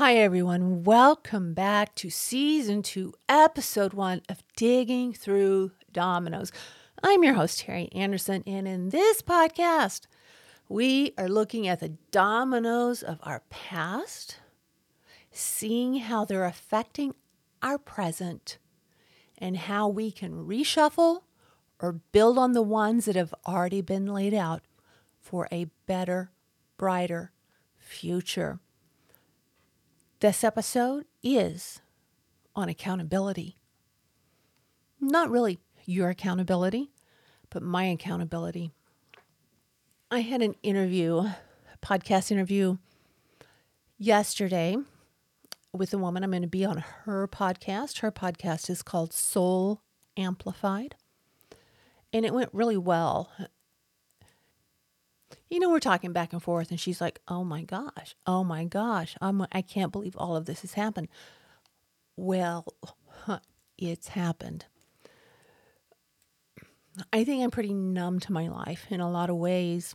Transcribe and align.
Hi, 0.00 0.16
everyone. 0.16 0.82
Welcome 0.82 1.52
back 1.52 1.94
to 1.96 2.08
season 2.08 2.80
two, 2.80 3.12
episode 3.28 3.92
one 3.92 4.22
of 4.30 4.42
Digging 4.56 5.12
Through 5.12 5.72
Dominoes. 5.92 6.50
I'm 7.02 7.22
your 7.22 7.34
host, 7.34 7.60
Terry 7.60 7.90
Anderson, 7.92 8.42
and 8.46 8.66
in 8.66 8.88
this 8.88 9.20
podcast, 9.20 10.06
we 10.70 11.12
are 11.18 11.28
looking 11.28 11.68
at 11.68 11.80
the 11.80 11.98
dominoes 12.12 13.02
of 13.02 13.18
our 13.24 13.42
past, 13.50 14.38
seeing 15.30 15.96
how 15.96 16.24
they're 16.24 16.46
affecting 16.46 17.14
our 17.62 17.76
present, 17.76 18.56
and 19.36 19.54
how 19.58 19.86
we 19.86 20.10
can 20.10 20.46
reshuffle 20.46 21.24
or 21.78 21.92
build 21.92 22.38
on 22.38 22.52
the 22.52 22.62
ones 22.62 23.04
that 23.04 23.16
have 23.16 23.34
already 23.46 23.82
been 23.82 24.06
laid 24.06 24.32
out 24.32 24.62
for 25.20 25.46
a 25.52 25.66
better, 25.84 26.30
brighter 26.78 27.32
future. 27.76 28.60
This 30.20 30.44
episode 30.44 31.06
is 31.22 31.80
on 32.54 32.68
accountability. 32.68 33.56
Not 35.00 35.30
really 35.30 35.60
your 35.86 36.10
accountability, 36.10 36.90
but 37.48 37.62
my 37.62 37.84
accountability. 37.84 38.70
I 40.10 40.20
had 40.20 40.42
an 40.42 40.56
interview, 40.62 41.30
podcast 41.82 42.30
interview 42.30 42.76
yesterday 43.96 44.76
with 45.72 45.94
a 45.94 45.98
woman. 45.98 46.22
I'm 46.22 46.32
going 46.32 46.42
to 46.42 46.48
be 46.48 46.66
on 46.66 46.84
her 47.04 47.26
podcast. 47.26 48.00
Her 48.00 48.12
podcast 48.12 48.68
is 48.68 48.82
called 48.82 49.14
Soul 49.14 49.80
Amplified, 50.18 50.96
and 52.12 52.26
it 52.26 52.34
went 52.34 52.50
really 52.52 52.76
well 52.76 53.32
you 55.48 55.58
know, 55.60 55.70
we're 55.70 55.80
talking 55.80 56.12
back 56.12 56.32
and 56.32 56.42
forth, 56.42 56.70
and 56.70 56.80
she's 56.80 57.00
like, 57.00 57.20
"Oh 57.28 57.44
my 57.44 57.62
gosh, 57.62 58.14
oh 58.26 58.44
my 58.44 58.64
gosh, 58.64 59.16
I'm 59.20 59.46
I 59.52 59.62
can't 59.62 59.92
believe 59.92 60.16
all 60.16 60.36
of 60.36 60.46
this 60.46 60.62
has 60.62 60.74
happened." 60.74 61.08
Well, 62.16 62.66
it's 63.78 64.08
happened. 64.08 64.66
I 67.12 67.24
think 67.24 67.42
I'm 67.42 67.50
pretty 67.50 67.72
numb 67.72 68.20
to 68.20 68.32
my 68.32 68.48
life 68.48 68.86
in 68.90 69.00
a 69.00 69.10
lot 69.10 69.30
of 69.30 69.36
ways, 69.36 69.94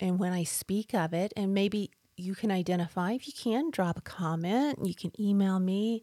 and 0.00 0.18
when 0.18 0.32
I 0.32 0.44
speak 0.44 0.94
of 0.94 1.12
it, 1.12 1.32
and 1.36 1.54
maybe 1.54 1.90
you 2.16 2.34
can 2.34 2.50
identify 2.50 3.12
if 3.12 3.26
you 3.26 3.32
can 3.32 3.70
drop 3.70 3.98
a 3.98 4.02
comment, 4.02 4.78
you 4.84 4.94
can 4.94 5.12
email 5.20 5.58
me, 5.58 6.02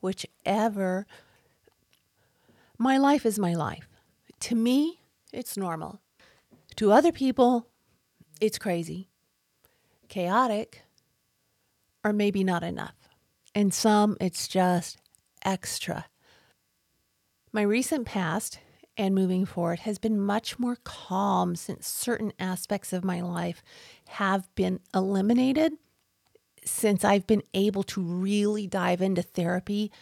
whichever. 0.00 1.06
My 2.78 2.98
life 2.98 3.24
is 3.24 3.38
my 3.38 3.54
life. 3.54 3.88
To 4.40 4.54
me, 4.54 5.00
it's 5.32 5.56
normal. 5.56 6.00
To 6.76 6.90
other 6.90 7.12
people, 7.12 7.68
it's 8.40 8.58
crazy, 8.58 9.08
chaotic, 10.08 10.82
or 12.02 12.12
maybe 12.12 12.42
not 12.42 12.64
enough. 12.64 12.96
And 13.54 13.72
some, 13.72 14.16
it's 14.20 14.48
just 14.48 14.98
extra. 15.44 16.06
My 17.52 17.62
recent 17.62 18.06
past 18.06 18.58
and 18.96 19.14
moving 19.14 19.44
forward 19.44 19.80
has 19.80 19.98
been 19.98 20.20
much 20.20 20.58
more 20.58 20.76
calm 20.82 21.54
since 21.54 21.86
certain 21.86 22.32
aspects 22.38 22.92
of 22.92 23.04
my 23.04 23.20
life 23.20 23.62
have 24.08 24.52
been 24.56 24.80
eliminated. 24.92 25.74
Since 26.64 27.04
I've 27.04 27.26
been 27.26 27.42
able 27.52 27.82
to 27.84 28.00
really 28.00 28.66
dive 28.66 29.00
into 29.00 29.22
therapy 29.22 29.92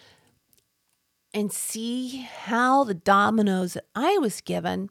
and 1.34 1.53
see 1.53 2.27
how 2.45 2.84
the 2.84 2.95
dominoes 2.95 3.75
that 3.75 3.87
I 3.95 4.17
was 4.19 4.41
given 4.41 4.91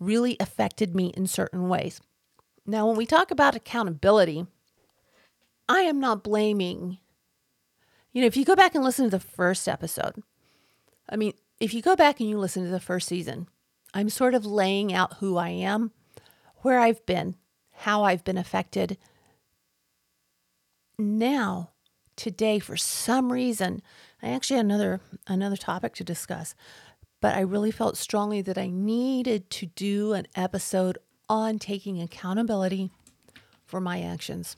really 0.00 0.36
affected 0.40 0.96
me 0.96 1.12
in 1.16 1.26
certain 1.26 1.68
ways. 1.68 2.00
Now, 2.66 2.86
when 2.86 2.96
we 2.96 3.06
talk 3.06 3.30
about 3.30 3.54
accountability, 3.54 4.46
I 5.68 5.80
am 5.82 6.00
not 6.00 6.24
blaming. 6.24 6.98
You 8.12 8.22
know, 8.22 8.26
if 8.26 8.36
you 8.36 8.44
go 8.44 8.56
back 8.56 8.74
and 8.74 8.82
listen 8.82 9.04
to 9.04 9.10
the 9.10 9.20
first 9.20 9.68
episode, 9.68 10.22
I 11.08 11.16
mean, 11.16 11.34
if 11.60 11.74
you 11.74 11.82
go 11.82 11.94
back 11.94 12.18
and 12.18 12.28
you 12.28 12.38
listen 12.38 12.64
to 12.64 12.70
the 12.70 12.80
first 12.80 13.06
season, 13.06 13.46
I'm 13.92 14.08
sort 14.08 14.34
of 14.34 14.46
laying 14.46 14.92
out 14.92 15.18
who 15.18 15.36
I 15.36 15.50
am, 15.50 15.92
where 16.58 16.80
I've 16.80 17.04
been, 17.06 17.36
how 17.72 18.02
I've 18.04 18.24
been 18.24 18.38
affected. 18.38 18.96
Now, 20.98 21.70
today, 22.16 22.58
for 22.58 22.76
some 22.76 23.32
reason, 23.32 23.82
I 24.22 24.28
actually 24.30 24.56
had 24.56 24.66
another 24.66 25.00
another 25.26 25.56
topic 25.56 25.94
to 25.94 26.04
discuss 26.04 26.54
but 27.20 27.34
I 27.34 27.40
really 27.40 27.70
felt 27.70 27.96
strongly 27.96 28.42
that 28.42 28.58
I 28.58 28.68
needed 28.68 29.50
to 29.50 29.66
do 29.66 30.12
an 30.12 30.26
episode 30.34 30.98
on 31.28 31.58
taking 31.58 32.00
accountability 32.00 32.90
for 33.64 33.80
my 33.80 34.02
actions. 34.02 34.56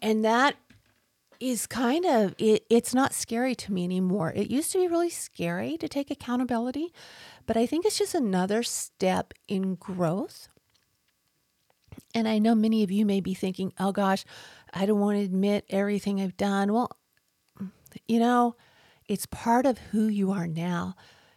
And 0.00 0.24
that 0.24 0.56
is 1.38 1.66
kind 1.66 2.04
of 2.04 2.34
it, 2.38 2.64
it's 2.70 2.94
not 2.94 3.12
scary 3.12 3.54
to 3.56 3.72
me 3.72 3.84
anymore. 3.84 4.32
It 4.34 4.50
used 4.50 4.72
to 4.72 4.78
be 4.78 4.88
really 4.88 5.10
scary 5.10 5.76
to 5.78 5.88
take 5.88 6.10
accountability, 6.10 6.92
but 7.46 7.56
I 7.56 7.66
think 7.66 7.84
it's 7.84 7.98
just 7.98 8.14
another 8.14 8.62
step 8.62 9.34
in 9.48 9.74
growth. 9.74 10.48
And 12.14 12.28
I 12.28 12.38
know 12.38 12.54
many 12.54 12.82
of 12.82 12.90
you 12.90 13.04
may 13.04 13.20
be 13.20 13.34
thinking, 13.34 13.72
"Oh 13.78 13.92
gosh, 13.92 14.24
I 14.72 14.86
don't 14.86 15.00
want 15.00 15.18
to 15.18 15.24
admit 15.24 15.64
everything 15.68 16.20
I've 16.20 16.36
done." 16.36 16.72
Well, 16.72 16.90
you 18.06 18.18
know, 18.18 18.56
it's 19.12 19.26
part 19.26 19.66
of 19.66 19.76
who 19.76 20.08
you 20.08 20.32
are 20.32 20.46
now. 20.46 20.94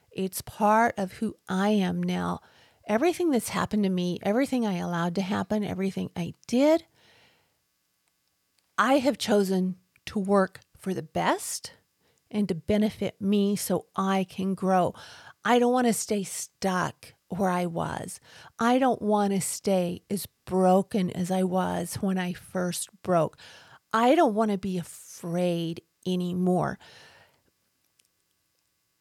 It's 0.09 0.41
part 0.41 0.94
of 0.97 1.12
who 1.12 1.36
I 1.50 1.72
am 1.72 2.02
now. 2.02 2.40
Everything 2.88 3.31
that's 3.31 3.50
happened 3.50 3.84
to 3.84 3.90
me, 3.90 4.18
everything 4.24 4.66
I 4.66 4.78
allowed 4.78 5.13
to 5.16 5.22
happen, 5.22 5.62
everything 5.62 6.09
I 6.16 6.36
did, 6.47 6.86
I 8.78 9.00
have 9.00 9.18
chosen 9.18 9.75
to 10.06 10.19
work 10.19 10.62
for 10.78 10.94
the 10.94 11.03
best 11.03 11.74
and 12.31 12.47
to 12.47 12.56
benefit 12.56 13.19
me 13.19 13.58
so 13.58 13.88
I 13.94 14.24
can 14.24 14.53
grow. 14.53 14.94
I 15.44 15.59
don't 15.59 15.74
want 15.74 15.88
to 15.88 15.94
stay 15.94 16.24
stuck 16.24 17.13
where 17.28 17.50
I 17.50 17.66
was. 17.66 18.22
I 18.57 18.80
don't 18.80 19.02
want 19.02 19.34
to 19.34 19.42
stay 19.42 20.02
as 20.09 20.30
broken 20.46 21.12
as 21.12 21.30
I 21.30 21.44
was 21.44 21.96
when 21.96 22.18
I 22.18 22.31
first 22.31 22.88
broke. 23.03 23.38
I 23.92 24.16
don't 24.16 24.34
want 24.34 24.52
to 24.52 24.57
be 24.57 24.78
afraid 24.78 25.81
anymore. 26.07 26.80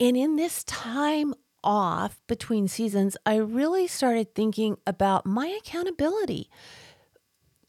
And 0.05 0.19
in 0.19 0.37
this 0.37 0.63
time 0.65 1.33
off 1.63 2.21
between 2.27 2.69
seasons, 2.69 3.17
I 3.25 3.37
really 3.37 3.87
started 3.87 4.35
thinking 4.35 4.77
about 4.87 5.25
my 5.25 5.47
accountability. 5.47 6.51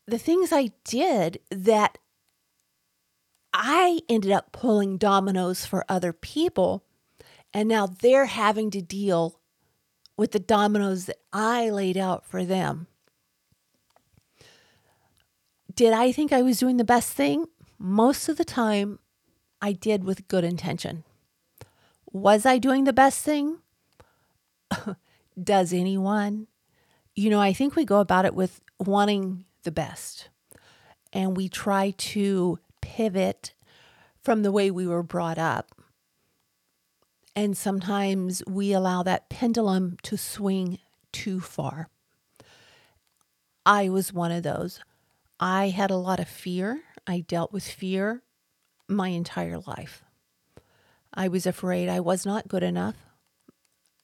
The 0.06 0.18
things 0.18 0.52
I 0.52 0.72
did 0.84 1.40
that 1.50 1.98
I 3.54 4.02
ended 4.10 4.34
up 4.34 4.52
pulling 4.52 4.98
dominoes 4.98 5.66
for 5.66 5.86
other 5.88 6.12
people. 6.12 6.84
And 7.54 7.70
now 7.70 7.88
they're 7.88 8.26
having 8.26 8.70
to 8.72 8.82
deal 8.82 9.40
with 10.18 10.34
the 10.34 10.40
dominoes 10.40 11.06
that 11.06 11.20
I 11.32 11.70
laid 11.70 11.96
out 11.96 12.26
for 12.26 12.44
them. 12.44 12.88
Did 15.74 15.94
I 15.94 16.12
think 16.12 16.34
I 16.34 16.42
was 16.42 16.60
doing 16.60 16.76
the 16.76 16.84
best 16.84 17.14
thing? 17.14 17.46
Most 17.80 18.28
of 18.28 18.36
the 18.36 18.44
time, 18.44 19.00
I 19.62 19.72
did 19.72 20.04
with 20.04 20.28
good 20.28 20.44
intention. 20.44 21.05
Was 22.16 22.46
I 22.46 22.60
doing 22.60 22.86
the 22.86 22.94
best 22.94 23.26
thing? 23.26 23.58
Does 25.44 25.74
anyone? 25.74 26.48
You 27.14 27.30
know, 27.30 27.42
I 27.42 27.52
think 27.52 27.76
we 27.76 27.84
go 27.84 28.00
about 28.00 28.24
it 28.24 28.34
with 28.34 28.62
wanting 28.80 29.44
the 29.64 29.72
best 29.72 30.30
and 31.12 31.36
we 31.36 31.50
try 31.50 31.90
to 31.90 32.58
pivot 32.80 33.54
from 34.24 34.44
the 34.44 34.52
way 34.54 34.72
we 34.72 34.88
were 34.88 35.04
brought 35.04 35.38
up. 35.38 35.74
And 37.36 37.58
sometimes 37.58 38.42
we 38.48 38.72
allow 38.72 39.04
that 39.04 39.28
pendulum 39.28 39.98
to 40.04 40.18
swing 40.18 40.80
too 41.12 41.42
far. 41.42 41.90
I 43.66 43.90
was 43.90 44.14
one 44.14 44.32
of 44.32 44.44
those. 44.44 44.80
I 45.38 45.68
had 45.68 45.92
a 45.92 45.98
lot 45.98 46.22
of 46.22 46.30
fear. 46.30 46.80
I 47.06 47.26
dealt 47.28 47.52
with 47.52 47.68
fear 47.68 48.22
my 48.88 49.10
entire 49.10 49.58
life. 49.58 50.05
I 51.16 51.28
was 51.28 51.46
afraid 51.46 51.88
I 51.88 52.00
was 52.00 52.26
not 52.26 52.48
good 52.48 52.64
enough. 52.64 52.96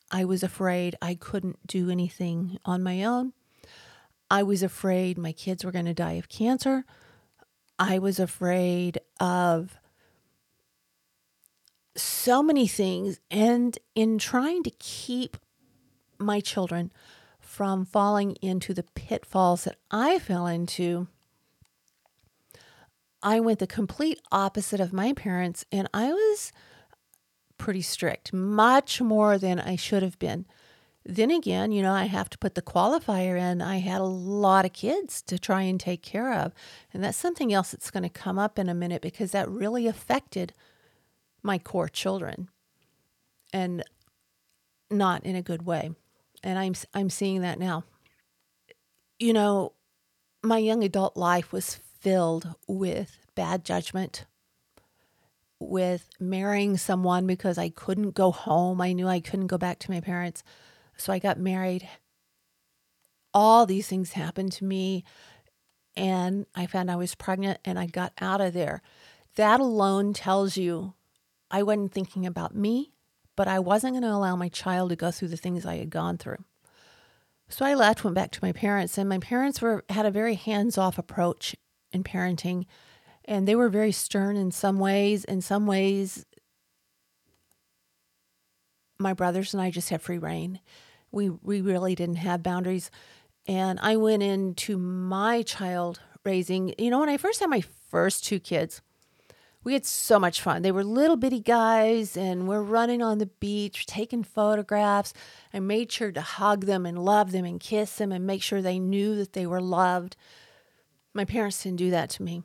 I 0.09 0.25
was 0.25 0.43
afraid 0.43 0.95
I 1.01 1.15
couldn't 1.15 1.65
do 1.67 1.89
anything 1.89 2.57
on 2.65 2.83
my 2.83 3.03
own. 3.03 3.33
I 4.29 4.43
was 4.43 4.63
afraid 4.63 5.17
my 5.17 5.33
kids 5.33 5.65
were 5.65 5.71
going 5.71 5.85
to 5.85 5.93
die 5.93 6.13
of 6.13 6.29
cancer. 6.29 6.85
I 7.77 7.99
was 7.99 8.19
afraid 8.19 8.99
of 9.19 9.77
so 11.95 12.41
many 12.41 12.67
things. 12.67 13.19
And 13.29 13.77
in 13.95 14.17
trying 14.17 14.63
to 14.63 14.71
keep 14.79 15.37
my 16.17 16.39
children 16.39 16.91
from 17.39 17.85
falling 17.85 18.37
into 18.41 18.73
the 18.73 18.83
pitfalls 18.83 19.65
that 19.65 19.77
I 19.89 20.19
fell 20.19 20.47
into, 20.47 21.07
I 23.21 23.39
went 23.39 23.59
the 23.59 23.67
complete 23.67 24.19
opposite 24.31 24.79
of 24.79 24.93
my 24.93 25.11
parents. 25.11 25.65
And 25.71 25.89
I 25.93 26.13
was 26.13 26.53
pretty 27.61 27.83
strict, 27.83 28.33
much 28.33 28.99
more 28.99 29.37
than 29.37 29.59
I 29.59 29.75
should 29.75 30.01
have 30.01 30.17
been. 30.17 30.47
Then 31.05 31.29
again, 31.29 31.71
you 31.71 31.83
know, 31.83 31.93
I 31.93 32.05
have 32.05 32.27
to 32.31 32.37
put 32.39 32.55
the 32.55 32.61
qualifier 32.63 33.39
in. 33.39 33.61
I 33.61 33.77
had 33.77 34.01
a 34.01 34.05
lot 34.05 34.65
of 34.65 34.73
kids 34.73 35.21
to 35.23 35.37
try 35.37 35.61
and 35.61 35.79
take 35.79 36.01
care 36.01 36.33
of. 36.33 36.53
And 36.91 37.03
that's 37.03 37.19
something 37.19 37.53
else 37.53 37.69
that's 37.69 37.91
going 37.91 38.01
to 38.01 38.09
come 38.09 38.39
up 38.39 38.57
in 38.57 38.67
a 38.67 38.73
minute 38.73 39.03
because 39.03 39.29
that 39.31 39.47
really 39.47 39.85
affected 39.85 40.55
my 41.43 41.59
core 41.59 41.87
children 41.87 42.49
and 43.53 43.83
not 44.89 45.23
in 45.23 45.35
a 45.35 45.43
good 45.43 45.63
way. 45.63 45.91
And 46.43 46.57
I'm 46.57 46.73
I'm 46.95 47.11
seeing 47.11 47.41
that 47.41 47.59
now. 47.59 47.83
You 49.19 49.33
know, 49.33 49.73
my 50.41 50.57
young 50.57 50.83
adult 50.83 51.15
life 51.15 51.51
was 51.51 51.75
filled 51.99 52.55
with 52.67 53.19
bad 53.35 53.63
judgment, 53.63 54.25
with 55.61 56.09
marrying 56.19 56.75
someone 56.75 57.27
because 57.27 57.57
I 57.57 57.69
couldn't 57.69 58.11
go 58.11 58.31
home. 58.31 58.81
I 58.81 58.93
knew 58.93 59.07
I 59.07 59.19
couldn't 59.19 59.47
go 59.47 59.57
back 59.57 59.79
to 59.79 59.91
my 59.91 60.01
parents. 60.01 60.43
So 60.97 61.13
I 61.13 61.19
got 61.19 61.39
married. 61.39 61.87
All 63.33 63.65
these 63.65 63.87
things 63.87 64.13
happened 64.13 64.51
to 64.53 64.65
me. 64.65 65.03
And 65.95 66.45
I 66.55 66.65
found 66.65 66.89
I 66.89 66.95
was 66.95 67.15
pregnant 67.15 67.59
and 67.63 67.77
I 67.77 67.85
got 67.85 68.13
out 68.19 68.41
of 68.41 68.53
there. 68.53 68.81
That 69.35 69.59
alone 69.59 70.13
tells 70.13 70.57
you 70.57 70.95
I 71.51 71.63
wasn't 71.63 71.93
thinking 71.93 72.25
about 72.25 72.55
me, 72.55 72.93
but 73.35 73.47
I 73.47 73.59
wasn't 73.59 73.93
going 73.93 74.03
to 74.03 74.09
allow 74.09 74.35
my 74.35 74.49
child 74.49 74.89
to 74.89 74.95
go 74.95 75.11
through 75.11 75.27
the 75.27 75.37
things 75.37 75.65
I 75.65 75.77
had 75.77 75.89
gone 75.89 76.17
through. 76.17 76.43
So 77.49 77.65
I 77.65 77.73
left, 77.73 78.03
went 78.03 78.15
back 78.15 78.31
to 78.31 78.39
my 78.41 78.53
parents, 78.53 78.97
and 78.97 79.09
my 79.09 79.19
parents 79.19 79.61
were 79.61 79.83
had 79.89 80.05
a 80.05 80.11
very 80.11 80.35
hands-off 80.35 80.97
approach 80.97 81.55
in 81.91 82.03
parenting, 82.03 82.65
and 83.25 83.47
they 83.47 83.55
were 83.55 83.69
very 83.69 83.91
stern 83.91 84.35
in 84.35 84.51
some 84.51 84.79
ways. 84.79 85.23
In 85.25 85.41
some 85.41 85.67
ways, 85.67 86.25
my 88.99 89.13
brothers 89.13 89.53
and 89.53 89.61
I 89.61 89.71
just 89.71 89.89
had 89.89 90.01
free 90.01 90.17
reign. 90.17 90.59
We 91.11 91.29
we 91.29 91.61
really 91.61 91.95
didn't 91.95 92.15
have 92.15 92.43
boundaries, 92.43 92.89
and 93.47 93.79
I 93.81 93.97
went 93.97 94.23
into 94.23 94.77
my 94.77 95.41
child 95.41 95.99
raising. 96.23 96.73
You 96.77 96.89
know, 96.89 96.99
when 96.99 97.09
I 97.09 97.17
first 97.17 97.39
had 97.39 97.49
my 97.49 97.63
first 97.89 98.23
two 98.23 98.39
kids, 98.39 98.81
we 99.63 99.73
had 99.73 99.85
so 99.85 100.19
much 100.19 100.41
fun. 100.41 100.61
They 100.61 100.71
were 100.71 100.83
little 100.83 101.17
bitty 101.17 101.41
guys, 101.41 102.15
and 102.15 102.47
we're 102.47 102.61
running 102.61 103.01
on 103.01 103.17
the 103.17 103.25
beach, 103.25 103.85
taking 103.85 104.23
photographs. 104.23 105.13
I 105.53 105.59
made 105.59 105.91
sure 105.91 106.11
to 106.11 106.21
hug 106.21 106.65
them 106.65 106.85
and 106.85 107.03
love 107.03 107.31
them 107.31 107.45
and 107.45 107.59
kiss 107.59 107.95
them 107.95 108.11
and 108.11 108.25
make 108.25 108.41
sure 108.41 108.61
they 108.61 108.79
knew 108.79 109.15
that 109.15 109.33
they 109.33 109.45
were 109.45 109.61
loved. 109.61 110.15
My 111.13 111.25
parents 111.25 111.61
didn't 111.61 111.77
do 111.77 111.91
that 111.91 112.09
to 112.11 112.23
me. 112.23 112.43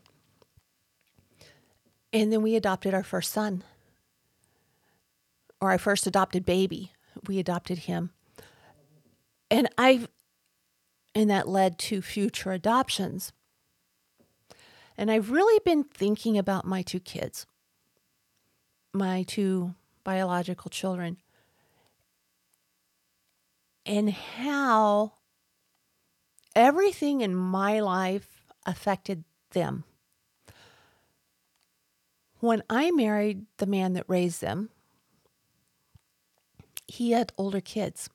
And 2.12 2.32
then 2.32 2.43
we 2.43 2.56
adopted 2.56 2.94
our 2.94 3.03
first 3.03 3.32
son, 3.32 3.62
or 5.61 5.70
our 5.70 5.79
first 5.79 6.06
adopted 6.06 6.44
baby. 6.44 6.93
We 7.26 7.38
adopted 7.38 7.79
him. 7.79 8.11
And 9.50 9.69
I've, 9.76 10.08
and 11.14 11.31
that 11.31 11.49
led 11.49 11.79
to 11.81 12.03
future 12.03 12.53
adoptions. 12.53 13.32
And 14.97 15.11
I've 15.11 15.31
really 15.31 15.61
been 15.64 15.85
thinking 15.85 16.38
about 16.38 16.64
my 16.64 16.82
two 16.82 17.00
kids, 17.00 17.47
my 18.94 19.23
two 19.23 19.75
biological 20.05 20.70
children, 20.70 21.19
and 23.85 24.11
how 24.11 25.12
everything 26.55 27.20
in 27.20 27.35
my 27.35 27.81
life 27.81 28.47
affected 28.64 29.25
them. 29.50 29.85
When 32.41 32.62
I 32.69 32.91
married 32.91 33.47
the 33.56 33.67
man 33.67 33.94
that 33.94 34.05
raised 34.09 34.41
them, 34.41 34.71
he 36.87 37.12
had 37.12 37.33
older 37.38 37.61
kids. 37.61 38.11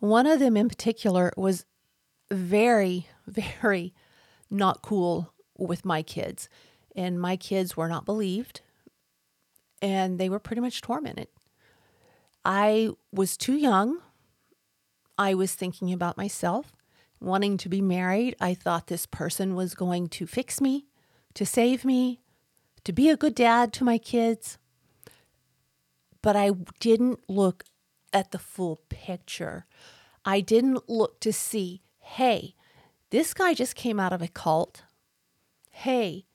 One 0.00 0.26
of 0.26 0.40
them 0.40 0.56
in 0.56 0.68
particular 0.68 1.32
was 1.36 1.64
very, 2.30 3.06
very 3.26 3.94
not 4.50 4.82
cool 4.82 5.32
with 5.56 5.84
my 5.84 6.02
kids. 6.02 6.48
And 6.96 7.20
my 7.20 7.36
kids 7.36 7.76
were 7.76 7.88
not 7.88 8.04
believed 8.04 8.62
and 9.80 10.18
they 10.18 10.28
were 10.28 10.38
pretty 10.38 10.60
much 10.60 10.82
tormented. 10.82 11.28
I 12.44 12.90
was 13.12 13.36
too 13.36 13.54
young. 13.56 13.98
I 15.16 15.34
was 15.34 15.54
thinking 15.54 15.92
about 15.92 16.16
myself, 16.16 16.72
wanting 17.20 17.56
to 17.58 17.68
be 17.68 17.80
married. 17.80 18.36
I 18.40 18.54
thought 18.54 18.86
this 18.86 19.06
person 19.06 19.54
was 19.54 19.74
going 19.74 20.08
to 20.08 20.26
fix 20.26 20.60
me, 20.60 20.86
to 21.34 21.44
save 21.44 21.84
me, 21.84 22.20
to 22.84 22.92
be 22.92 23.08
a 23.08 23.16
good 23.16 23.34
dad 23.34 23.72
to 23.74 23.84
my 23.84 23.98
kids. 23.98 24.58
But 26.22 26.36
I 26.36 26.50
didn't 26.80 27.20
look 27.28 27.64
at 28.12 28.30
the 28.30 28.38
full 28.38 28.80
picture. 28.88 29.66
I 30.24 30.40
didn't 30.40 30.88
look 30.88 31.20
to 31.20 31.32
see, 31.32 31.82
hey, 31.98 32.54
this 33.10 33.32
guy 33.34 33.54
just 33.54 33.74
came 33.74 33.98
out 33.98 34.12
of 34.12 34.22
a 34.22 34.28
cult 34.28 34.82
hey, 35.80 36.26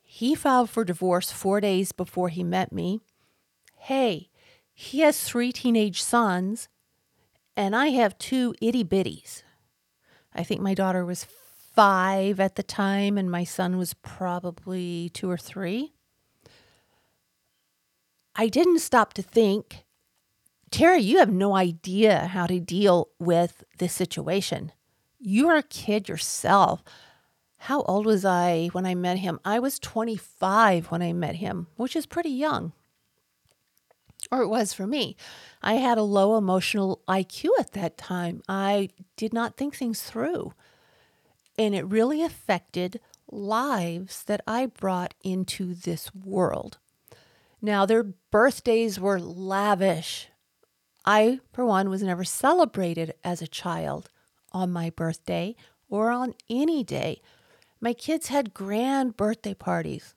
he 0.00 0.34
filed 0.34 0.70
for 0.70 0.84
divorce 0.84 1.32
four 1.32 1.60
days 1.60 1.90
before 1.90 2.28
he 2.28 2.44
met 2.44 2.72
me. 2.72 3.00
Hey, 3.76 4.28
he 4.72 5.00
has 5.00 5.24
three 5.24 5.50
teenage 5.50 6.00
sons, 6.00 6.68
and 7.56 7.74
I 7.74 7.88
have 7.88 8.16
two 8.18 8.54
itty 8.62 8.84
bitties. 8.84 9.42
I 10.32 10.44
think 10.44 10.60
my 10.60 10.72
daughter 10.72 11.04
was 11.04 11.24
five 11.74 12.40
at 12.40 12.56
the 12.56 12.62
time, 12.62 13.16
and 13.18 13.30
my 13.30 13.44
son 13.44 13.76
was 13.76 13.94
probably 13.94 15.10
two 15.10 15.30
or 15.30 15.38
three. 15.38 15.92
I 18.34 18.48
didn't 18.48 18.80
stop 18.80 19.12
to 19.14 19.22
think, 19.22 19.84
Terry, 20.70 21.00
you 21.00 21.18
have 21.18 21.32
no 21.32 21.54
idea 21.54 22.28
how 22.28 22.46
to 22.46 22.58
deal 22.58 23.08
with 23.18 23.62
this 23.78 23.92
situation. 23.92 24.72
You're 25.18 25.56
a 25.56 25.62
kid 25.62 26.08
yourself 26.08 26.82
how 27.66 27.82
old 27.82 28.06
was 28.06 28.24
I 28.24 28.70
when 28.72 28.84
I 28.86 28.96
met 28.96 29.18
him? 29.18 29.38
I 29.44 29.60
was 29.60 29.78
25 29.78 30.86
when 30.86 31.00
I 31.00 31.12
met 31.12 31.36
him, 31.36 31.68
which 31.76 31.94
is 31.94 32.06
pretty 32.06 32.30
young. 32.30 32.72
Or 34.32 34.42
it 34.42 34.48
was 34.48 34.72
for 34.72 34.84
me. 34.84 35.14
I 35.62 35.74
had 35.74 35.96
a 35.96 36.02
low 36.02 36.36
emotional 36.36 37.02
IQ 37.06 37.50
at 37.60 37.70
that 37.70 37.96
time. 37.96 38.42
I 38.48 38.88
did 39.16 39.32
not 39.32 39.56
think 39.56 39.76
things 39.76 40.02
through. 40.02 40.54
And 41.58 41.74
it 41.74 41.86
really 41.86 42.22
affected 42.22 43.00
lives 43.30 44.24
that 44.24 44.40
I 44.46 44.66
brought 44.66 45.14
into 45.22 45.74
this 45.74 46.14
world. 46.14 46.78
Now, 47.60 47.86
their 47.86 48.02
birthdays 48.02 48.98
were 48.98 49.20
lavish. 49.20 50.28
I, 51.04 51.40
for 51.52 51.64
one, 51.64 51.90
was 51.90 52.02
never 52.02 52.24
celebrated 52.24 53.14
as 53.22 53.42
a 53.42 53.46
child 53.46 54.08
on 54.52 54.72
my 54.72 54.90
birthday 54.90 55.54
or 55.88 56.10
on 56.10 56.34
any 56.48 56.82
day 56.82 57.20
my 57.82 57.92
kids 57.92 58.28
had 58.28 58.54
grand 58.54 59.16
birthday 59.16 59.54
parties. 59.54 60.14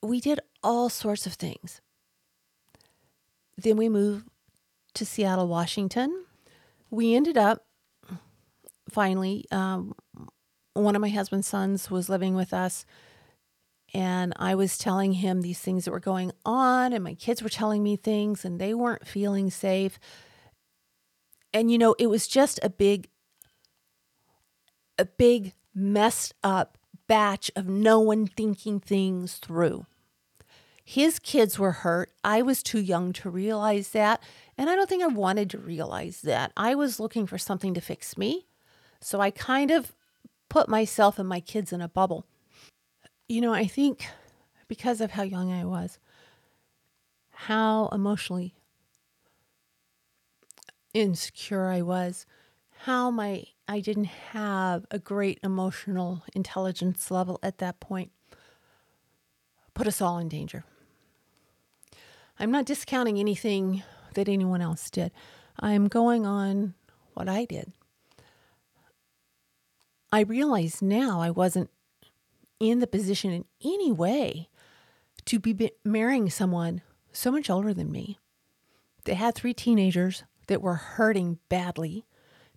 We 0.00 0.20
did 0.20 0.38
all 0.62 0.88
sorts 0.88 1.26
of 1.26 1.32
things. 1.32 1.80
Then 3.56 3.76
we 3.76 3.88
moved 3.88 4.28
to 4.94 5.04
Seattle, 5.04 5.48
Washington. 5.48 6.26
We 6.90 7.16
ended 7.16 7.36
up 7.36 7.66
finally, 8.90 9.44
um, 9.50 9.94
one 10.74 10.94
of 10.94 11.02
my 11.02 11.08
husband's 11.08 11.48
sons 11.48 11.90
was 11.90 12.08
living 12.08 12.34
with 12.34 12.52
us, 12.52 12.84
and 13.94 14.32
I 14.36 14.54
was 14.54 14.78
telling 14.78 15.14
him 15.14 15.40
these 15.40 15.60
things 15.60 15.84
that 15.84 15.90
were 15.90 16.00
going 16.00 16.32
on, 16.44 16.92
and 16.92 17.02
my 17.02 17.14
kids 17.14 17.42
were 17.42 17.48
telling 17.48 17.82
me 17.82 17.96
things, 17.96 18.44
and 18.44 18.60
they 18.60 18.74
weren't 18.74 19.06
feeling 19.06 19.50
safe. 19.50 19.98
And, 21.54 21.70
you 21.70 21.78
know, 21.78 21.94
it 21.98 22.08
was 22.08 22.28
just 22.28 22.60
a 22.62 22.68
big 22.70 23.08
a 24.98 25.04
big 25.04 25.52
messed 25.74 26.34
up 26.42 26.76
batch 27.06 27.50
of 27.56 27.68
no 27.68 28.00
one 28.00 28.26
thinking 28.26 28.80
things 28.80 29.36
through. 29.36 29.86
His 30.84 31.18
kids 31.18 31.58
were 31.58 31.72
hurt. 31.72 32.10
I 32.24 32.42
was 32.42 32.62
too 32.62 32.80
young 32.80 33.12
to 33.14 33.30
realize 33.30 33.90
that. 33.90 34.22
And 34.56 34.68
I 34.68 34.74
don't 34.74 34.88
think 34.88 35.02
I 35.02 35.08
wanted 35.08 35.50
to 35.50 35.58
realize 35.58 36.22
that. 36.22 36.52
I 36.56 36.74
was 36.74 36.98
looking 36.98 37.26
for 37.26 37.38
something 37.38 37.74
to 37.74 37.80
fix 37.80 38.18
me. 38.18 38.47
So 39.00 39.20
I 39.20 39.30
kind 39.30 39.70
of 39.70 39.92
put 40.48 40.68
myself 40.68 41.18
and 41.18 41.28
my 41.28 41.40
kids 41.40 41.72
in 41.72 41.80
a 41.80 41.88
bubble. 41.88 42.26
You 43.28 43.40
know, 43.40 43.52
I 43.52 43.66
think 43.66 44.06
because 44.66 45.00
of 45.00 45.12
how 45.12 45.22
young 45.22 45.52
I 45.52 45.64
was, 45.64 45.98
how 47.30 47.88
emotionally 47.88 48.54
insecure 50.94 51.68
I 51.68 51.82
was, 51.82 52.26
how 52.84 53.10
my 53.10 53.44
I 53.66 53.80
didn't 53.80 54.04
have 54.04 54.86
a 54.90 54.98
great 54.98 55.38
emotional 55.42 56.22
intelligence 56.34 57.10
level 57.10 57.38
at 57.42 57.58
that 57.58 57.80
point 57.80 58.10
put 59.74 59.86
us 59.86 60.00
all 60.00 60.18
in 60.18 60.28
danger. 60.28 60.64
I'm 62.38 62.50
not 62.50 62.64
discounting 62.64 63.18
anything 63.18 63.84
that 64.14 64.28
anyone 64.28 64.60
else 64.60 64.90
did. 64.90 65.12
I'm 65.60 65.86
going 65.86 66.26
on 66.26 66.74
what 67.14 67.28
I 67.28 67.44
did. 67.44 67.72
I 70.12 70.20
realize 70.20 70.80
now 70.80 71.20
I 71.20 71.30
wasn't 71.30 71.70
in 72.60 72.80
the 72.80 72.86
position 72.86 73.30
in 73.30 73.44
any 73.64 73.92
way 73.92 74.48
to 75.26 75.38
be 75.38 75.70
marrying 75.84 76.30
someone 76.30 76.82
so 77.12 77.30
much 77.30 77.50
older 77.50 77.74
than 77.74 77.92
me. 77.92 78.18
They 79.04 79.14
had 79.14 79.34
three 79.34 79.54
teenagers 79.54 80.24
that 80.46 80.62
were 80.62 80.74
hurting 80.74 81.38
badly 81.48 82.04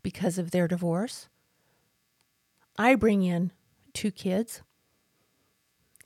because 0.02 0.38
of 0.38 0.52
their 0.52 0.68
divorce. 0.68 1.28
I 2.78 2.96
bring 2.96 3.24
in 3.24 3.52
two 3.94 4.12
kids. 4.12 4.62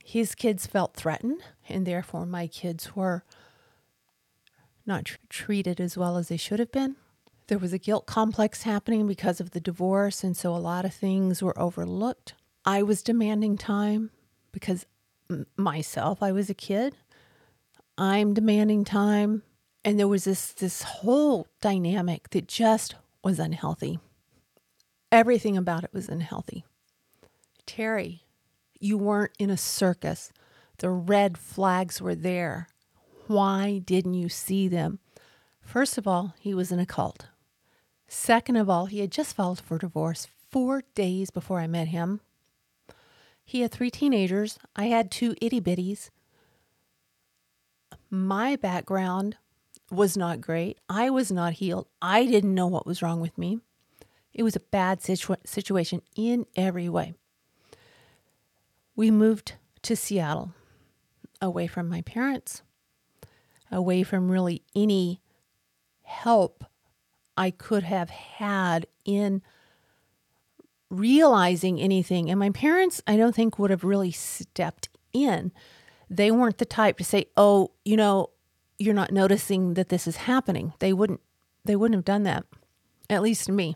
His 0.04 0.36
kids 0.36 0.66
felt 0.66 0.96
threatened, 0.96 1.42
and 1.70 1.86
therefore 1.86 2.26
my 2.26 2.48
kids 2.48 2.96
were 2.96 3.24
not 4.86 5.06
tr- 5.06 5.18
treated 5.30 5.80
as 5.80 5.98
well 5.98 6.18
as 6.18 6.28
they 6.28 6.38
should 6.38 6.60
have 6.60 6.72
been. 6.72 6.96
There 7.48 7.60
was 7.60 7.74
a 7.74 7.78
guilt 7.78 8.08
complex 8.08 8.64
happening 8.64 9.08
because 9.08 9.40
of 9.40 9.52
the 9.52 9.60
divorce, 9.60 10.24
and 10.24 10.36
so 10.36 10.56
a 10.56 10.58
lot 10.58 10.86
of 10.86 10.94
things 10.94 11.44
were 11.44 11.58
overlooked. 11.60 12.34
I 12.66 12.82
was 12.82 13.04
demanding 13.04 13.58
time 13.58 14.10
because 14.52 14.88
m- 15.30 15.46
myself, 15.56 16.24
I 16.24 16.32
was 16.32 16.50
a 16.50 16.56
kid. 16.56 16.96
I'm 17.98 18.34
demanding 18.34 18.84
time, 18.84 19.44
and 19.84 20.00
there 20.00 20.08
was 20.08 20.24
this 20.24 20.54
this 20.54 20.82
whole 20.82 21.48
dynamic 21.62 22.32
that 22.32 22.48
just 22.48 22.96
was 23.24 23.40
unhealthy. 23.40 24.00
Everything 25.12 25.56
about 25.56 25.84
it 25.84 25.94
was 25.94 26.10
unhealthy. 26.10 26.66
Terry, 27.68 28.24
you 28.80 28.98
weren't 28.98 29.34
in 29.38 29.50
a 29.52 29.58
circus. 29.58 30.32
The 30.80 30.90
red 30.90 31.38
flags 31.38 32.02
were 32.02 32.16
there. 32.16 32.70
Why 33.28 33.78
didn't 33.86 34.16
you 34.16 34.30
see 34.30 34.68
them? 34.68 35.00
First 35.62 35.98
of 35.98 36.08
all, 36.08 36.34
he 36.40 36.54
was 36.54 36.72
in 36.72 36.80
a 36.80 36.86
cult. 36.86 37.28
Second 38.08 38.56
of 38.56 38.70
all, 38.70 38.86
he 38.86 39.00
had 39.00 39.12
just 39.12 39.36
filed 39.36 39.60
for 39.60 39.78
divorce 39.78 40.28
four 40.50 40.84
days 40.94 41.32
before 41.32 41.60
I 41.60 41.68
met 41.68 41.90
him. 41.90 42.22
He 43.44 43.62
had 43.62 43.72
three 43.72 43.92
teenagers. 43.92 44.58
I 44.76 44.86
had 44.86 45.12
two 45.12 45.36
itty 45.42 45.62
bitties. 45.62 46.10
My 48.10 48.56
background 48.56 49.38
was 49.92 50.18
not 50.18 50.42
great. 50.42 50.80
I 50.90 51.10
was 51.10 51.32
not 51.32 51.54
healed. 51.54 51.88
I 52.02 52.26
didn't 52.26 52.56
know 52.56 52.68
what 52.68 52.88
was 52.88 53.02
wrong 53.02 53.20
with 53.20 53.38
me. 53.38 53.60
It 54.34 54.44
was 54.44 54.56
a 54.56 54.62
bad 54.62 55.02
situ- 55.02 55.36
situation 55.46 56.02
in 56.16 56.46
every 56.56 56.90
way. 56.90 57.14
We 58.96 59.12
moved 59.12 59.54
to 59.84 59.96
Seattle, 59.96 60.54
away 61.42 61.68
from 61.68 61.88
my 61.88 62.02
parents, 62.02 62.64
away 63.72 64.04
from 64.04 64.32
really 64.32 64.64
any 64.76 65.22
help 66.04 66.64
I 67.38 67.52
could 67.52 67.84
have 67.84 68.10
had 68.10 68.88
in 69.04 69.42
realizing 70.90 71.80
anything. 71.80 72.30
And 72.30 72.40
my 72.40 72.50
parents, 72.50 73.02
I 73.08 73.18
don't 73.18 73.36
think, 73.36 73.60
would 73.60 73.72
have 73.72 73.84
really 73.84 74.12
stepped 74.12 74.90
in. 75.14 75.52
They 76.10 76.32
weren't 76.32 76.60
the 76.60 76.66
type 76.66 76.98
to 76.98 77.04
say, 77.04 77.26
"Oh, 77.36 77.72
you 77.84 77.98
know, 77.98 78.30
you're 78.78 78.94
not 78.94 79.12
noticing 79.12 79.74
that 79.74 79.90
this 79.90 80.08
is 80.08 80.18
happening." 80.18 80.74
They 80.80 80.94
wouldn't. 80.94 81.22
They 81.64 81.76
wouldn't 81.76 81.98
have 81.98 82.06
done 82.06 82.24
that, 82.24 82.46
at 83.10 83.24
least 83.24 83.46
to 83.46 83.52
me. 83.52 83.76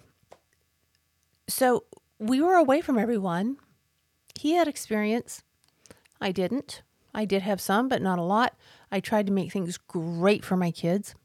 So 1.47 1.85
we 2.19 2.39
were 2.39 2.55
away 2.55 2.81
from 2.81 2.99
everyone. 2.99 3.57
He 4.39 4.53
had 4.53 4.67
experience. 4.67 5.43
I 6.21 6.31
didn't. 6.31 6.83
I 7.13 7.25
did 7.25 7.41
have 7.41 7.59
some, 7.59 7.87
but 7.87 8.01
not 8.01 8.19
a 8.19 8.23
lot. 8.23 8.55
I 8.91 8.99
tried 8.99 9.25
to 9.25 9.33
make 9.33 9.51
things 9.51 9.77
great 9.77 10.45
for 10.45 10.55
my 10.55 10.69
kids. 10.69 11.15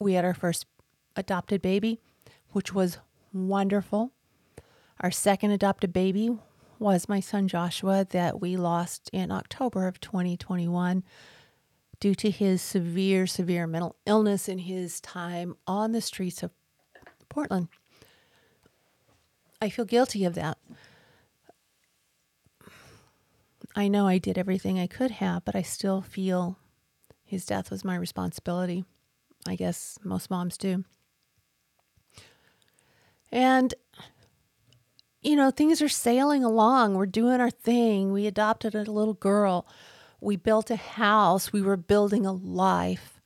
We 0.00 0.12
had 0.12 0.24
our 0.24 0.34
first 0.34 0.66
adopted 1.16 1.60
baby, 1.60 2.00
which 2.52 2.72
was 2.72 2.98
wonderful. 3.32 4.12
Our 5.00 5.10
second 5.10 5.50
adopted 5.50 5.92
baby 5.92 6.38
was 6.78 7.08
my 7.08 7.18
son 7.18 7.48
Joshua, 7.48 8.06
that 8.10 8.40
we 8.40 8.56
lost 8.56 9.10
in 9.12 9.32
October 9.32 9.88
of 9.88 10.00
2021 10.00 11.02
due 11.98 12.14
to 12.14 12.30
his 12.30 12.62
severe, 12.62 13.26
severe 13.26 13.66
mental 13.66 13.96
illness 14.06 14.48
in 14.48 14.58
his 14.58 15.00
time 15.00 15.56
on 15.66 15.90
the 15.90 16.00
streets 16.00 16.44
of 16.44 16.52
Portland. 17.28 17.68
I 19.60 19.68
feel 19.68 19.84
guilty 19.84 20.24
of 20.24 20.34
that. 20.34 20.58
I 23.74 23.88
know 23.88 24.06
I 24.06 24.18
did 24.18 24.38
everything 24.38 24.78
I 24.78 24.86
could 24.86 25.10
have, 25.10 25.44
but 25.44 25.56
I 25.56 25.62
still 25.62 26.00
feel 26.02 26.56
his 27.24 27.44
death 27.44 27.70
was 27.70 27.84
my 27.84 27.96
responsibility. 27.96 28.84
I 29.46 29.56
guess 29.56 29.98
most 30.04 30.30
moms 30.30 30.56
do. 30.56 30.84
And, 33.30 33.74
you 35.22 35.36
know, 35.36 35.50
things 35.50 35.82
are 35.82 35.88
sailing 35.88 36.44
along. 36.44 36.94
We're 36.94 37.06
doing 37.06 37.40
our 37.40 37.50
thing. 37.50 38.12
We 38.12 38.26
adopted 38.26 38.74
a 38.74 38.90
little 38.90 39.14
girl. 39.14 39.66
We 40.20 40.36
built 40.36 40.70
a 40.70 40.76
house. 40.76 41.52
We 41.52 41.62
were 41.62 41.76
building 41.76 42.26
a 42.26 42.32
life. 42.32 43.20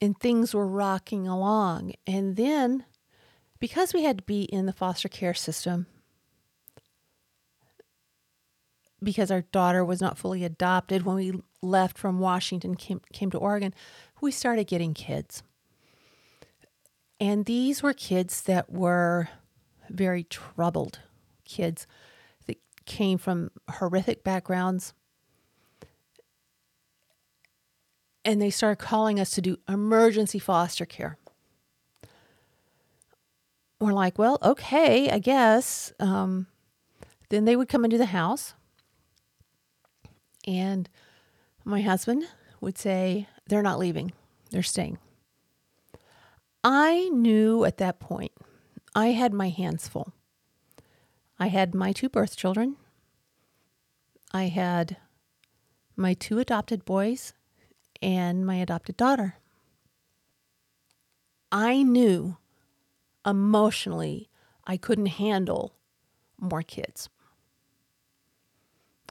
And 0.00 0.18
things 0.18 0.54
were 0.54 0.66
rocking 0.66 1.28
along. 1.28 1.92
And 2.06 2.36
then, 2.36 2.84
because 3.60 3.94
we 3.94 4.02
had 4.02 4.18
to 4.18 4.24
be 4.24 4.42
in 4.42 4.66
the 4.66 4.72
foster 4.72 5.08
care 5.08 5.34
system, 5.34 5.86
because 9.02 9.30
our 9.30 9.42
daughter 9.42 9.84
was 9.84 10.00
not 10.00 10.18
fully 10.18 10.44
adopted 10.44 11.04
when 11.04 11.16
we 11.16 11.40
left 11.62 11.96
from 11.96 12.18
Washington 12.18 12.74
came 12.74 13.00
came 13.12 13.30
to 13.30 13.38
Oregon, 13.38 13.72
we 14.20 14.30
started 14.30 14.66
getting 14.66 14.94
kids. 14.94 15.42
And 17.20 17.44
these 17.44 17.82
were 17.82 17.92
kids 17.92 18.42
that 18.42 18.70
were 18.70 19.28
very 19.88 20.24
troubled 20.24 20.98
kids 21.44 21.86
that 22.46 22.58
came 22.84 23.16
from 23.16 23.50
horrific 23.70 24.24
backgrounds. 24.24 24.92
And 28.24 28.40
they 28.40 28.50
started 28.50 28.76
calling 28.76 29.18
us 29.20 29.30
to 29.30 29.42
do 29.42 29.56
emergency 29.68 30.38
foster 30.38 30.86
care. 30.86 31.18
We're 33.80 33.92
like, 33.92 34.16
well, 34.16 34.38
okay, 34.42 35.10
I 35.10 35.18
guess. 35.18 35.92
Um, 35.98 36.46
then 37.30 37.44
they 37.44 37.56
would 37.56 37.68
come 37.68 37.84
into 37.84 37.98
the 37.98 38.06
house 38.06 38.54
and 40.46 40.88
my 41.64 41.82
husband 41.82 42.24
would 42.60 42.78
say, 42.78 43.28
They're 43.46 43.62
not 43.62 43.78
leaving, 43.78 44.12
they're 44.50 44.62
staying. 44.62 44.98
I 46.64 47.08
knew 47.12 47.64
at 47.64 47.78
that 47.78 47.98
point 47.98 48.32
I 48.94 49.08
had 49.08 49.32
my 49.32 49.48
hands 49.48 49.88
full. 49.88 50.12
I 51.38 51.48
had 51.48 51.74
my 51.74 51.92
two 51.92 52.08
birth 52.08 52.36
children, 52.36 52.76
I 54.32 54.44
had 54.44 54.96
my 55.96 56.14
two 56.14 56.38
adopted 56.38 56.84
boys, 56.84 57.32
and 58.00 58.46
my 58.46 58.56
adopted 58.56 58.96
daughter. 58.96 59.36
I 61.50 61.82
knew 61.82 62.38
emotionally 63.26 64.30
I 64.66 64.76
couldn't 64.76 65.06
handle 65.06 65.74
more 66.40 66.62
kids. 66.62 67.08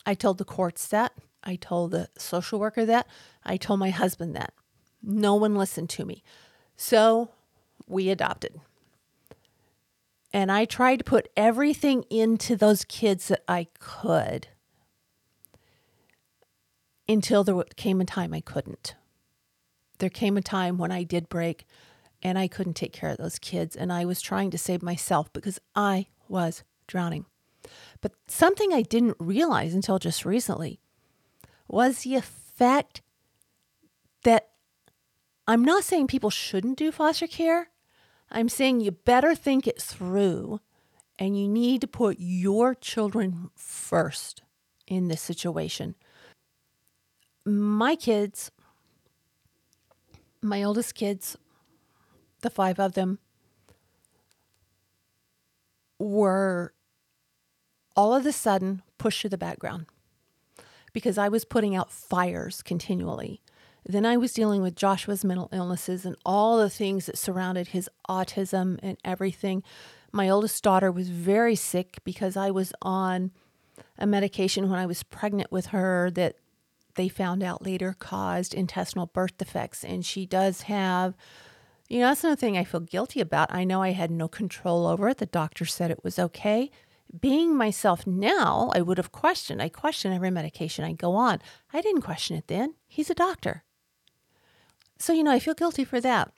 I 0.05 0.15
told 0.15 0.37
the 0.37 0.45
courts 0.45 0.87
that. 0.87 1.13
I 1.43 1.55
told 1.55 1.91
the 1.91 2.09
social 2.17 2.59
worker 2.59 2.85
that. 2.85 3.07
I 3.43 3.57
told 3.57 3.79
my 3.79 3.89
husband 3.89 4.35
that. 4.35 4.53
No 5.01 5.35
one 5.35 5.55
listened 5.55 5.89
to 5.91 6.05
me. 6.05 6.23
So 6.75 7.31
we 7.87 8.09
adopted. 8.09 8.59
And 10.33 10.51
I 10.51 10.65
tried 10.65 10.97
to 10.97 11.03
put 11.03 11.29
everything 11.35 12.03
into 12.09 12.55
those 12.55 12.85
kids 12.85 13.27
that 13.27 13.43
I 13.47 13.67
could 13.79 14.47
until 17.07 17.43
there 17.43 17.61
came 17.75 17.99
a 17.99 18.05
time 18.05 18.33
I 18.33 18.39
couldn't. 18.39 18.95
There 19.99 20.09
came 20.09 20.37
a 20.37 20.41
time 20.41 20.77
when 20.77 20.91
I 20.91 21.03
did 21.03 21.27
break 21.27 21.65
and 22.23 22.37
I 22.37 22.47
couldn't 22.47 22.75
take 22.75 22.93
care 22.93 23.09
of 23.09 23.17
those 23.17 23.39
kids. 23.39 23.75
And 23.75 23.91
I 23.91 24.05
was 24.05 24.21
trying 24.21 24.51
to 24.51 24.57
save 24.57 24.81
myself 24.81 25.31
because 25.33 25.59
I 25.75 26.07
was 26.27 26.63
drowning. 26.87 27.25
But 27.99 28.13
something 28.27 28.73
I 28.73 28.81
didn't 28.81 29.17
realize 29.19 29.73
until 29.73 29.99
just 29.99 30.25
recently 30.25 30.79
was 31.71 31.99
the 31.99 32.15
effect 32.15 33.01
that 34.23 34.49
I'm 35.47 35.63
not 35.63 35.83
saying 35.83 36.07
people 36.07 36.29
shouldn't 36.29 36.77
do 36.77 36.91
foster 36.91 37.27
care. 37.27 37.69
I'm 38.29 38.49
saying 38.49 38.81
you 38.81 38.91
better 38.91 39.35
think 39.35 39.67
it 39.67 39.81
through 39.81 40.59
and 41.17 41.39
you 41.39 41.47
need 41.47 41.81
to 41.81 41.87
put 41.87 42.17
your 42.19 42.75
children 42.75 43.49
first 43.55 44.41
in 44.87 45.07
this 45.07 45.21
situation. 45.21 45.95
My 47.45 47.95
kids, 47.95 48.51
my 50.41 50.63
oldest 50.63 50.95
kids, 50.95 51.37
the 52.41 52.49
five 52.49 52.79
of 52.79 52.93
them, 52.93 53.19
were 55.99 56.73
all 57.95 58.13
of 58.13 58.25
a 58.25 58.31
sudden 58.31 58.81
pushed 58.97 59.21
to 59.21 59.29
the 59.29 59.37
background 59.37 59.85
because 60.93 61.17
I 61.17 61.29
was 61.29 61.45
putting 61.45 61.75
out 61.75 61.91
fires 61.91 62.61
continually. 62.61 63.41
Then 63.85 64.05
I 64.05 64.17
was 64.17 64.33
dealing 64.33 64.61
with 64.61 64.75
Joshua's 64.75 65.25
mental 65.25 65.49
illnesses 65.51 66.05
and 66.05 66.15
all 66.25 66.57
the 66.57 66.69
things 66.69 67.07
that 67.07 67.17
surrounded 67.17 67.69
his 67.69 67.89
autism 68.07 68.79
and 68.83 68.97
everything. 69.03 69.63
My 70.11 70.29
oldest 70.29 70.63
daughter 70.63 70.91
was 70.91 71.09
very 71.09 71.55
sick 71.55 71.99
because 72.03 72.37
I 72.37 72.51
was 72.51 72.73
on 72.81 73.31
a 73.97 74.05
medication 74.05 74.69
when 74.69 74.79
I 74.79 74.85
was 74.85 75.03
pregnant 75.03 75.51
with 75.51 75.67
her 75.67 76.11
that 76.11 76.35
they 76.95 77.07
found 77.07 77.41
out 77.41 77.65
later 77.65 77.95
caused 77.97 78.53
intestinal 78.53 79.07
birth 79.07 79.37
defects. 79.37 79.83
And 79.83 80.05
she 80.05 80.25
does 80.25 80.63
have, 80.63 81.15
you 81.87 81.99
know, 81.99 82.07
that's 82.07 82.23
another 82.23 82.39
thing 82.39 82.57
I 82.57 82.63
feel 82.63 82.81
guilty 82.81 83.21
about. 83.21 83.53
I 83.53 83.63
know 83.63 83.81
I 83.81 83.91
had 83.91 84.11
no 84.11 84.27
control 84.27 84.85
over 84.85 85.09
it. 85.09 85.17
The 85.17 85.25
doctor 85.25 85.65
said 85.65 85.89
it 85.89 86.03
was 86.03 86.19
okay. 86.19 86.69
Being 87.19 87.55
myself 87.55 88.07
now, 88.07 88.71
I 88.73 88.81
would 88.81 88.97
have 88.97 89.11
questioned. 89.11 89.61
I 89.61 89.69
question 89.69 90.13
every 90.13 90.31
medication 90.31 90.85
I 90.85 90.93
go 90.93 91.13
on. 91.15 91.39
I 91.73 91.81
didn't 91.81 92.01
question 92.01 92.37
it 92.37 92.47
then. 92.47 92.75
He's 92.87 93.09
a 93.09 93.15
doctor. 93.15 93.63
So, 94.97 95.13
you 95.13 95.23
know, 95.23 95.31
I 95.31 95.39
feel 95.39 95.53
guilty 95.53 95.83
for 95.83 95.99
that. 95.99 96.31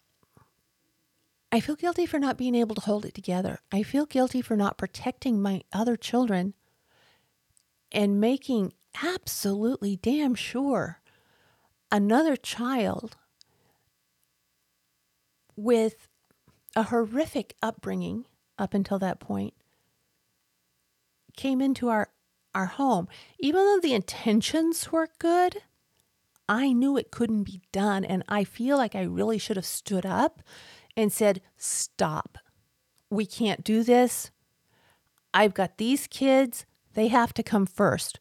I 1.52 1.60
feel 1.60 1.76
guilty 1.76 2.08
for 2.08 2.18
not 2.18 2.38
being 2.38 2.56
able 2.56 2.74
to 2.74 2.82
hold 2.82 3.06
it 3.06 3.14
together. 3.14 3.60
I 3.72 3.84
feel 3.84 4.08
guilty 4.08 4.42
for 4.42 4.56
not 4.56 4.78
protecting 4.78 5.40
my 5.40 5.62
other 5.72 5.96
children 5.96 6.56
and 7.92 8.20
making 8.20 8.74
absolutely 9.04 9.96
damn 9.98 10.34
sure 10.34 11.00
another 11.92 12.36
child 12.36 13.18
with 15.56 16.08
a 16.76 16.84
horrific 16.84 17.56
upbringing 17.62 18.26
up 18.58 18.74
until 18.74 18.98
that 18.98 19.20
point 19.20 19.54
came 21.36 21.62
into 21.62 21.90
our 21.90 22.10
our 22.56 22.68
home. 22.68 23.08
Even 23.40 23.62
though 23.66 23.80
the 23.80 23.94
intentions 23.94 24.92
were 24.92 25.10
good 25.20 25.64
i 26.50 26.74
knew 26.74 26.98
it 26.98 27.12
couldn't 27.12 27.44
be 27.44 27.62
done. 27.72 28.04
And 28.06 28.24
i 28.28 28.44
feel 28.44 28.78
like 28.78 28.96
i 28.96 29.02
really 29.04 29.38
should 29.38 29.58
have 29.58 29.66
stood 29.66 30.06
up 30.06 30.42
and 30.96 31.12
said 31.12 31.42
stop. 31.58 32.38
We 33.10 33.26
can't 33.26 33.64
do 33.64 33.84
this. 33.84 34.32
I've 35.34 35.54
got 35.54 35.78
these 35.78 36.08
kids. 36.08 36.66
They 36.94 37.08
have 37.08 37.34
to 37.36 37.44
come 37.44 37.66
first. 37.66 38.20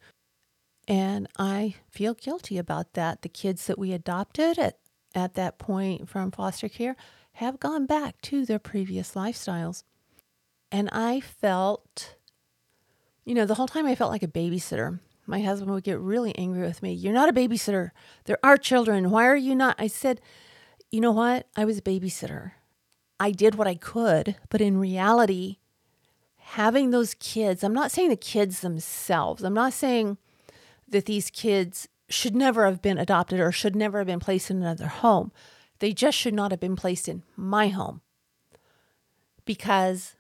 And 0.88 1.28
I 1.38 1.76
feel 1.88 2.14
guilty 2.14 2.58
about 2.58 2.94
that. 2.94 3.22
The 3.22 3.28
kids 3.28 3.66
that 3.66 3.78
we 3.78 3.92
adopted 3.92 4.58
at, 4.58 4.78
at 5.14 5.34
that 5.34 5.58
point 5.58 6.08
from 6.08 6.30
foster 6.30 6.68
care 6.68 6.96
have 7.34 7.60
gone 7.60 7.86
back 7.86 8.20
to 8.22 8.44
their 8.44 8.58
previous 8.58 9.12
lifestyles. 9.14 9.84
And 10.70 10.88
I 10.90 11.20
felt, 11.20 12.16
you 13.24 13.34
know, 13.34 13.46
the 13.46 13.54
whole 13.54 13.68
time 13.68 13.86
I 13.86 13.94
felt 13.94 14.10
like 14.10 14.22
a 14.22 14.28
babysitter. 14.28 14.98
My 15.26 15.40
husband 15.40 15.70
would 15.70 15.84
get 15.84 16.00
really 16.00 16.36
angry 16.36 16.62
with 16.62 16.82
me. 16.82 16.92
You're 16.92 17.12
not 17.12 17.28
a 17.28 17.32
babysitter. 17.32 17.90
There 18.24 18.38
are 18.42 18.56
children. 18.56 19.10
Why 19.10 19.26
are 19.26 19.36
you 19.36 19.54
not? 19.54 19.76
I 19.78 19.86
said, 19.86 20.20
you 20.90 21.00
know 21.00 21.12
what? 21.12 21.46
I 21.56 21.64
was 21.64 21.78
a 21.78 21.82
babysitter. 21.82 22.52
I 23.20 23.30
did 23.30 23.54
what 23.54 23.68
I 23.68 23.76
could, 23.76 24.36
but 24.50 24.60
in 24.60 24.78
reality, 24.78 25.58
having 26.38 26.90
those 26.90 27.14
kids, 27.14 27.62
I'm 27.62 27.72
not 27.72 27.92
saying 27.92 28.08
the 28.08 28.16
kids 28.16 28.60
themselves, 28.60 29.44
I'm 29.44 29.54
not 29.54 29.72
saying 29.72 30.18
that 30.88 31.06
these 31.06 31.30
kids 31.30 31.88
should 32.08 32.34
never 32.34 32.66
have 32.66 32.82
been 32.82 32.98
adopted 32.98 33.40
or 33.40 33.52
should 33.52 33.76
never 33.76 33.98
have 33.98 34.06
been 34.06 34.20
placed 34.20 34.50
in 34.50 34.58
another 34.58 34.88
home. 34.88 35.32
They 35.78 35.92
just 35.92 36.18
should 36.18 36.34
not 36.34 36.50
have 36.50 36.60
been 36.60 36.76
placed 36.76 37.08
in 37.08 37.22
my 37.36 37.68
home 37.68 38.02
because 39.44 40.14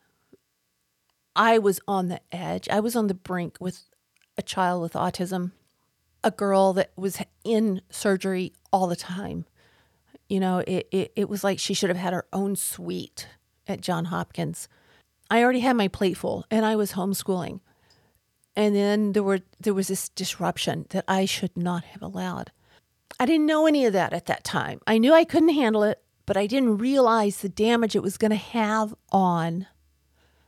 I 1.34 1.58
was 1.58 1.80
on 1.88 2.08
the 2.08 2.20
edge. 2.30 2.68
I 2.68 2.80
was 2.80 2.94
on 2.96 3.06
the 3.06 3.14
brink 3.14 3.56
with 3.60 3.82
a 4.36 4.42
child 4.42 4.82
with 4.82 4.92
autism, 4.92 5.52
a 6.22 6.30
girl 6.30 6.72
that 6.74 6.92
was 6.96 7.18
in 7.44 7.82
surgery 7.90 8.52
all 8.72 8.86
the 8.86 8.96
time. 8.96 9.46
You 10.28 10.40
know, 10.40 10.58
it, 10.58 10.88
it, 10.90 11.12
it 11.16 11.28
was 11.28 11.44
like 11.44 11.58
she 11.58 11.74
should 11.74 11.90
have 11.90 11.98
had 11.98 12.12
her 12.12 12.26
own 12.32 12.56
suite 12.56 13.28
at 13.66 13.80
John 13.80 14.06
Hopkins. 14.06 14.68
I 15.30 15.42
already 15.42 15.60
had 15.60 15.76
my 15.76 15.88
plate 15.88 16.16
full 16.16 16.44
and 16.50 16.64
I 16.64 16.76
was 16.76 16.92
homeschooling. 16.92 17.60
And 18.54 18.76
then 18.76 19.12
there 19.12 19.22
were 19.22 19.40
there 19.60 19.72
was 19.72 19.88
this 19.88 20.10
disruption 20.10 20.86
that 20.90 21.04
I 21.08 21.24
should 21.24 21.56
not 21.56 21.84
have 21.84 22.02
allowed. 22.02 22.52
I 23.18 23.24
didn't 23.24 23.46
know 23.46 23.66
any 23.66 23.86
of 23.86 23.94
that 23.94 24.12
at 24.12 24.26
that 24.26 24.44
time. 24.44 24.80
I 24.86 24.98
knew 24.98 25.14
I 25.14 25.24
couldn't 25.24 25.50
handle 25.50 25.84
it, 25.84 26.02
but 26.26 26.36
I 26.36 26.46
didn't 26.46 26.78
realize 26.78 27.38
the 27.38 27.48
damage 27.48 27.96
it 27.96 28.02
was 28.02 28.18
going 28.18 28.30
to 28.30 28.36
have 28.36 28.94
on 29.10 29.66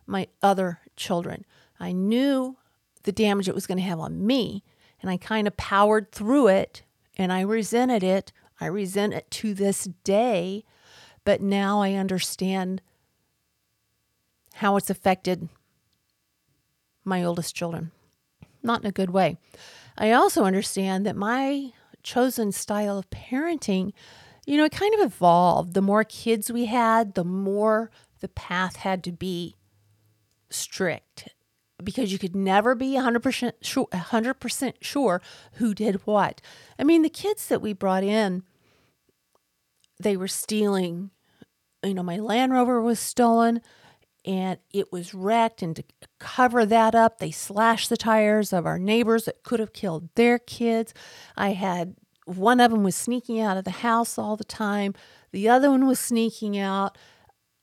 my 0.06 0.28
other 0.42 0.80
children. 0.96 1.44
I 1.80 1.92
knew 1.92 2.56
the 3.02 3.12
damage 3.12 3.48
it 3.48 3.54
was 3.54 3.66
going 3.66 3.78
to 3.78 3.84
have 3.84 4.00
on 4.00 4.26
me, 4.26 4.62
and 5.00 5.10
I 5.10 5.16
kind 5.16 5.46
of 5.46 5.56
powered 5.56 6.12
through 6.12 6.48
it 6.48 6.82
and 7.16 7.32
I 7.32 7.42
resented 7.42 8.02
it. 8.02 8.32
I 8.60 8.66
resent 8.66 9.14
it 9.14 9.30
to 9.32 9.54
this 9.54 9.88
day, 10.04 10.64
but 11.24 11.40
now 11.40 11.80
I 11.80 11.94
understand 11.94 12.80
how 14.54 14.76
it's 14.76 14.90
affected 14.90 15.48
my 17.04 17.22
oldest 17.22 17.54
children. 17.54 17.90
Not 18.62 18.80
in 18.80 18.86
a 18.86 18.92
good 18.92 19.10
way. 19.10 19.36
I 19.98 20.12
also 20.12 20.44
understand 20.44 21.04
that 21.06 21.16
my 21.16 21.72
chosen 22.02 22.52
style 22.52 22.98
of 22.98 23.10
parenting, 23.10 23.92
you 24.46 24.56
know, 24.56 24.64
it 24.64 24.72
kind 24.72 24.94
of 24.94 25.00
evolved. 25.00 25.74
The 25.74 25.82
more 25.82 26.04
kids 26.04 26.50
we 26.50 26.66
had, 26.66 27.14
the 27.14 27.24
more 27.24 27.90
the 28.20 28.28
path 28.28 28.76
had 28.76 29.04
to 29.04 29.12
be 29.12 29.54
strict 30.54 31.28
because 31.82 32.12
you 32.12 32.18
could 32.18 32.36
never 32.36 32.74
be 32.74 32.92
100% 32.92 33.52
sure 33.62 33.88
100% 33.92 34.72
sure 34.80 35.20
who 35.54 35.74
did 35.74 35.96
what. 36.06 36.40
I 36.78 36.84
mean, 36.84 37.02
the 37.02 37.10
kids 37.10 37.48
that 37.48 37.62
we 37.62 37.72
brought 37.72 38.04
in 38.04 38.42
they 40.00 40.16
were 40.16 40.28
stealing 40.28 41.10
you 41.84 41.94
know, 41.94 42.02
my 42.02 42.16
Land 42.16 42.52
Rover 42.52 42.80
was 42.80 42.98
stolen 42.98 43.60
and 44.24 44.58
it 44.72 44.90
was 44.90 45.14
wrecked. 45.14 45.62
And 45.62 45.76
to 45.76 45.84
cover 46.18 46.64
that 46.66 46.94
up, 46.94 47.18
they 47.18 47.30
slashed 47.30 47.90
the 47.90 47.96
tires 47.96 48.52
of 48.52 48.66
our 48.66 48.78
neighbors 48.78 49.24
that 49.24 49.42
could 49.42 49.60
have 49.60 49.72
killed 49.72 50.08
their 50.14 50.38
kids. 50.38 50.94
I 51.36 51.50
had 51.50 51.96
one 52.24 52.60
of 52.60 52.70
them 52.70 52.82
was 52.82 52.96
sneaking 52.96 53.40
out 53.40 53.56
of 53.56 53.64
the 53.64 53.70
house 53.70 54.16
all 54.16 54.36
the 54.36 54.44
time, 54.44 54.94
the 55.30 55.48
other 55.48 55.70
one 55.70 55.86
was 55.86 55.98
sneaking 55.98 56.56
out. 56.56 56.96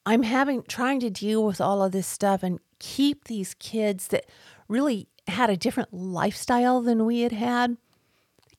I'm 0.06 0.23
having 0.23 0.63
trying 0.63 0.99
to 1.01 1.10
deal 1.10 1.43
with 1.43 1.62
all 1.62 1.82
of 1.82 1.91
this 1.91 2.06
stuff 2.06 2.43
and 2.43 2.60
keep 2.82 3.26
these 3.26 3.54
kids 3.54 4.08
that 4.10 4.26
really 4.67 5.08
had 5.28 5.50
a 5.50 5.56
different 5.56 5.94
lifestyle 5.94 6.82
than 6.82 7.06
we 7.06 7.22
had 7.22 7.32
had, 7.32 7.78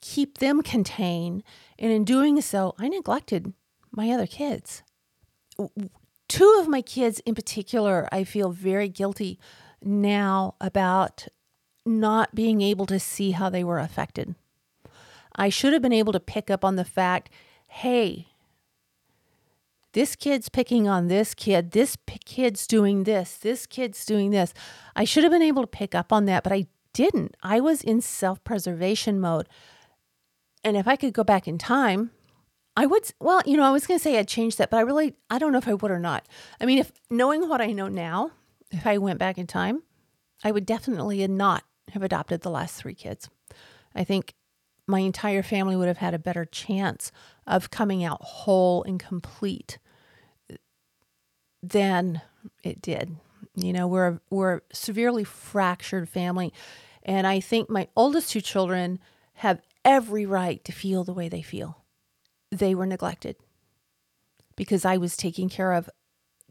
keep 0.01 0.39
them 0.39 0.63
contained. 0.63 1.43
And 1.79 1.93
in 1.93 2.05
doing 2.05 2.41
so, 2.41 2.75
I 2.79 2.89
neglected 2.89 3.53
my 3.91 4.11
other 4.11 4.27
kids 4.27 4.83
two 6.33 6.59
of 6.59 6.67
my 6.67 6.81
kids 6.81 7.21
in 7.27 7.35
particular, 7.35 8.09
I 8.11 8.25
feel 8.25 8.53
very 8.53 8.89
guilty 8.89 9.39
now 9.83 10.55
about 10.63 11.29
not 11.85 12.35
being 12.35 12.63
able 12.63 12.87
to 12.87 12.99
see 12.99 13.33
how 13.33 13.51
they 13.51 13.63
were 13.63 13.79
affected. 13.79 14.35
I 15.37 15.51
should 15.51 15.75
have 15.75 15.83
been 15.83 15.93
able 15.93 16.15
to 16.15 16.21
pick 16.21 16.51
up 16.51 16.65
on 16.65 16.77
the 16.77 16.87
fact 16.87 17.29
hey, 17.69 18.29
this 19.93 20.17
kid's 20.17 20.49
picking 20.49 20.89
on 20.89 21.09
this 21.09 21.35
kid, 21.35 21.73
this 21.73 21.97
p- 22.07 22.19
kid's 22.25 22.67
doing 22.67 23.05
this, 23.05 23.37
this 23.37 23.67
kid's 23.67 24.05
doing 24.05 24.31
this. 24.31 24.55
I 24.97 25.05
should 25.05 25.23
have 25.23 25.33
been 25.33 25.43
able 25.43 25.63
to 25.63 25.69
pick 25.69 25.95
up 25.95 26.13
on 26.13 26.25
that, 26.27 26.43
but 26.43 26.53
I 26.53 26.67
didn't. 26.93 27.37
I 27.43 27.61
was 27.61 27.83
in 27.83 28.01
self 28.01 28.43
preservation 28.45 29.21
mode. 29.21 29.49
And 30.65 30.77
if 30.77 30.87
I 30.87 30.97
could 30.97 31.13
go 31.13 31.25
back 31.25 31.49
in 31.49 31.59
time, 31.59 32.11
I 32.77 32.87
would, 32.87 33.11
well, 33.21 33.43
you 33.45 33.57
know, 33.57 33.65
I 33.65 33.71
was 33.71 33.87
going 33.87 33.99
to 33.99 34.03
say 34.03 34.19
I'd 34.19 34.29
change 34.29 34.57
that, 34.57 34.71
but 34.71 34.79
I 34.79 34.81
really, 34.81 35.15
I 35.29 35.39
don't 35.39 35.53
know 35.53 35.59
if 35.59 35.69
I 35.69 35.75
would 35.75 35.91
or 35.91 35.99
not. 35.99 36.27
I 36.61 36.67
mean, 36.67 36.79
if 36.79 36.93
knowing 37.11 37.49
what 37.49 37.61
I 37.61 37.73
know 37.73 37.89
now, 37.89 38.31
if 38.71 38.87
I 38.87 38.99
went 38.99 39.19
back 39.19 39.37
in 39.37 39.47
time, 39.47 39.83
I 40.43 40.53
would 40.53 40.65
definitely 40.65 41.27
not 41.29 41.65
have 41.93 42.03
adopted 42.03 42.41
the 42.41 42.51
last 42.51 42.77
three 42.77 42.95
kids. 42.95 43.29
I 43.95 44.05
think 44.05 44.35
my 44.87 45.01
entire 45.01 45.43
family 45.43 45.77
would 45.77 45.89
have 45.89 45.99
had 45.99 46.15
a 46.15 46.19
better 46.19 46.45
chance 46.45 47.13
of 47.47 47.71
coming 47.71 48.03
out 48.05 48.23
whole 48.23 48.83
and 48.85 48.99
complete 48.99 49.79
than 51.63 52.21
it 52.63 52.83
did. 52.83 53.17
You 53.55 53.73
know, 53.73 53.87
we're 53.87 54.21
we're 54.31 54.57
a 54.57 54.61
severely 54.73 55.25
fractured 55.25 56.09
family, 56.09 56.53
and 57.03 57.27
I 57.27 57.41
think 57.41 57.69
my 57.69 57.89
oldest 57.97 58.31
two 58.31 58.41
children 58.41 58.99
have 59.35 59.61
every 59.85 60.25
right 60.27 60.65
to 60.65 60.73
feel 60.73 61.05
the 61.05 61.13
way 61.13 61.29
they 61.29 61.43
feel 61.43 61.79
they 62.51 62.75
were 62.75 62.87
neglected 62.87 63.37
because 64.57 64.85
I 64.85 64.97
was 64.97 65.17
taking 65.17 65.49
care 65.49 65.73
of 65.73 65.89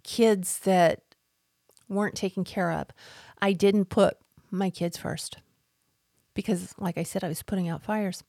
kids 0.04 0.60
that 0.60 1.02
weren't 1.88 2.16
taken 2.16 2.44
care 2.44 2.72
of. 2.72 2.88
I 3.42 3.54
didn't 3.54 3.86
put 3.86 4.18
my 4.50 4.70
kids 4.70 4.98
first 4.98 5.38
because, 6.34 6.74
like 6.78 6.98
I 6.98 7.04
said, 7.04 7.24
I 7.24 7.28
was 7.28 7.44
putting 7.44 7.70
out 7.70 7.84
fires. 7.84 8.24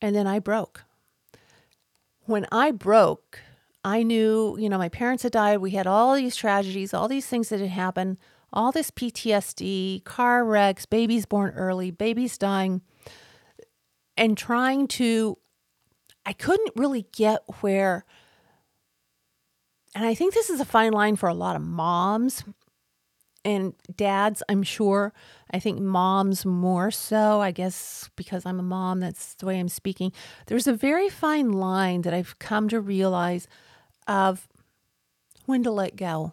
And 0.00 0.14
then 0.14 0.26
I 0.26 0.38
broke. 0.38 0.84
When 2.24 2.46
I 2.52 2.70
broke, 2.70 3.40
I 3.84 4.02
knew, 4.02 4.56
you 4.58 4.68
know, 4.68 4.78
my 4.78 4.88
parents 4.88 5.24
had 5.24 5.32
died. 5.32 5.58
We 5.58 5.72
had 5.72 5.86
all 5.86 6.14
these 6.14 6.36
tragedies, 6.36 6.94
all 6.94 7.08
these 7.08 7.26
things 7.26 7.48
that 7.48 7.60
had 7.60 7.70
happened, 7.70 8.18
all 8.52 8.70
this 8.70 8.90
PTSD, 8.90 10.04
car 10.04 10.44
wrecks, 10.44 10.86
babies 10.86 11.26
born 11.26 11.52
early, 11.56 11.90
babies 11.90 12.38
dying, 12.38 12.82
and 14.16 14.38
trying 14.38 14.86
to 14.88 15.38
I 16.24 16.32
couldn't 16.32 16.72
really 16.76 17.06
get 17.12 17.42
where, 17.60 18.04
and 19.94 20.04
I 20.04 20.14
think 20.14 20.34
this 20.34 20.50
is 20.50 20.60
a 20.60 20.64
fine 20.64 20.92
line 20.92 21.16
for 21.16 21.28
a 21.28 21.34
lot 21.34 21.56
of 21.56 21.62
moms 21.62 22.44
and 23.44 23.74
dads, 23.96 24.42
I'm 24.48 24.62
sure. 24.62 25.12
I 25.50 25.58
think 25.58 25.80
moms 25.80 26.46
more 26.46 26.92
so. 26.92 27.40
I 27.40 27.50
guess 27.50 28.08
because 28.14 28.46
I'm 28.46 28.60
a 28.60 28.62
mom, 28.62 29.00
that's 29.00 29.34
the 29.34 29.46
way 29.46 29.58
I'm 29.58 29.68
speaking. 29.68 30.12
There's 30.46 30.68
a 30.68 30.72
very 30.72 31.08
fine 31.08 31.50
line 31.50 32.02
that 32.02 32.14
I've 32.14 32.38
come 32.38 32.68
to 32.68 32.80
realize 32.80 33.48
of 34.12 34.46
when 35.46 35.62
to 35.62 35.70
let 35.70 35.96
go, 35.96 36.32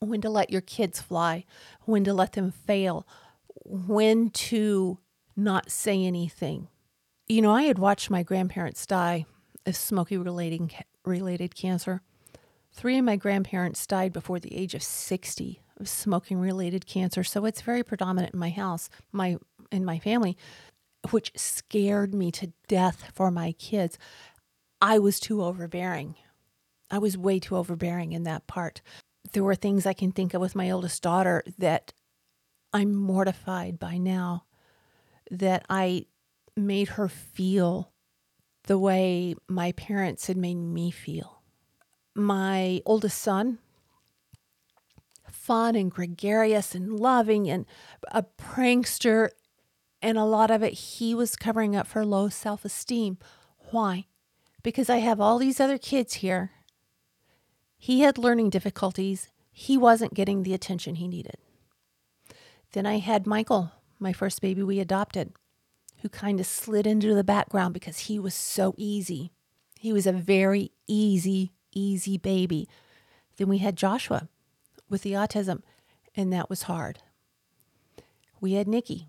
when 0.00 0.22
to 0.22 0.30
let 0.30 0.50
your 0.50 0.62
kids 0.62 0.98
fly, 0.98 1.44
when 1.82 2.04
to 2.04 2.14
let 2.14 2.32
them 2.32 2.50
fail, 2.50 3.06
when 3.64 4.30
to 4.30 4.98
not 5.36 5.70
say 5.70 6.02
anything. 6.02 6.68
You 7.28 7.42
know, 7.42 7.52
I 7.52 7.64
had 7.64 7.78
watched 7.78 8.08
my 8.08 8.22
grandparents 8.22 8.86
die 8.86 9.26
of 9.66 9.76
smoky 9.76 10.16
related 10.16 11.54
cancer. 11.54 12.00
Three 12.72 12.96
of 12.96 13.04
my 13.04 13.16
grandparents 13.16 13.86
died 13.86 14.14
before 14.14 14.40
the 14.40 14.56
age 14.56 14.74
of 14.74 14.82
60 14.82 15.60
of 15.78 15.88
smoking 15.88 16.38
related 16.38 16.86
cancer, 16.86 17.22
so 17.24 17.44
it's 17.44 17.60
very 17.60 17.82
predominant 17.82 18.32
in 18.32 18.40
my 18.40 18.50
house, 18.50 18.88
my 19.12 19.36
in 19.70 19.84
my 19.84 19.98
family, 19.98 20.36
which 21.10 21.32
scared 21.36 22.14
me 22.14 22.30
to 22.30 22.52
death 22.68 23.10
for 23.14 23.30
my 23.30 23.52
kids. 23.52 23.98
I 24.82 24.98
was 24.98 25.20
too 25.20 25.44
overbearing. 25.44 26.16
I 26.90 26.98
was 26.98 27.16
way 27.16 27.38
too 27.38 27.56
overbearing 27.56 28.12
in 28.12 28.24
that 28.24 28.48
part. 28.48 28.82
There 29.32 29.44
were 29.44 29.54
things 29.54 29.86
I 29.86 29.92
can 29.92 30.10
think 30.10 30.34
of 30.34 30.40
with 30.40 30.56
my 30.56 30.72
oldest 30.72 31.00
daughter 31.04 31.44
that 31.56 31.92
I'm 32.72 32.92
mortified 32.92 33.78
by 33.78 33.96
now 33.96 34.44
that 35.30 35.64
I 35.70 36.06
made 36.56 36.88
her 36.88 37.08
feel 37.08 37.92
the 38.64 38.76
way 38.76 39.36
my 39.48 39.70
parents 39.70 40.26
had 40.26 40.36
made 40.36 40.56
me 40.56 40.90
feel. 40.90 41.42
My 42.16 42.82
oldest 42.84 43.18
son, 43.22 43.58
fun 45.30 45.76
and 45.76 45.92
gregarious 45.92 46.74
and 46.74 46.98
loving 46.98 47.48
and 47.48 47.66
a 48.10 48.24
prankster, 48.24 49.28
and 50.02 50.18
a 50.18 50.24
lot 50.24 50.50
of 50.50 50.64
it 50.64 50.72
he 50.72 51.14
was 51.14 51.36
covering 51.36 51.76
up 51.76 51.86
for 51.86 52.04
low 52.04 52.28
self 52.28 52.64
esteem. 52.64 53.18
Why? 53.70 54.06
Because 54.62 54.88
I 54.88 54.98
have 54.98 55.20
all 55.20 55.38
these 55.38 55.60
other 55.60 55.78
kids 55.78 56.14
here. 56.14 56.52
He 57.76 58.00
had 58.00 58.18
learning 58.18 58.50
difficulties. 58.50 59.28
He 59.50 59.76
wasn't 59.76 60.14
getting 60.14 60.42
the 60.42 60.54
attention 60.54 60.96
he 60.96 61.08
needed. 61.08 61.36
Then 62.72 62.86
I 62.86 62.98
had 62.98 63.26
Michael, 63.26 63.72
my 63.98 64.12
first 64.12 64.40
baby 64.40 64.62
we 64.62 64.80
adopted 64.80 65.32
who 66.02 66.08
kind 66.08 66.40
of 66.40 66.46
slid 66.46 66.86
into 66.86 67.14
the 67.14 67.24
background 67.24 67.72
because 67.72 68.00
he 68.00 68.18
was 68.18 68.34
so 68.34 68.74
easy. 68.76 69.30
He 69.78 69.92
was 69.92 70.06
a 70.06 70.12
very 70.12 70.72
easy, 70.88 71.52
easy 71.72 72.18
baby. 72.18 72.68
Then 73.36 73.48
we 73.48 73.58
had 73.58 73.76
Joshua 73.76 74.28
with 74.90 75.02
the 75.02 75.12
autism, 75.12 75.62
and 76.16 76.32
that 76.32 76.50
was 76.50 76.62
hard. 76.62 76.98
We 78.40 78.54
had 78.54 78.66
Nikki 78.66 79.08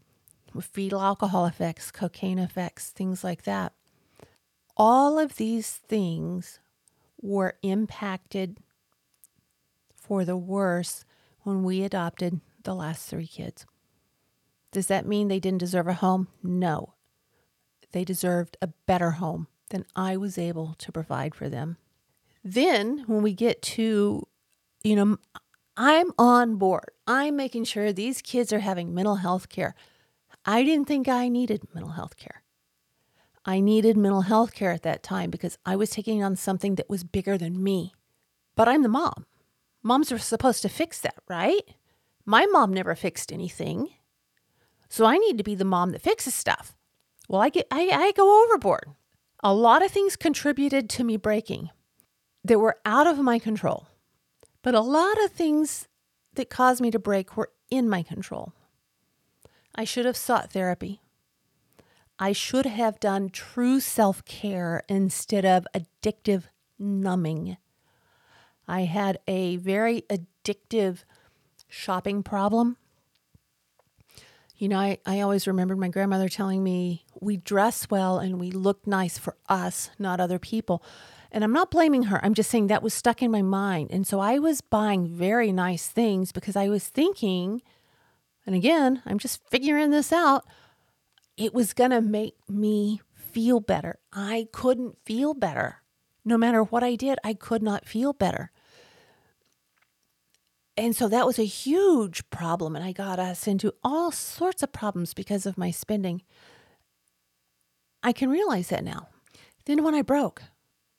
with 0.53 0.65
fetal 0.65 1.01
alcohol 1.01 1.47
effects, 1.47 1.89
cocaine 1.91 2.37
effects, 2.37 2.89
things 2.89 3.23
like 3.23 3.41
that. 3.43 3.73
All 4.75 5.19
of 5.19 5.35
these 5.35 5.71
things 5.71 6.59
were 7.21 7.55
impacted 7.61 8.57
for 9.95 10.25
the 10.25 10.37
worse 10.37 11.05
when 11.41 11.63
we 11.63 11.83
adopted 11.83 12.41
the 12.63 12.75
last 12.75 13.07
three 13.07 13.27
kids. 13.27 13.65
Does 14.71 14.87
that 14.87 15.05
mean 15.05 15.27
they 15.27 15.39
didn't 15.39 15.59
deserve 15.59 15.87
a 15.87 15.93
home? 15.93 16.27
No. 16.41 16.93
They 17.91 18.03
deserved 18.03 18.57
a 18.61 18.67
better 18.67 19.11
home 19.11 19.47
than 19.69 19.85
I 19.95 20.17
was 20.17 20.37
able 20.37 20.75
to 20.79 20.91
provide 20.91 21.35
for 21.35 21.49
them. 21.49 21.77
Then, 22.43 23.03
when 23.07 23.21
we 23.21 23.33
get 23.33 23.61
to, 23.61 24.27
you 24.83 24.95
know, 24.95 25.17
I'm 25.77 26.11
on 26.17 26.57
board. 26.57 26.91
I'm 27.07 27.35
making 27.35 27.63
sure 27.65 27.91
these 27.91 28.21
kids 28.21 28.53
are 28.53 28.59
having 28.59 28.93
mental 28.93 29.15
health 29.15 29.49
care. 29.49 29.75
I 30.45 30.63
didn't 30.63 30.87
think 30.87 31.07
I 31.07 31.29
needed 31.29 31.61
mental 31.73 31.93
health 31.93 32.17
care. 32.17 32.42
I 33.45 33.59
needed 33.59 33.97
mental 33.97 34.21
health 34.21 34.53
care 34.53 34.71
at 34.71 34.83
that 34.83 35.03
time 35.03 35.29
because 35.29 35.57
I 35.65 35.75
was 35.75 35.89
taking 35.89 36.23
on 36.23 36.35
something 36.35 36.75
that 36.75 36.89
was 36.89 37.03
bigger 37.03 37.37
than 37.37 37.63
me. 37.63 37.93
But 38.55 38.69
I'm 38.69 38.83
the 38.83 38.89
mom. 38.89 39.25
Moms 39.81 40.11
are 40.11 40.17
supposed 40.17 40.61
to 40.61 40.69
fix 40.69 41.01
that, 41.01 41.15
right? 41.27 41.61
My 42.25 42.45
mom 42.45 42.71
never 42.71 42.95
fixed 42.95 43.33
anything. 43.33 43.89
So 44.87 45.05
I 45.05 45.17
need 45.17 45.37
to 45.37 45.43
be 45.43 45.55
the 45.55 45.65
mom 45.65 45.91
that 45.91 46.01
fixes 46.01 46.33
stuff. 46.33 46.73
Well, 47.27 47.41
I 47.41 47.49
get 47.49 47.67
I, 47.69 47.89
I 47.89 48.11
go 48.13 48.43
overboard. 48.43 48.89
A 49.43 49.53
lot 49.53 49.83
of 49.83 49.91
things 49.91 50.15
contributed 50.15 50.89
to 50.91 51.03
me 51.03 51.17
breaking 51.17 51.69
that 52.45 52.59
were 52.59 52.77
out 52.85 53.07
of 53.07 53.19
my 53.19 53.39
control. 53.39 53.87
But 54.61 54.75
a 54.75 54.81
lot 54.81 55.21
of 55.23 55.31
things 55.31 55.87
that 56.35 56.49
caused 56.49 56.81
me 56.81 56.91
to 56.91 56.99
break 56.99 57.35
were 57.35 57.51
in 57.69 57.89
my 57.89 58.03
control. 58.03 58.53
I 59.75 59.83
should 59.83 60.05
have 60.05 60.15
sought 60.15 60.53
therapy. 60.53 61.01
I 62.19 62.31
should 62.31 62.65
have 62.65 62.99
done 62.99 63.29
true 63.29 63.79
self 63.79 64.23
care 64.25 64.83
instead 64.87 65.45
of 65.45 65.67
addictive 65.75 66.43
numbing. 66.79 67.57
I 68.67 68.81
had 68.81 69.19
a 69.27 69.57
very 69.57 70.03
addictive 70.09 71.03
shopping 71.67 72.23
problem 72.23 72.77
you 74.63 74.69
know, 74.69 74.79
I, 74.79 74.97
I 75.05 75.19
always 75.19 75.45
remembered 75.45 75.77
my 75.77 75.89
grandmother 75.89 76.29
telling 76.29 76.63
me 76.63 77.05
we 77.19 77.35
dress 77.35 77.89
well 77.89 78.19
and 78.19 78.39
we 78.39 78.49
look 78.49 78.87
nice 78.87 79.17
for 79.17 79.35
us, 79.49 79.89
not 79.99 80.21
other 80.21 80.39
people. 80.39 80.81
And 81.33 81.43
I'm 81.43 81.51
not 81.51 81.69
blaming 81.69 82.03
her. 82.03 82.23
I'm 82.23 82.33
just 82.33 82.49
saying 82.49 82.67
that 82.67 82.81
was 82.81 82.93
stuck 82.93 83.21
in 83.21 83.29
my 83.29 83.41
mind. 83.41 83.89
And 83.91 84.07
so 84.07 84.21
I 84.21 84.39
was 84.39 84.61
buying 84.61 85.05
very 85.07 85.51
nice 85.51 85.87
things 85.87 86.31
because 86.31 86.55
I 86.55 86.69
was 86.69 86.87
thinking, 86.87 87.61
and 88.45 88.55
again, 88.55 89.01
I'm 89.05 89.19
just 89.19 89.41
figuring 89.49 89.91
this 89.91 90.13
out, 90.13 90.45
it 91.37 91.53
was 91.53 91.73
going 91.73 91.91
to 91.91 92.01
make 92.01 92.35
me 92.49 93.01
feel 93.15 93.59
better. 93.59 93.99
I 94.11 94.47
couldn't 94.51 94.97
feel 95.05 95.33
better. 95.33 95.81
No 96.25 96.37
matter 96.37 96.63
what 96.63 96.83
I 96.83 96.95
did, 96.95 97.17
I 97.23 97.33
could 97.33 97.63
not 97.63 97.85
feel 97.85 98.13
better. 98.13 98.51
And 100.75 100.95
so 100.95 101.07
that 101.07 101.25
was 101.25 101.37
a 101.37 101.45
huge 101.45 102.27
problem. 102.29 102.75
And 102.75 102.83
I 102.83 102.91
got 102.91 103.19
us 103.19 103.47
into 103.47 103.73
all 103.83 104.11
sorts 104.11 104.63
of 104.63 104.71
problems 104.71 105.13
because 105.13 105.45
of 105.45 105.57
my 105.57 105.71
spending. 105.71 106.23
I 108.01 108.11
can 108.11 108.29
realize 108.29 108.69
that 108.69 108.83
now. 108.83 109.07
Then 109.65 109.83
when 109.83 109.95
I 109.95 110.01
broke, 110.01 110.43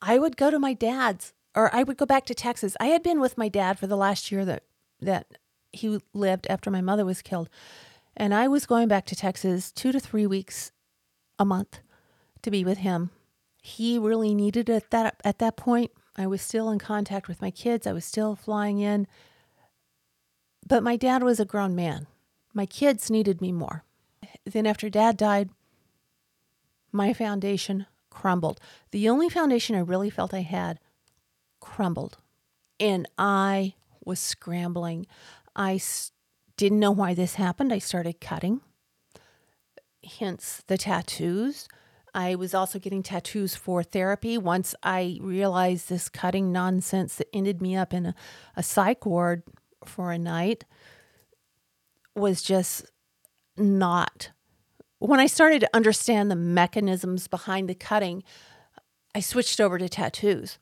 I 0.01 0.19
would 0.19 0.37
go 0.37 0.51
to 0.51 0.59
my 0.59 0.75
dad's 0.75 1.33
or 1.55 1.75
I 1.75 1.83
would 1.83 1.97
go 1.97 2.07
back 2.07 2.27
to 2.27 2.35
Texas. 2.35 2.77
I 2.81 2.87
had 2.87 3.03
been 3.03 3.21
with 3.21 3.39
my 3.39 3.49
dad 3.49 3.79
for 3.79 3.87
the 3.87 3.97
last 3.97 4.33
year 4.33 4.45
that 4.45 4.65
that 5.01 5.27
he 5.73 6.01
lived 6.13 6.47
after 6.49 6.71
my 6.71 6.81
mother 6.81 7.05
was 7.05 7.23
killed. 7.23 7.49
And 8.17 8.35
I 8.35 8.49
was 8.49 8.67
going 8.67 8.89
back 8.89 9.07
to 9.07 9.17
Texas 9.17 9.73
2 9.73 9.93
to 9.93 10.01
3 10.01 10.27
weeks 10.27 10.73
a 11.39 11.45
month 11.45 11.81
to 12.43 12.51
be 12.51 12.65
with 12.65 12.79
him. 12.79 13.11
He 13.63 13.99
really 13.99 14.35
needed 14.35 14.69
it 14.69 14.75
at 14.75 14.91
that 14.91 15.21
at 15.25 15.39
that 15.39 15.57
point. 15.57 15.91
I 16.17 16.27
was 16.27 16.43
still 16.43 16.71
in 16.71 16.79
contact 16.79 17.27
with 17.27 17.43
my 17.43 17.51
kids. 17.51 17.87
I 17.87 17.93
was 17.93 18.05
still 18.05 18.37
flying 18.37 18.79
in 18.79 19.07
but 20.67 20.83
my 20.83 20.97
dad 20.97 21.23
was 21.23 21.39
a 21.39 21.45
grown 21.45 21.75
man. 21.75 22.07
My 22.53 22.67
kids 22.67 23.11
needed 23.11 23.41
me 23.41 23.53
more. 23.53 23.85
Then, 24.45 24.67
after 24.67 24.89
dad 24.89 25.17
died, 25.17 25.51
my 26.93 27.13
foundation 27.13 27.87
crumbled. 28.11 28.61
The 28.91 29.09
only 29.09 29.29
foundation 29.29 29.77
I 29.77 29.81
really 29.81 30.11
felt 30.11 30.33
I 30.33 30.43
had 30.43 30.79
crumbled. 31.61 32.19
And 32.81 33.09
I 33.19 33.75
was 34.05 34.21
scrambling. 34.21 35.07
I 35.55 35.79
didn't 36.57 36.81
know 36.81 36.91
why 36.91 37.15
this 37.15 37.35
happened. 37.35 37.73
I 37.73 37.79
started 37.79 38.21
cutting, 38.21 38.61
hence 40.19 40.63
the 40.67 40.79
tattoos. 40.79 41.69
I 42.15 42.37
was 42.37 42.55
also 42.55 42.79
getting 42.79 43.03
tattoos 43.03 43.57
for 43.57 43.83
therapy. 43.83 44.39
Once 44.39 44.75
I 44.83 45.19
realized 45.21 45.89
this 45.89 46.09
cutting 46.09 46.53
nonsense 46.53 47.17
that 47.17 47.29
ended 47.35 47.61
me 47.61 47.75
up 47.75 47.93
in 47.93 48.07
a, 48.07 48.15
a 48.57 48.63
psych 48.63 49.05
ward 49.05 49.43
for 49.85 50.13
a 50.13 50.19
night 50.19 50.65
was 52.15 52.41
just 52.41 52.87
not. 53.57 54.31
When 55.01 55.19
I 55.19 55.27
started 55.27 55.61
to 55.61 55.71
understand 55.75 56.31
the 56.31 56.37
mechanisms 56.37 57.27
behind 57.27 57.69
the 57.69 57.75
cutting, 57.75 58.23
I 59.15 59.21
switched 59.21 59.61
over 59.61 59.77
to 59.79 59.89
tattoos. 59.89 60.59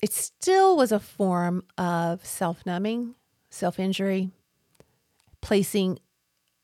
It 0.00 0.12
still 0.12 0.76
was 0.76 0.92
a 0.92 1.00
form 1.00 1.64
of 1.76 2.24
self 2.24 2.64
numbing, 2.64 3.14
self 3.50 3.78
injury, 3.78 4.30
placing 5.40 5.98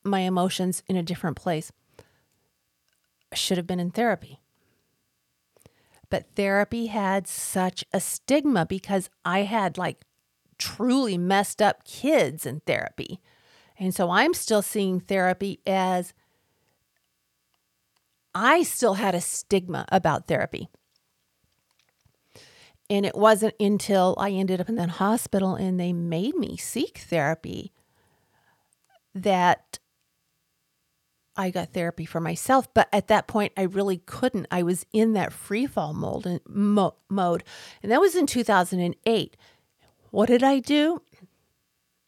my 0.02 0.20
emotions 0.20 0.82
in 0.86 0.96
a 0.96 1.02
different 1.02 1.36
place. 1.36 1.72
I 3.32 3.36
should 3.36 3.56
have 3.56 3.66
been 3.66 3.80
in 3.80 3.90
therapy. 3.90 4.40
But 6.10 6.26
therapy 6.36 6.86
had 6.86 7.26
such 7.26 7.84
a 7.92 8.00
stigma 8.00 8.66
because 8.66 9.10
I 9.24 9.40
had 9.40 9.78
like 9.78 10.04
truly 10.58 11.18
messed 11.18 11.60
up 11.60 11.84
kids 11.84 12.46
in 12.46 12.60
therapy. 12.60 13.20
And 13.78 13.94
so 13.94 14.10
I'm 14.10 14.34
still 14.34 14.62
seeing 14.62 15.00
therapy 15.00 15.60
as 15.66 16.12
I 18.34 18.62
still 18.62 18.94
had 18.94 19.14
a 19.14 19.20
stigma 19.20 19.86
about 19.90 20.28
therapy. 20.28 20.68
And 22.90 23.06
it 23.06 23.16
wasn't 23.16 23.54
until 23.58 24.14
I 24.18 24.30
ended 24.30 24.60
up 24.60 24.68
in 24.68 24.74
that 24.76 24.90
hospital 24.90 25.54
and 25.54 25.80
they 25.80 25.92
made 25.92 26.36
me 26.36 26.56
seek 26.56 26.98
therapy 26.98 27.72
that 29.14 29.78
I 31.36 31.50
got 31.50 31.72
therapy 31.72 32.04
for 32.04 32.20
myself. 32.20 32.72
But 32.72 32.88
at 32.92 33.08
that 33.08 33.26
point, 33.26 33.52
I 33.56 33.62
really 33.62 33.98
couldn't. 33.98 34.46
I 34.50 34.62
was 34.62 34.86
in 34.92 35.12
that 35.14 35.32
free 35.32 35.66
fall 35.66 35.92
mold 35.92 36.26
and 36.26 36.40
mo- 36.46 36.96
mode. 37.08 37.44
And 37.82 37.90
that 37.90 38.00
was 38.00 38.14
in 38.14 38.26
2008. 38.26 39.36
What 40.10 40.26
did 40.26 40.42
I 40.42 40.60
do? 40.60 41.02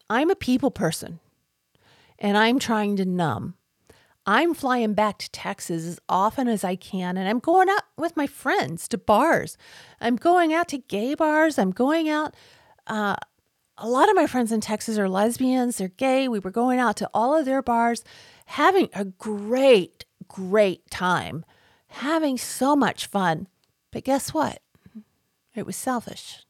I'm 0.08 0.30
a 0.30 0.36
people 0.36 0.70
person 0.70 1.18
and 2.18 2.38
I'm 2.38 2.58
trying 2.58 2.96
to 2.96 3.04
numb. 3.04 3.54
I'm 4.28 4.54
flying 4.54 4.94
back 4.94 5.18
to 5.18 5.30
Texas 5.30 5.84
as 5.84 6.00
often 6.08 6.48
as 6.48 6.64
I 6.64 6.74
can, 6.74 7.16
and 7.16 7.28
I'm 7.28 7.38
going 7.38 7.68
out 7.68 7.82
with 7.96 8.16
my 8.16 8.26
friends 8.26 8.88
to 8.88 8.98
bars. 8.98 9.56
I'm 10.00 10.16
going 10.16 10.52
out 10.52 10.66
to 10.68 10.78
gay 10.78 11.14
bars. 11.14 11.58
I'm 11.60 11.70
going 11.70 12.08
out. 12.08 12.34
Uh, 12.88 13.14
a 13.78 13.88
lot 13.88 14.08
of 14.08 14.16
my 14.16 14.26
friends 14.26 14.52
in 14.52 14.60
Texas 14.60 14.98
are 14.98 15.08
lesbians, 15.08 15.78
they're 15.78 15.88
gay. 15.88 16.28
We 16.28 16.38
were 16.38 16.50
going 16.50 16.78
out 16.78 16.96
to 16.96 17.10
all 17.12 17.36
of 17.36 17.44
their 17.44 17.62
bars, 17.62 18.04
having 18.46 18.88
a 18.94 19.04
great, 19.04 20.04
great 20.28 20.90
time, 20.90 21.44
having 21.88 22.38
so 22.38 22.74
much 22.74 23.06
fun. 23.06 23.48
But 23.92 24.04
guess 24.04 24.32
what? 24.32 24.60
It 25.54 25.66
was 25.66 25.76
selfish. 25.76 26.44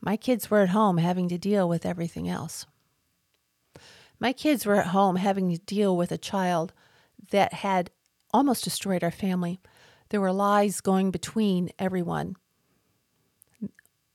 My 0.00 0.16
kids 0.16 0.50
were 0.50 0.60
at 0.60 0.68
home 0.68 0.98
having 0.98 1.28
to 1.30 1.38
deal 1.38 1.68
with 1.68 1.84
everything 1.84 2.28
else. 2.28 2.66
My 4.20 4.32
kids 4.32 4.64
were 4.64 4.76
at 4.76 4.88
home 4.88 5.16
having 5.16 5.50
to 5.50 5.58
deal 5.58 5.96
with 5.96 6.12
a 6.12 6.18
child 6.18 6.72
that 7.30 7.52
had 7.54 7.90
almost 8.32 8.64
destroyed 8.64 9.02
our 9.02 9.10
family. 9.10 9.60
There 10.10 10.20
were 10.20 10.32
lies 10.32 10.80
going 10.80 11.10
between 11.10 11.70
everyone. 11.78 12.36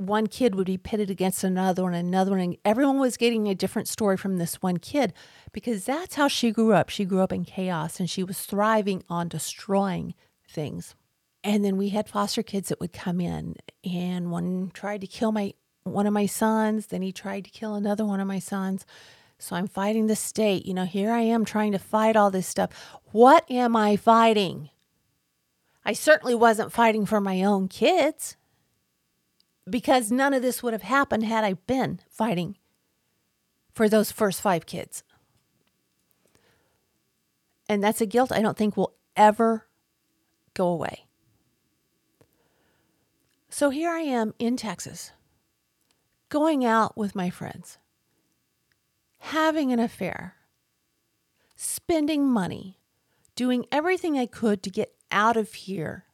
One 0.01 0.25
kid 0.25 0.55
would 0.55 0.65
be 0.65 0.79
pitted 0.79 1.11
against 1.11 1.43
another 1.43 1.85
and 1.85 1.95
another 1.95 2.31
one, 2.31 2.39
and 2.39 2.57
everyone 2.65 2.97
was 2.97 3.17
getting 3.17 3.47
a 3.47 3.53
different 3.53 3.87
story 3.87 4.17
from 4.17 4.37
this 4.37 4.55
one 4.55 4.77
kid 4.77 5.13
because 5.51 5.85
that's 5.85 6.15
how 6.15 6.27
she 6.27 6.49
grew 6.49 6.73
up. 6.73 6.89
She 6.89 7.05
grew 7.05 7.21
up 7.21 7.31
in 7.31 7.45
chaos 7.45 7.99
and 7.99 8.09
she 8.09 8.23
was 8.23 8.39
thriving 8.39 9.03
on 9.09 9.27
destroying 9.27 10.15
things. 10.49 10.95
And 11.43 11.63
then 11.63 11.77
we 11.77 11.89
had 11.89 12.09
foster 12.09 12.41
kids 12.41 12.69
that 12.69 12.79
would 12.79 12.93
come 12.93 13.21
in, 13.21 13.57
and 13.83 14.31
one 14.31 14.71
tried 14.73 15.01
to 15.01 15.07
kill 15.07 15.31
my 15.31 15.53
one 15.83 16.07
of 16.07 16.13
my 16.13 16.25
sons, 16.25 16.87
then 16.87 17.03
he 17.03 17.11
tried 17.11 17.45
to 17.45 17.51
kill 17.51 17.75
another 17.75 18.05
one 18.05 18.19
of 18.19 18.27
my 18.27 18.39
sons. 18.39 18.85
So 19.37 19.55
I'm 19.55 19.67
fighting 19.67 20.07
the 20.07 20.15
state. 20.15 20.65
You 20.65 20.73
know, 20.73 20.85
here 20.85 21.11
I 21.11 21.21
am 21.21 21.45
trying 21.45 21.73
to 21.73 21.79
fight 21.79 22.15
all 22.15 22.31
this 22.31 22.47
stuff. 22.47 22.71
What 23.11 23.49
am 23.51 23.75
I 23.75 23.97
fighting? 23.97 24.69
I 25.85 25.93
certainly 25.93 26.35
wasn't 26.35 26.71
fighting 26.71 27.05
for 27.05 27.21
my 27.21 27.43
own 27.43 27.67
kids 27.67 28.35
because 29.69 30.11
none 30.11 30.33
of 30.33 30.41
this 30.41 30.61
would 30.61 30.73
have 30.73 30.81
happened 30.81 31.23
had 31.23 31.43
I 31.43 31.53
been 31.53 31.99
fighting 32.09 32.57
for 33.73 33.87
those 33.87 34.11
first 34.11 34.41
five 34.41 34.65
kids. 34.65 35.03
And 37.69 37.83
that's 37.83 38.01
a 38.01 38.05
guilt 38.05 38.31
I 38.31 38.41
don't 38.41 38.57
think 38.57 38.75
will 38.75 38.95
ever 39.15 39.67
go 40.53 40.67
away. 40.67 41.05
So 43.49 43.69
here 43.69 43.91
I 43.91 43.99
am 43.99 44.33
in 44.39 44.57
Texas, 44.57 45.11
going 46.29 46.65
out 46.65 46.97
with 46.97 47.15
my 47.15 47.29
friends 47.29 47.77
having 49.21 49.71
an 49.71 49.79
affair, 49.79 50.35
spending 51.55 52.27
money, 52.27 52.79
doing 53.35 53.65
everything 53.71 54.17
I 54.17 54.25
could 54.25 54.63
to 54.63 54.69
get 54.71 54.95
out 55.11 55.37
of 55.37 55.53
here. 55.53 56.05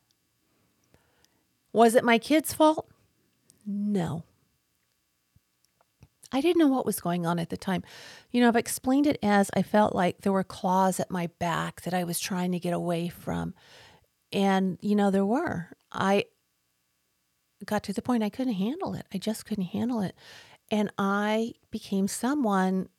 Was 1.72 1.96
it 1.96 2.04
my 2.04 2.18
kid's 2.18 2.54
fault? 2.54 2.90
No. 3.68 4.24
I 6.32 6.42
didn't 6.42 6.60
know 6.60 6.68
what 6.68 6.86
was 6.86 7.00
going 7.00 7.26
on 7.26 7.38
at 7.40 7.50
the 7.50 7.58
time. 7.58 7.84
You 8.32 8.42
know, 8.42 8.48
I've 8.48 8.56
explained 8.56 9.08
it 9.08 9.20
as 9.22 9.50
I 9.54 9.62
felt 9.62 9.94
like 9.94 10.22
there 10.22 10.32
were 10.32 10.44
claws 10.44 11.00
at 11.00 11.12
my 11.12 11.28
back 11.40 11.82
that 11.82 11.94
I 11.94 12.04
was 12.04 12.20
trying 12.20 12.52
to 12.54 12.60
get 12.60 12.74
away 12.74 13.10
from. 13.10 13.54
And, 14.32 14.78
you 14.82 14.96
know, 14.96 15.12
there 15.12 15.26
were. 15.26 15.70
I 15.92 16.26
got 17.66 17.84
to 17.84 17.94
the 17.94 18.02
point 18.02 18.24
I 18.24 18.30
couldn't 18.30 18.54
handle 18.54 18.94
it. 18.94 19.06
I 19.14 19.18
just 19.18 19.46
couldn't 19.46 19.66
handle 19.66 20.02
it. 20.02 20.16
And 20.70 20.92
I 20.98 21.54
became 21.72 22.08
someone 22.08 22.90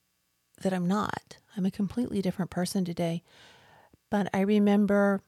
that 0.63 0.73
I'm 0.73 0.89
not. 0.89 1.39
I'm 1.57 1.67
a 1.67 1.71
completely 1.71 2.23
different 2.23 2.51
person 2.51 2.85
today. 2.85 3.23
But 4.11 4.29
I 4.33 4.41
remember 4.41 5.23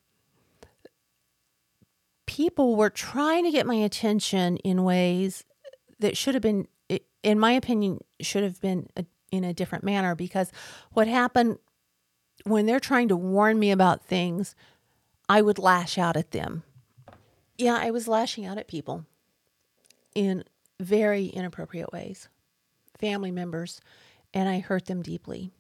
people 2.40 2.74
were 2.74 2.88
trying 2.88 3.44
to 3.44 3.50
get 3.50 3.66
my 3.66 3.74
attention 3.74 4.57
in 4.59 4.83
ways 4.83 5.44
that 5.98 6.16
should 6.16 6.35
have 6.35 6.40
been, 6.42 6.66
in 7.22 7.38
my 7.38 7.53
opinion, 7.53 7.98
should 8.22 8.42
have 8.42 8.59
been 8.62 8.88
in 9.31 9.44
a 9.44 9.53
different 9.53 9.85
manner 9.85 10.14
because 10.14 10.50
what 10.92 11.07
happened 11.07 11.59
when 12.44 12.64
they're 12.64 12.81
trying 12.81 13.09
to 13.09 13.16
warn 13.16 13.59
me 13.59 13.70
about 13.70 14.07
things, 14.07 14.55
I 15.29 15.42
would 15.42 15.59
lash 15.59 15.98
out 15.98 16.16
at 16.16 16.31
them. 16.31 16.62
Yeah, 17.59 17.79
I 17.79 17.90
was 17.90 18.09
lashing 18.09 18.46
out 18.46 18.57
at 18.57 18.68
people 18.68 19.05
in 20.14 20.44
very 20.81 21.26
inappropriate 21.26 21.92
ways, 21.92 22.31
family 22.98 23.31
members 23.31 23.83
and 24.33 24.48
I 24.48 24.61
hurt 24.61 24.87
them 24.87 25.03
deeply. 25.03 25.50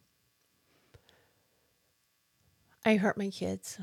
I 2.86 2.96
hurt 2.96 3.18
my 3.18 3.28
kids. 3.28 3.78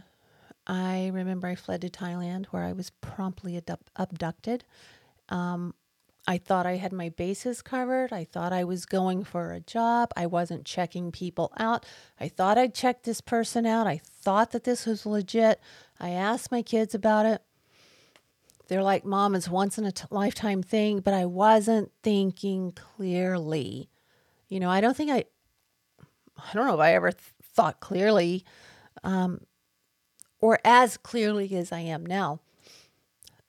I 0.68 1.10
remember 1.14 1.48
I 1.48 1.56
fled 1.56 1.82
to 1.82 1.90
Thailand 1.90 2.48
where 2.48 2.64
I 2.64 2.74
was 2.74 2.90
promptly 2.90 3.60
abducted. 3.96 4.66
Um, 5.30 5.74
I 6.28 6.38
thought 6.38 6.66
I 6.66 6.76
had 6.76 6.92
my 6.92 7.08
bases 7.08 7.62
covered. 7.62 8.12
I 8.12 8.26
thought 8.26 8.52
I 8.52 8.66
was 8.66 8.86
going 8.86 9.24
for 9.24 9.54
a 9.54 9.62
job. 9.62 10.12
I 10.18 10.26
wasn't 10.26 10.66
checking 10.66 11.10
people 11.10 11.54
out. 11.58 11.86
I 12.20 12.28
thought 12.28 12.58
I'd 12.58 12.76
check 12.76 13.04
this 13.04 13.22
person 13.22 13.66
out. 13.66 13.88
I 13.88 14.02
thought 14.04 14.52
that 14.52 14.66
this 14.66 14.86
was 14.86 15.06
legit. 15.06 15.62
I 16.02 16.10
asked 16.10 16.52
my 16.52 16.62
kids 16.62 16.94
about 16.94 17.26
it. 17.26 17.42
They're 18.68 18.84
like, 18.84 19.06
Mom, 19.06 19.36
it's 19.36 19.48
once 19.48 19.78
in 19.78 19.86
a 19.86 19.94
t- 19.94 20.04
lifetime 20.12 20.62
thing, 20.62 21.00
but 21.00 21.14
I 21.14 21.26
wasn't 21.26 21.94
thinking 22.04 22.74
clearly. 22.74 23.90
You 24.50 24.60
know, 24.60 24.70
I 24.70 24.82
don't 24.82 24.98
think 24.98 25.12
I, 25.12 25.24
I 26.38 26.54
don't 26.54 26.68
know 26.68 26.74
if 26.74 26.82
I 26.82 26.94
ever 26.94 27.12
th- 27.12 27.24
thought 27.54 27.80
clearly 27.80 28.44
um, 29.06 29.40
or 30.40 30.60
as 30.64 30.98
clearly 30.98 31.56
as 31.56 31.72
I 31.72 31.80
am 31.80 32.06
now. 32.06 32.40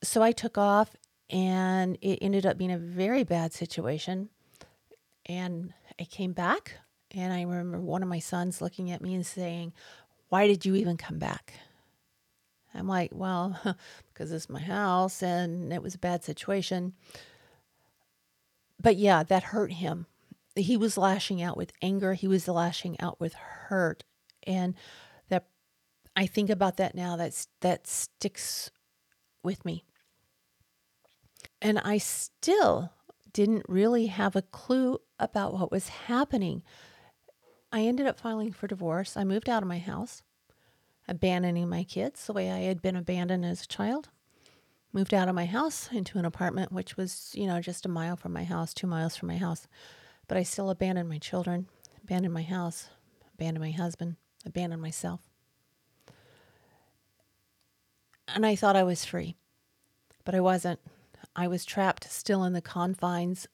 So 0.03 0.21
I 0.21 0.31
took 0.31 0.57
off 0.57 0.95
and 1.29 1.97
it 2.01 2.19
ended 2.21 2.45
up 2.45 2.57
being 2.57 2.71
a 2.71 2.77
very 2.77 3.23
bad 3.23 3.53
situation. 3.53 4.29
And 5.25 5.73
I 5.99 6.05
came 6.05 6.33
back 6.33 6.77
and 7.11 7.33
I 7.33 7.41
remember 7.41 7.79
one 7.79 8.01
of 8.01 8.09
my 8.09 8.19
sons 8.19 8.61
looking 8.61 8.91
at 8.91 9.01
me 9.01 9.13
and 9.13 9.25
saying, 9.25 9.73
Why 10.29 10.47
did 10.47 10.65
you 10.65 10.75
even 10.75 10.97
come 10.97 11.19
back? 11.19 11.53
I'm 12.73 12.87
like, 12.87 13.11
Well, 13.13 13.59
because 14.13 14.31
it's 14.31 14.49
my 14.49 14.61
house 14.61 15.21
and 15.21 15.71
it 15.71 15.83
was 15.83 15.95
a 15.95 15.99
bad 15.99 16.23
situation. 16.23 16.93
But 18.81 18.95
yeah, 18.95 19.23
that 19.23 19.43
hurt 19.43 19.73
him 19.73 20.07
he 20.55 20.77
was 20.77 20.97
lashing 20.97 21.41
out 21.41 21.57
with 21.57 21.71
anger, 21.81 22.13
he 22.13 22.27
was 22.27 22.47
lashing 22.47 22.99
out 22.99 23.19
with 23.19 23.33
hurt. 23.33 24.03
And 24.43 24.75
I 26.19 26.25
think 26.25 26.49
about 26.49 26.75
that 26.75 26.95
now 26.95 27.15
that's 27.15 27.47
that 27.61 27.87
sticks 27.87 28.71
with 29.41 29.63
me. 29.63 29.85
And 31.61 31.79
I 31.79 31.97
still 31.97 32.91
didn't 33.31 33.63
really 33.69 34.07
have 34.07 34.35
a 34.35 34.41
clue 34.41 34.99
about 35.17 35.53
what 35.53 35.71
was 35.71 35.87
happening. 35.87 36.61
I 37.71 37.83
ended 37.83 38.05
up 38.05 38.19
filing 38.19 38.51
for 38.51 38.67
divorce. 38.67 39.15
I 39.15 39.23
moved 39.23 39.47
out 39.47 39.63
of 39.63 39.69
my 39.69 39.79
house, 39.79 40.21
abandoning 41.07 41.69
my 41.69 41.85
kids 41.85 42.25
the 42.25 42.33
way 42.33 42.51
I 42.51 42.63
had 42.63 42.81
been 42.81 42.97
abandoned 42.97 43.45
as 43.45 43.63
a 43.63 43.67
child. 43.67 44.09
Moved 44.91 45.13
out 45.13 45.29
of 45.29 45.35
my 45.35 45.45
house 45.45 45.87
into 45.89 46.19
an 46.19 46.25
apartment, 46.25 46.73
which 46.73 46.97
was, 46.97 47.31
you 47.33 47.47
know, 47.47 47.61
just 47.61 47.85
a 47.85 47.89
mile 47.89 48.17
from 48.17 48.33
my 48.33 48.43
house, 48.43 48.73
two 48.73 48.87
miles 48.87 49.15
from 49.15 49.29
my 49.29 49.37
house. 49.37 49.69
But 50.27 50.37
I 50.37 50.43
still 50.43 50.69
abandoned 50.69 51.07
my 51.07 51.19
children, 51.19 51.67
abandoned 52.03 52.33
my 52.33 52.43
house, 52.43 52.89
abandoned 53.35 53.63
my 53.63 53.71
husband, 53.71 54.17
abandoned 54.45 54.81
myself. 54.81 55.28
And 58.35 58.45
I 58.45 58.55
thought 58.55 58.75
I 58.75 58.83
was 58.83 59.05
free, 59.05 59.35
but 60.23 60.35
I 60.35 60.39
wasn't. 60.39 60.79
I 61.35 61.47
was 61.47 61.65
trapped 61.65 62.11
still 62.11 62.43
in 62.43 62.53
the 62.53 62.61
confines 62.61 63.47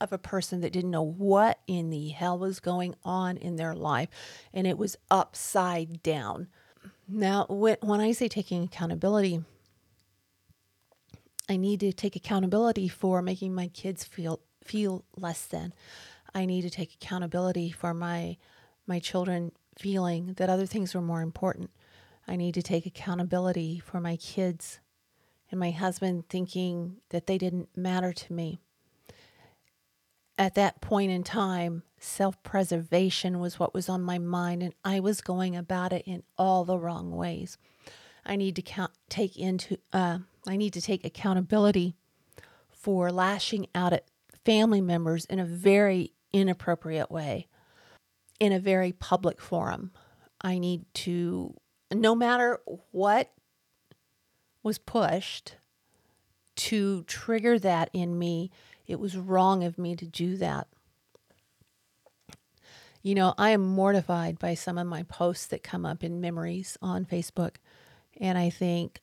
of 0.00 0.12
a 0.12 0.18
person 0.18 0.60
that 0.60 0.72
didn't 0.72 0.90
know 0.90 1.02
what 1.02 1.58
in 1.66 1.90
the 1.90 2.08
hell 2.08 2.38
was 2.38 2.60
going 2.60 2.94
on 3.04 3.36
in 3.36 3.56
their 3.56 3.74
life, 3.74 4.08
and 4.52 4.66
it 4.66 4.78
was 4.78 4.96
upside 5.10 6.02
down. 6.02 6.48
Now, 7.08 7.46
when 7.48 8.00
I 8.00 8.12
say 8.12 8.28
taking 8.28 8.64
accountability, 8.64 9.42
I 11.48 11.56
need 11.56 11.80
to 11.80 11.92
take 11.92 12.16
accountability 12.16 12.88
for 12.88 13.22
making 13.22 13.54
my 13.54 13.68
kids 13.68 14.04
feel 14.04 14.40
feel 14.62 15.04
less 15.16 15.46
than. 15.46 15.72
I 16.34 16.44
need 16.44 16.62
to 16.62 16.70
take 16.70 16.92
accountability 16.94 17.70
for 17.70 17.94
my 17.94 18.36
my 18.86 18.98
children 18.98 19.52
feeling 19.78 20.34
that 20.34 20.50
other 20.50 20.66
things 20.66 20.94
were 20.94 21.00
more 21.00 21.22
important. 21.22 21.70
I 22.28 22.36
need 22.36 22.54
to 22.54 22.62
take 22.62 22.86
accountability 22.86 23.78
for 23.78 24.00
my 24.00 24.16
kids 24.16 24.80
and 25.50 25.58
my 25.58 25.70
husband 25.70 26.28
thinking 26.28 26.96
that 27.08 27.26
they 27.26 27.38
didn't 27.38 27.76
matter 27.76 28.12
to 28.12 28.32
me. 28.32 28.60
At 30.36 30.54
that 30.54 30.80
point 30.80 31.10
in 31.10 31.24
time, 31.24 31.82
self 31.98 32.40
preservation 32.42 33.40
was 33.40 33.58
what 33.58 33.74
was 33.74 33.88
on 33.88 34.02
my 34.02 34.18
mind, 34.18 34.62
and 34.62 34.74
I 34.84 35.00
was 35.00 35.20
going 35.20 35.56
about 35.56 35.92
it 35.92 36.04
in 36.06 36.22
all 36.36 36.64
the 36.64 36.78
wrong 36.78 37.10
ways. 37.10 37.58
I 38.24 38.36
need 38.36 38.54
to 38.56 38.62
count, 38.62 38.92
take 39.08 39.36
into 39.36 39.78
uh, 39.92 40.18
I 40.46 40.56
need 40.56 40.74
to 40.74 40.80
take 40.80 41.04
accountability 41.04 41.96
for 42.70 43.10
lashing 43.10 43.66
out 43.74 43.92
at 43.92 44.04
family 44.44 44.80
members 44.80 45.24
in 45.24 45.38
a 45.38 45.44
very 45.44 46.12
inappropriate 46.32 47.10
way, 47.10 47.48
in 48.38 48.52
a 48.52 48.60
very 48.60 48.92
public 48.92 49.40
forum. 49.40 49.90
I 50.40 50.58
need 50.58 50.84
to, 50.94 51.54
no 51.92 52.14
matter 52.14 52.60
what 52.90 53.30
was 54.62 54.78
pushed 54.78 55.56
to 56.56 57.04
trigger 57.04 57.58
that 57.58 57.88
in 57.92 58.18
me, 58.18 58.50
it 58.86 58.98
was 58.98 59.16
wrong 59.16 59.64
of 59.64 59.78
me 59.78 59.94
to 59.96 60.06
do 60.06 60.36
that. 60.36 60.66
You 63.02 63.14
know, 63.14 63.34
I 63.38 63.50
am 63.50 63.64
mortified 63.64 64.38
by 64.38 64.54
some 64.54 64.76
of 64.76 64.86
my 64.86 65.04
posts 65.04 65.46
that 65.46 65.62
come 65.62 65.86
up 65.86 66.02
in 66.02 66.20
memories 66.20 66.76
on 66.82 67.04
Facebook. 67.04 67.56
And 68.20 68.36
I 68.36 68.50
think, 68.50 69.00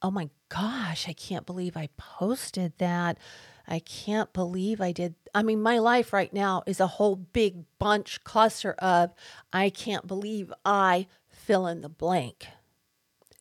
oh 0.00 0.10
my 0.10 0.30
gosh, 0.48 1.08
I 1.08 1.12
can't 1.12 1.44
believe 1.44 1.76
I 1.76 1.88
posted 1.96 2.72
that. 2.78 3.18
I 3.66 3.80
can't 3.80 4.32
believe 4.32 4.80
I 4.80 4.92
did. 4.92 5.14
I 5.34 5.42
mean, 5.42 5.60
my 5.60 5.78
life 5.78 6.12
right 6.12 6.32
now 6.32 6.62
is 6.66 6.80
a 6.80 6.86
whole 6.86 7.16
big 7.16 7.64
bunch 7.78 8.22
cluster 8.24 8.72
of 8.78 9.12
I 9.52 9.68
can't 9.68 10.06
believe 10.06 10.52
I 10.64 11.06
fill 11.48 11.66
in 11.66 11.80
the 11.80 11.88
blank. 11.88 12.46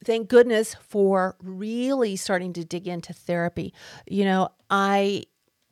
Thank 0.05 0.29
goodness 0.29 0.75
for 0.75 1.35
really 1.43 2.15
starting 2.15 2.53
to 2.53 2.63
dig 2.63 2.87
into 2.87 3.11
therapy. 3.11 3.73
You 4.07 4.23
know, 4.23 4.49
I, 4.69 5.23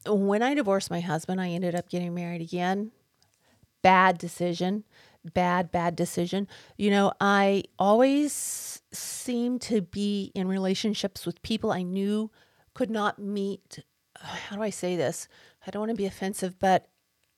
when 0.06 0.44
I 0.44 0.54
divorced 0.54 0.92
my 0.92 1.00
husband, 1.00 1.40
I 1.40 1.50
ended 1.50 1.76
up 1.76 1.88
getting 1.88 2.14
married 2.14 2.42
again. 2.42 2.92
Bad 3.82 4.18
decision 4.18 4.84
bad, 5.34 5.72
bad 5.72 5.96
decision. 5.96 6.48
You 6.78 6.92
know, 6.92 7.14
I 7.20 7.64
always 7.80 8.82
seemed 8.92 9.62
to 9.62 9.82
be 9.82 10.32
in 10.36 10.48
relationships 10.48 11.26
with 11.26 11.42
people 11.42 11.72
I 11.72 11.82
knew 11.82 12.32
could 12.74 12.90
not 12.90 13.18
meet. 13.18 13.80
How 14.20 14.56
do 14.56 14.62
I 14.62 14.70
say 14.70 14.96
this? 14.96 15.28
I 15.66 15.72
don't 15.72 15.82
want 15.82 15.90
to 15.90 15.96
be 15.96 16.06
offensive, 16.06 16.60
but 16.60 16.88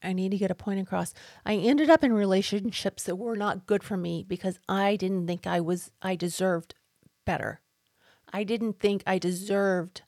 I 0.04 0.14
need 0.14 0.32
to 0.32 0.38
get 0.38 0.52
a 0.52 0.56
point 0.56 0.80
across. 0.80 1.14
I 1.46 1.56
ended 1.56 1.90
up 1.90 2.04
in 2.04 2.14
relationships 2.14 3.04
that 3.04 3.16
were 3.16 3.36
not 3.36 3.66
good 3.66 3.84
for 3.84 3.98
me 3.98 4.24
because 4.28 4.60
I 4.70 4.96
didn't 4.96 5.28
think 5.28 5.48
I 5.48 5.60
was, 5.60 5.92
I 6.02 6.16
deserved 6.16 6.76
better. 7.26 7.62
I 8.32 8.44
didn't 8.44 8.80
think 8.80 9.04
I 9.08 9.18
deserved 9.18 10.04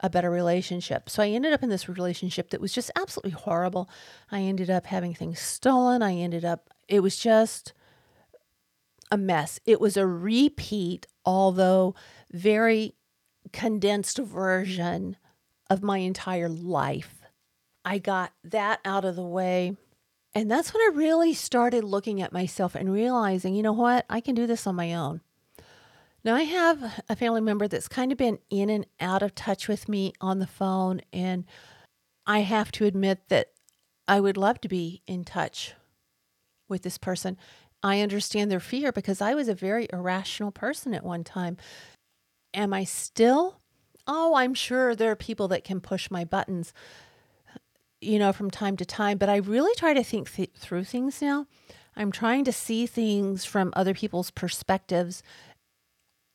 a 0.00 0.10
better 0.10 0.30
relationship. 0.30 1.10
So 1.10 1.22
I 1.22 1.28
ended 1.28 1.52
up 1.52 1.62
in 1.62 1.70
this 1.70 1.88
relationship 1.88 2.50
that 2.50 2.60
was 2.60 2.72
just 2.72 2.90
absolutely 2.96 3.32
horrible. 3.32 3.90
I 4.30 4.40
ended 4.40 4.70
up 4.70 4.86
having 4.86 5.14
things 5.14 5.40
stolen. 5.40 6.02
I 6.02 6.14
ended 6.14 6.44
up 6.44 6.70
it 6.88 7.00
was 7.00 7.16
just 7.16 7.74
a 9.10 9.18
mess. 9.18 9.60
It 9.66 9.80
was 9.80 9.96
a 9.96 10.06
repeat, 10.06 11.06
although 11.24 11.94
very 12.32 12.94
condensed 13.52 14.18
version 14.18 15.16
of 15.70 15.82
my 15.82 15.98
entire 15.98 16.48
life. 16.48 17.17
I 17.88 17.96
got 17.96 18.34
that 18.44 18.80
out 18.84 19.06
of 19.06 19.16
the 19.16 19.22
way. 19.22 19.74
And 20.34 20.50
that's 20.50 20.74
when 20.74 20.82
I 20.82 20.90
really 20.94 21.32
started 21.32 21.84
looking 21.84 22.20
at 22.20 22.34
myself 22.34 22.74
and 22.74 22.92
realizing, 22.92 23.54
you 23.54 23.62
know 23.62 23.72
what, 23.72 24.04
I 24.10 24.20
can 24.20 24.34
do 24.34 24.46
this 24.46 24.66
on 24.66 24.74
my 24.74 24.92
own. 24.92 25.22
Now, 26.22 26.34
I 26.34 26.42
have 26.42 27.02
a 27.08 27.16
family 27.16 27.40
member 27.40 27.66
that's 27.66 27.88
kind 27.88 28.12
of 28.12 28.18
been 28.18 28.40
in 28.50 28.68
and 28.68 28.84
out 29.00 29.22
of 29.22 29.34
touch 29.34 29.68
with 29.68 29.88
me 29.88 30.12
on 30.20 30.38
the 30.38 30.46
phone. 30.46 31.00
And 31.14 31.46
I 32.26 32.40
have 32.40 32.70
to 32.72 32.84
admit 32.84 33.30
that 33.30 33.52
I 34.06 34.20
would 34.20 34.36
love 34.36 34.60
to 34.60 34.68
be 34.68 35.00
in 35.06 35.24
touch 35.24 35.72
with 36.68 36.82
this 36.82 36.98
person. 36.98 37.38
I 37.82 38.02
understand 38.02 38.50
their 38.50 38.60
fear 38.60 38.92
because 38.92 39.22
I 39.22 39.32
was 39.32 39.48
a 39.48 39.54
very 39.54 39.88
irrational 39.90 40.50
person 40.50 40.92
at 40.92 41.04
one 41.04 41.24
time. 41.24 41.56
Am 42.52 42.74
I 42.74 42.84
still? 42.84 43.60
Oh, 44.06 44.34
I'm 44.34 44.52
sure 44.52 44.94
there 44.94 45.10
are 45.10 45.16
people 45.16 45.48
that 45.48 45.64
can 45.64 45.80
push 45.80 46.10
my 46.10 46.26
buttons, 46.26 46.74
you 48.00 48.18
know, 48.18 48.32
from 48.32 48.50
time 48.50 48.76
to 48.76 48.84
time, 48.84 49.18
but 49.18 49.28
I 49.28 49.36
really 49.36 49.74
try 49.76 49.94
to 49.94 50.04
think 50.04 50.32
th- 50.32 50.50
through 50.56 50.84
things 50.84 51.20
now. 51.20 51.46
I'm 51.96 52.12
trying 52.12 52.44
to 52.44 52.52
see 52.52 52.86
things 52.86 53.44
from 53.44 53.72
other 53.74 53.92
people's 53.92 54.30
perspectives. 54.30 55.22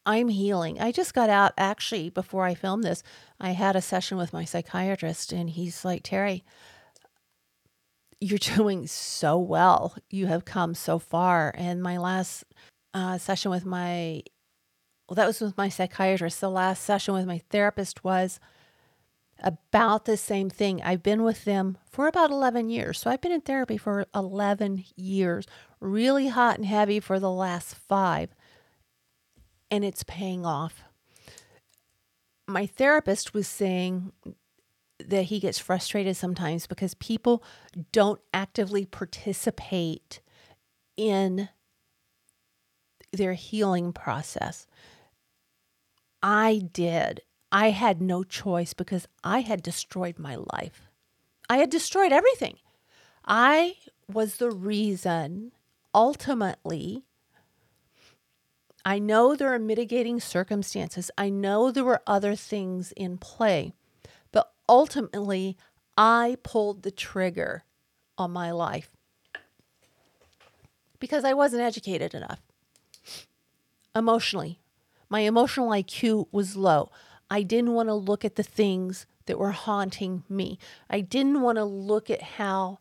I'm 0.06 0.28
healing. 0.28 0.82
I 0.82 0.92
just 0.92 1.14
got 1.14 1.30
out 1.30 1.54
actually 1.58 2.10
before 2.10 2.44
I 2.44 2.54
filmed 2.54 2.84
this. 2.84 3.02
I 3.40 3.52
had 3.52 3.76
a 3.76 3.82
session 3.82 4.18
with 4.18 4.34
my 4.34 4.44
psychiatrist, 4.44 5.32
and 5.32 5.50
he's 5.50 5.86
like, 5.86 6.02
Terry, 6.04 6.44
you're 8.20 8.40
doing 8.58 8.88
so 8.88 9.38
well. 9.38 9.96
You 10.10 10.28
have 10.28 10.44
come 10.44 10.76
so 10.76 11.00
far. 11.00 11.54
And 11.58 11.82
my 11.82 11.98
last 11.98 12.44
uh, 12.94 13.18
session 13.18 13.52
with 13.52 13.66
my, 13.66 14.24
well, 15.08 15.16
that 15.16 15.28
was 15.28 15.40
with 15.40 15.58
my 15.58 15.70
psychiatrist. 15.70 16.42
The 16.42 16.50
last 16.50 16.84
session 16.84 17.14
with 17.14 17.26
my 17.26 17.42
therapist 17.50 18.04
was 18.04 18.40
about 19.44 20.06
the 20.06 20.18
same 20.18 20.50
thing. 20.50 20.82
I've 20.82 21.04
been 21.04 21.24
with 21.24 21.46
them 21.46 21.78
for 21.90 22.08
about 22.08 22.32
11 22.32 22.70
years. 22.70 23.00
So 23.00 23.10
I've 23.10 23.22
been 23.22 23.32
in 23.32 23.42
therapy 23.42 23.78
for 23.78 24.06
11 24.16 24.86
years, 24.96 25.46
really 25.80 26.28
hot 26.30 26.58
and 26.58 26.66
heavy 26.66 27.00
for 27.00 27.20
the 27.20 27.32
last 27.32 27.76
five. 27.76 28.34
And 29.70 29.84
it's 29.84 30.04
paying 30.04 30.46
off. 30.46 30.84
My 32.48 32.66
therapist 32.66 33.34
was 33.34 33.48
saying 33.48 34.12
that 35.00 35.24
he 35.24 35.40
gets 35.40 35.60
frustrated 35.60 36.16
sometimes 36.16 36.68
because 36.68 36.94
people 36.94 37.44
don't 37.92 38.22
actively 38.34 38.86
participate 38.86 40.22
in 40.96 41.50
their 43.12 43.34
healing 43.34 43.94
process. 43.94 44.68
I 46.22 46.70
did. 46.72 47.22
I 47.54 47.70
had 47.70 48.02
no 48.02 48.24
choice 48.24 48.74
because 48.74 49.08
I 49.24 49.40
had 49.42 49.64
destroyed 49.64 50.20
my 50.20 50.36
life. 50.36 50.90
I 51.50 51.58
had 51.58 51.70
destroyed 51.70 52.12
everything. 52.12 52.58
I 53.26 53.76
was 54.12 54.38
the 54.38 54.52
reason, 54.52 55.54
ultimately. 55.94 57.06
I 58.84 59.00
know 59.00 59.36
there 59.36 59.54
are 59.54 59.60
mitigating 59.60 60.20
circumstances. 60.20 61.10
I 61.18 61.30
know 61.30 61.72
there 61.72 61.86
were 61.86 62.02
other 62.06 62.36
things 62.36 62.92
in 62.98 63.18
play 63.18 63.74
but 64.34 64.52
ultimately, 64.68 65.56
I 65.96 66.38
pulled 66.44 66.82
the 66.82 66.92
trigger 66.92 67.64
on 68.18 68.32
my 68.32 68.52
life 68.52 68.90
because 71.00 71.24
I 71.24 71.34
wasn't 71.34 71.62
educated 71.62 72.14
enough. 72.14 72.42
Emotionally, 73.96 74.60
my 75.08 75.22
emotional 75.22 75.70
IQ 75.70 76.28
was 76.32 76.58
low. 76.58 76.92
I 77.30 77.44
didn't 77.44 77.74
want 77.74 77.90
to 77.90 77.94
look 77.94 78.24
at 78.26 78.36
the 78.36 78.44
things 78.44 79.06
that 79.26 79.40
were 79.40 79.52
haunting 79.52 80.24
me. 80.30 80.60
I 80.90 81.02
didn't 81.02 81.42
want 81.42 81.58
to 81.58 81.64
look 81.64 82.10
at 82.10 82.22
how 82.22 82.80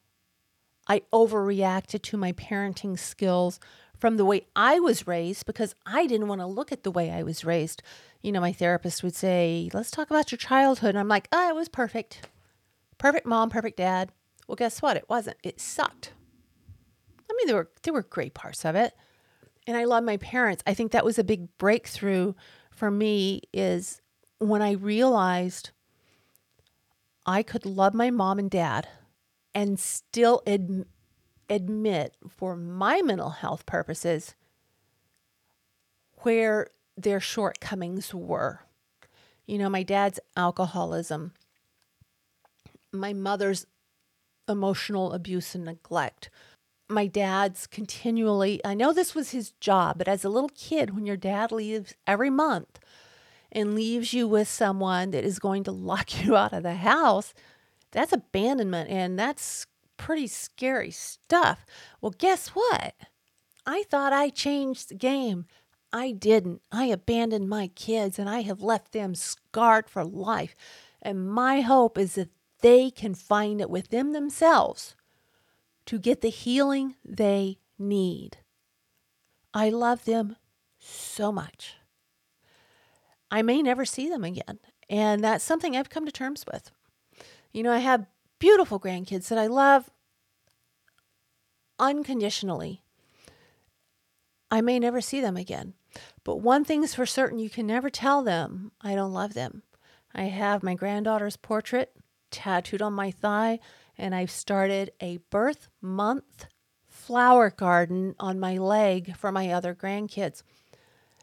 I 0.88 1.02
overreacted 1.12 2.02
to 2.02 2.16
my 2.16 2.32
parenting 2.32 2.98
skills 2.98 3.60
from 3.98 4.16
the 4.16 4.24
way 4.24 4.46
I 4.56 4.80
was 4.80 5.06
raised 5.06 5.46
because 5.46 5.74
I 5.86 6.06
didn't 6.06 6.26
want 6.26 6.40
to 6.40 6.46
look 6.46 6.72
at 6.72 6.82
the 6.82 6.90
way 6.90 7.10
I 7.10 7.22
was 7.22 7.44
raised 7.44 7.82
you 8.22 8.30
know, 8.30 8.40
my 8.40 8.52
therapist 8.52 9.02
would 9.02 9.14
say, 9.14 9.68
let's 9.74 9.90
talk 9.90 10.08
about 10.10 10.30
your 10.30 10.38
childhood. 10.38 10.90
And 10.90 10.98
I'm 10.98 11.08
like, 11.08 11.28
oh, 11.32 11.48
it 11.48 11.54
was 11.54 11.68
perfect. 11.68 12.28
Perfect 12.98 13.26
mom, 13.26 13.50
perfect 13.50 13.76
dad. 13.76 14.12
Well, 14.46 14.56
guess 14.56 14.80
what? 14.80 14.96
It 14.96 15.08
wasn't. 15.08 15.38
It 15.42 15.60
sucked. 15.60 16.12
I 17.28 17.34
mean, 17.36 17.46
there 17.46 17.56
were 17.56 17.70
there 17.82 17.94
were 17.94 18.02
great 18.02 18.34
parts 18.34 18.64
of 18.64 18.76
it. 18.76 18.94
And 19.66 19.76
I 19.76 19.84
love 19.84 20.04
my 20.04 20.16
parents. 20.18 20.62
I 20.66 20.74
think 20.74 20.92
that 20.92 21.04
was 21.04 21.18
a 21.18 21.24
big 21.24 21.56
breakthrough 21.58 22.34
for 22.70 22.90
me 22.90 23.42
is 23.52 24.00
when 24.42 24.60
I 24.60 24.72
realized 24.72 25.70
I 27.24 27.42
could 27.42 27.64
love 27.64 27.94
my 27.94 28.10
mom 28.10 28.38
and 28.38 28.50
dad 28.50 28.88
and 29.54 29.78
still 29.78 30.42
ad- 30.46 30.86
admit 31.48 32.16
for 32.28 32.56
my 32.56 33.02
mental 33.02 33.30
health 33.30 33.64
purposes 33.66 34.34
where 36.22 36.66
their 36.96 37.20
shortcomings 37.20 38.12
were. 38.12 38.60
You 39.46 39.58
know, 39.58 39.68
my 39.68 39.84
dad's 39.84 40.18
alcoholism, 40.36 41.32
my 42.92 43.12
mother's 43.12 43.66
emotional 44.48 45.12
abuse 45.12 45.54
and 45.54 45.64
neglect, 45.64 46.30
my 46.88 47.06
dad's 47.06 47.66
continually, 47.66 48.60
I 48.64 48.74
know 48.74 48.92
this 48.92 49.14
was 49.14 49.30
his 49.30 49.52
job, 49.60 49.98
but 49.98 50.08
as 50.08 50.24
a 50.24 50.28
little 50.28 50.50
kid, 50.54 50.94
when 50.94 51.06
your 51.06 51.16
dad 51.16 51.52
leaves 51.52 51.94
every 52.06 52.28
month 52.28 52.80
and 53.52 53.74
leaves 53.74 54.12
you 54.14 54.26
with 54.26 54.48
someone 54.48 55.10
that 55.10 55.24
is 55.24 55.38
going 55.38 55.62
to 55.64 55.72
lock 55.72 56.24
you 56.24 56.36
out 56.36 56.52
of 56.52 56.62
the 56.62 56.74
house, 56.74 57.34
that's 57.92 58.12
abandonment 58.12 58.90
and 58.90 59.18
that's 59.18 59.66
pretty 59.96 60.26
scary 60.26 60.90
stuff. 60.90 61.64
Well, 62.00 62.14
guess 62.16 62.48
what? 62.48 62.94
I 63.64 63.84
thought 63.84 64.12
I 64.12 64.30
changed 64.30 64.88
the 64.88 64.94
game. 64.94 65.46
I 65.92 66.10
didn't. 66.10 66.62
I 66.72 66.86
abandoned 66.86 67.48
my 67.48 67.68
kids 67.68 68.18
and 68.18 68.28
I 68.28 68.40
have 68.40 68.62
left 68.62 68.92
them 68.92 69.14
scarred 69.14 69.88
for 69.88 70.02
life. 70.02 70.56
And 71.02 71.30
my 71.30 71.60
hope 71.60 71.98
is 71.98 72.14
that 72.14 72.30
they 72.62 72.90
can 72.90 73.14
find 73.14 73.60
it 73.60 73.68
within 73.68 74.12
themselves 74.12 74.96
to 75.86 75.98
get 75.98 76.22
the 76.22 76.30
healing 76.30 76.94
they 77.04 77.58
need. 77.78 78.38
I 79.52 79.68
love 79.68 80.04
them 80.04 80.36
so 80.78 81.30
much. 81.30 81.76
I 83.32 83.40
may 83.40 83.62
never 83.62 83.86
see 83.86 84.10
them 84.10 84.22
again. 84.22 84.58
And 84.90 85.24
that's 85.24 85.42
something 85.42 85.74
I've 85.74 85.88
come 85.88 86.04
to 86.04 86.12
terms 86.12 86.44
with. 86.52 86.70
You 87.50 87.62
know, 87.62 87.72
I 87.72 87.78
have 87.78 88.06
beautiful 88.38 88.78
grandkids 88.78 89.28
that 89.28 89.38
I 89.38 89.46
love 89.46 89.90
unconditionally. 91.78 92.82
I 94.50 94.60
may 94.60 94.78
never 94.78 95.00
see 95.00 95.22
them 95.22 95.38
again. 95.38 95.72
But 96.24 96.36
one 96.36 96.64
thing's 96.64 96.94
for 96.94 97.06
certain 97.06 97.38
you 97.38 97.48
can 97.48 97.66
never 97.66 97.88
tell 97.88 98.22
them 98.22 98.70
I 98.82 98.94
don't 98.94 99.14
love 99.14 99.32
them. 99.32 99.62
I 100.14 100.24
have 100.24 100.62
my 100.62 100.74
granddaughter's 100.74 101.38
portrait 101.38 101.94
tattooed 102.30 102.82
on 102.82 102.92
my 102.92 103.10
thigh, 103.10 103.60
and 103.96 104.14
I've 104.14 104.30
started 104.30 104.92
a 105.00 105.18
birth 105.30 105.68
month 105.80 106.46
flower 106.86 107.50
garden 107.50 108.14
on 108.20 108.38
my 108.38 108.58
leg 108.58 109.16
for 109.16 109.32
my 109.32 109.50
other 109.50 109.74
grandkids. 109.74 110.42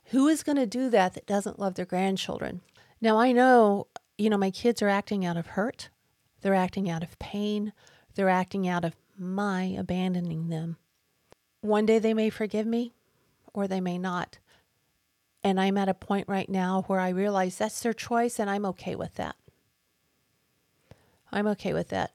Who 0.09 0.27
is 0.27 0.43
going 0.43 0.55
to 0.57 0.65
do 0.65 0.89
that 0.89 1.13
that 1.13 1.27
doesn't 1.27 1.59
love 1.59 1.75
their 1.75 1.85
grandchildren? 1.85 2.61
Now, 2.99 3.17
I 3.17 3.31
know, 3.31 3.87
you 4.17 4.29
know, 4.29 4.37
my 4.37 4.51
kids 4.51 4.81
are 4.81 4.89
acting 4.89 5.25
out 5.25 5.37
of 5.37 5.47
hurt, 5.47 5.89
they're 6.41 6.55
acting 6.55 6.89
out 6.89 7.03
of 7.03 7.19
pain, 7.19 7.73
they're 8.15 8.29
acting 8.29 8.67
out 8.67 8.83
of 8.83 8.95
my 9.17 9.63
abandoning 9.63 10.49
them. 10.49 10.77
One 11.61 11.85
day 11.85 11.99
they 11.99 12.13
may 12.13 12.29
forgive 12.29 12.65
me 12.65 12.93
or 13.53 13.67
they 13.67 13.81
may 13.81 13.97
not. 13.97 14.39
And 15.43 15.59
I'm 15.59 15.77
at 15.77 15.89
a 15.89 15.93
point 15.93 16.27
right 16.27 16.49
now 16.49 16.83
where 16.87 16.99
I 16.99 17.09
realize 17.09 17.57
that's 17.57 17.81
their 17.81 17.93
choice 17.93 18.39
and 18.39 18.49
I'm 18.49 18.65
okay 18.65 18.95
with 18.95 19.15
that. 19.15 19.35
I'm 21.31 21.47
okay 21.47 21.73
with 21.73 21.89
that. 21.89 22.11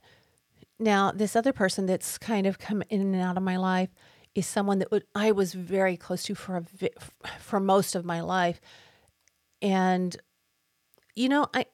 Now, 0.79 1.13
this 1.13 1.37
other 1.37 1.53
person 1.53 1.87
that's 1.87 2.19
kind 2.19 2.47
of 2.47 2.59
come 2.59 2.83
in 2.89 3.01
and 3.01 3.23
out 3.23 3.37
of 3.37 3.43
my 3.43 3.57
life 3.57 3.91
is 4.35 4.47
someone 4.47 4.79
that 4.81 4.91
would, 4.91 5.05
I 5.15 5.33
was 5.33 5.55
very 5.55 5.97
close 5.97 6.23
to 6.25 6.35
for 6.35 6.57
a, 6.57 6.89
for 7.39 7.61
most 7.61 7.95
of 7.95 8.05
my 8.05 8.21
life. 8.21 8.61
And 9.63 10.17
you 11.15 11.29
know, 11.29 11.47
I 11.55 11.67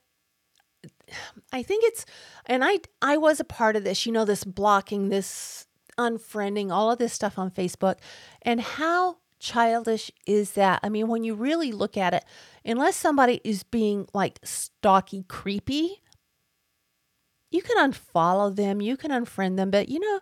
I 1.51 1.63
think 1.63 1.83
it's 1.85 2.05
and 2.45 2.63
I 2.63 2.79
I 3.01 3.17
was 3.17 3.39
a 3.39 3.45
part 3.45 3.75
of 3.75 3.83
this, 3.83 4.05
you 4.05 4.11
know, 4.11 4.25
this 4.25 4.43
blocking, 4.43 5.09
this 5.09 5.67
unfriending, 5.97 6.71
all 6.71 6.91
of 6.91 6.99
this 6.99 7.13
stuff 7.13 7.37
on 7.37 7.51
Facebook. 7.51 7.97
And 8.41 8.61
how 8.61 9.17
childish 9.39 10.11
is 10.25 10.51
that? 10.53 10.79
I 10.83 10.89
mean, 10.89 11.07
when 11.07 11.23
you 11.23 11.33
really 11.33 11.71
look 11.71 11.97
at 11.97 12.13
it, 12.13 12.23
unless 12.63 12.95
somebody 12.95 13.41
is 13.43 13.63
being 13.63 14.07
like 14.13 14.39
stalky, 14.43 15.23
creepy, 15.27 16.01
you 17.49 17.61
can 17.61 17.91
unfollow 17.91 18.55
them, 18.55 18.81
you 18.81 18.95
can 18.95 19.11
unfriend 19.11 19.57
them, 19.57 19.71
but 19.71 19.89
you 19.89 19.99
know, 19.99 20.19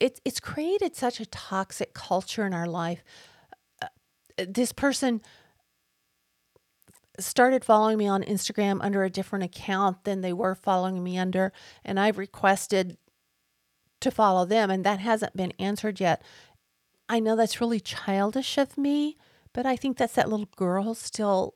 it's 0.00 0.20
it's 0.24 0.40
created 0.40 0.96
such 0.96 1.20
a 1.20 1.26
toxic 1.26 1.94
culture 1.94 2.46
in 2.46 2.54
our 2.54 2.66
life. 2.66 3.04
Uh, 3.80 3.86
this 4.48 4.72
person 4.72 5.20
started 7.18 7.64
following 7.64 7.98
me 7.98 8.08
on 8.08 8.22
Instagram 8.22 8.78
under 8.80 9.04
a 9.04 9.10
different 9.10 9.44
account 9.44 10.04
than 10.04 10.22
they 10.22 10.32
were 10.32 10.54
following 10.54 11.04
me 11.04 11.18
under, 11.18 11.52
and 11.84 12.00
I've 12.00 12.18
requested 12.18 12.96
to 14.00 14.10
follow 14.10 14.46
them, 14.46 14.70
and 14.70 14.84
that 14.84 14.98
hasn't 14.98 15.36
been 15.36 15.52
answered 15.58 16.00
yet. 16.00 16.22
I 17.08 17.20
know 17.20 17.36
that's 17.36 17.60
really 17.60 17.80
childish 17.80 18.56
of 18.56 18.78
me, 18.78 19.18
but 19.52 19.66
I 19.66 19.76
think 19.76 19.98
that's 19.98 20.14
that 20.14 20.30
little 20.30 20.48
girl 20.56 20.94
still 20.94 21.54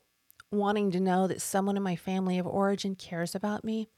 wanting 0.51 0.91
to 0.91 0.99
know 0.99 1.27
that 1.27 1.41
someone 1.41 1.77
in 1.77 1.83
my 1.83 1.95
family 1.95 2.37
of 2.37 2.45
origin 2.45 2.95
cares 2.95 3.33
about 3.33 3.63
me. 3.63 3.89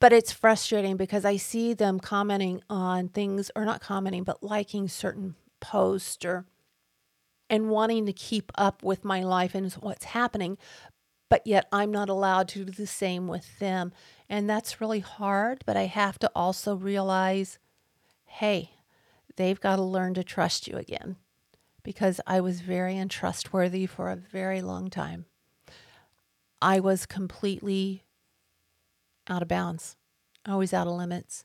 But 0.00 0.12
it's 0.12 0.32
frustrating 0.32 0.96
because 0.96 1.24
I 1.24 1.36
see 1.36 1.72
them 1.72 2.00
commenting 2.00 2.62
on 2.68 3.08
things, 3.08 3.50
or 3.54 3.64
not 3.64 3.80
commenting, 3.80 4.24
but 4.24 4.42
liking 4.42 4.88
certain 4.88 5.34
posts 5.60 6.24
or 6.24 6.44
and 7.50 7.70
wanting 7.70 8.06
to 8.06 8.12
keep 8.12 8.50
up 8.56 8.82
with 8.82 9.04
my 9.04 9.22
life 9.22 9.54
and 9.54 9.70
what's 9.74 10.06
happening, 10.06 10.56
but 11.28 11.46
yet 11.46 11.68
I'm 11.72 11.90
not 11.90 12.08
allowed 12.08 12.48
to 12.48 12.64
do 12.64 12.70
the 12.70 12.86
same 12.86 13.28
with 13.28 13.58
them. 13.58 13.92
And 14.28 14.48
that's 14.48 14.80
really 14.80 15.00
hard, 15.00 15.62
but 15.66 15.76
I 15.76 15.86
have 15.86 16.18
to 16.20 16.30
also 16.34 16.74
realize 16.74 17.58
hey, 18.26 18.70
they've 19.36 19.60
got 19.60 19.76
to 19.76 19.82
learn 19.82 20.14
to 20.14 20.24
trust 20.24 20.66
you 20.66 20.76
again 20.76 21.16
because 21.84 22.20
I 22.26 22.40
was 22.40 22.60
very 22.60 22.96
untrustworthy 22.96 23.86
for 23.86 24.10
a 24.10 24.16
very 24.16 24.60
long 24.60 24.90
time. 24.90 25.26
I 26.60 26.80
was 26.80 27.06
completely 27.06 28.03
out 29.28 29.42
of 29.42 29.48
bounds. 29.48 29.96
always 30.46 30.74
out 30.74 30.86
of 30.86 30.94
limits. 30.94 31.44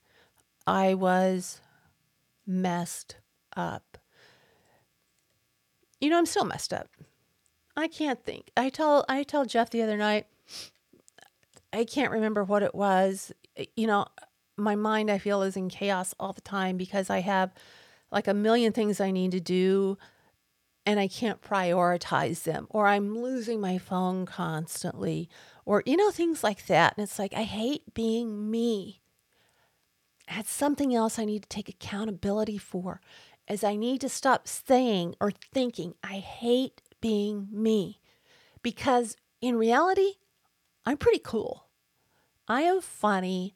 I 0.68 0.94
was 0.94 1.62
messed 2.46 3.18
up 3.56 4.00
you 6.00 6.10
know, 6.10 6.18
I'm 6.18 6.26
still 6.26 6.46
messed 6.46 6.74
up. 6.74 6.90
I 7.76 7.88
can't 7.88 8.24
think. 8.24 8.52
I 8.58 8.70
tell 8.70 9.06
I 9.08 9.24
tell 9.24 9.46
Jeff 9.46 9.70
the 9.70 9.82
other 9.82 9.98
night, 9.98 10.28
I 11.72 11.86
can't 11.86 12.12
remember 12.12 12.44
what 12.44 12.64
it 12.64 12.76
was. 12.76 13.32
You 13.76 13.88
know, 13.88 14.06
my 14.58 14.76
mind 14.76 15.10
I 15.10 15.18
feel 15.18 15.42
is 15.44 15.56
in 15.56 15.70
chaos 15.70 16.14
all 16.20 16.34
the 16.34 16.42
time 16.42 16.78
because 16.78 17.10
I 17.10 17.20
have 17.20 17.54
like 18.12 18.28
a 18.28 18.34
million 18.34 18.74
things 18.74 19.00
I 19.00 19.12
need 19.12 19.32
to 19.32 19.40
do 19.40 19.98
and 20.86 21.00
I 21.00 21.08
can't 21.08 21.42
prioritize 21.42 22.44
them 22.44 22.68
or 22.70 22.88
I'm 22.88 23.18
losing 23.18 23.62
my 23.62 23.78
phone 23.78 24.26
constantly 24.26 25.30
or 25.70 25.84
you 25.86 25.96
know 25.96 26.10
things 26.10 26.44
like 26.44 26.66
that 26.66 26.96
and 26.98 27.04
it's 27.04 27.20
like 27.20 27.32
I 27.36 27.44
hate 27.44 27.94
being 27.94 28.50
me. 28.50 29.02
That's 30.28 30.52
something 30.52 30.96
else 30.96 31.20
I 31.20 31.26
need 31.26 31.44
to 31.44 31.48
take 31.50 31.70
accountability 31.70 32.58
for 32.58 33.02
is 33.48 33.64
I 33.64 33.76
need 33.76 34.02
to 34.02 34.10
stop 34.10 34.48
saying 34.48 35.14
or 35.22 35.32
thinking, 35.54 35.94
I 36.04 36.16
hate 36.16 36.82
being 37.02 37.50
me. 37.52 38.00
Because 38.64 39.16
in 39.42 39.58
reality, 39.58 40.14
I'm 40.88 40.98
pretty 40.98 41.20
cool. 41.20 41.68
I 42.48 42.62
am 42.64 42.82
funny. 42.82 43.54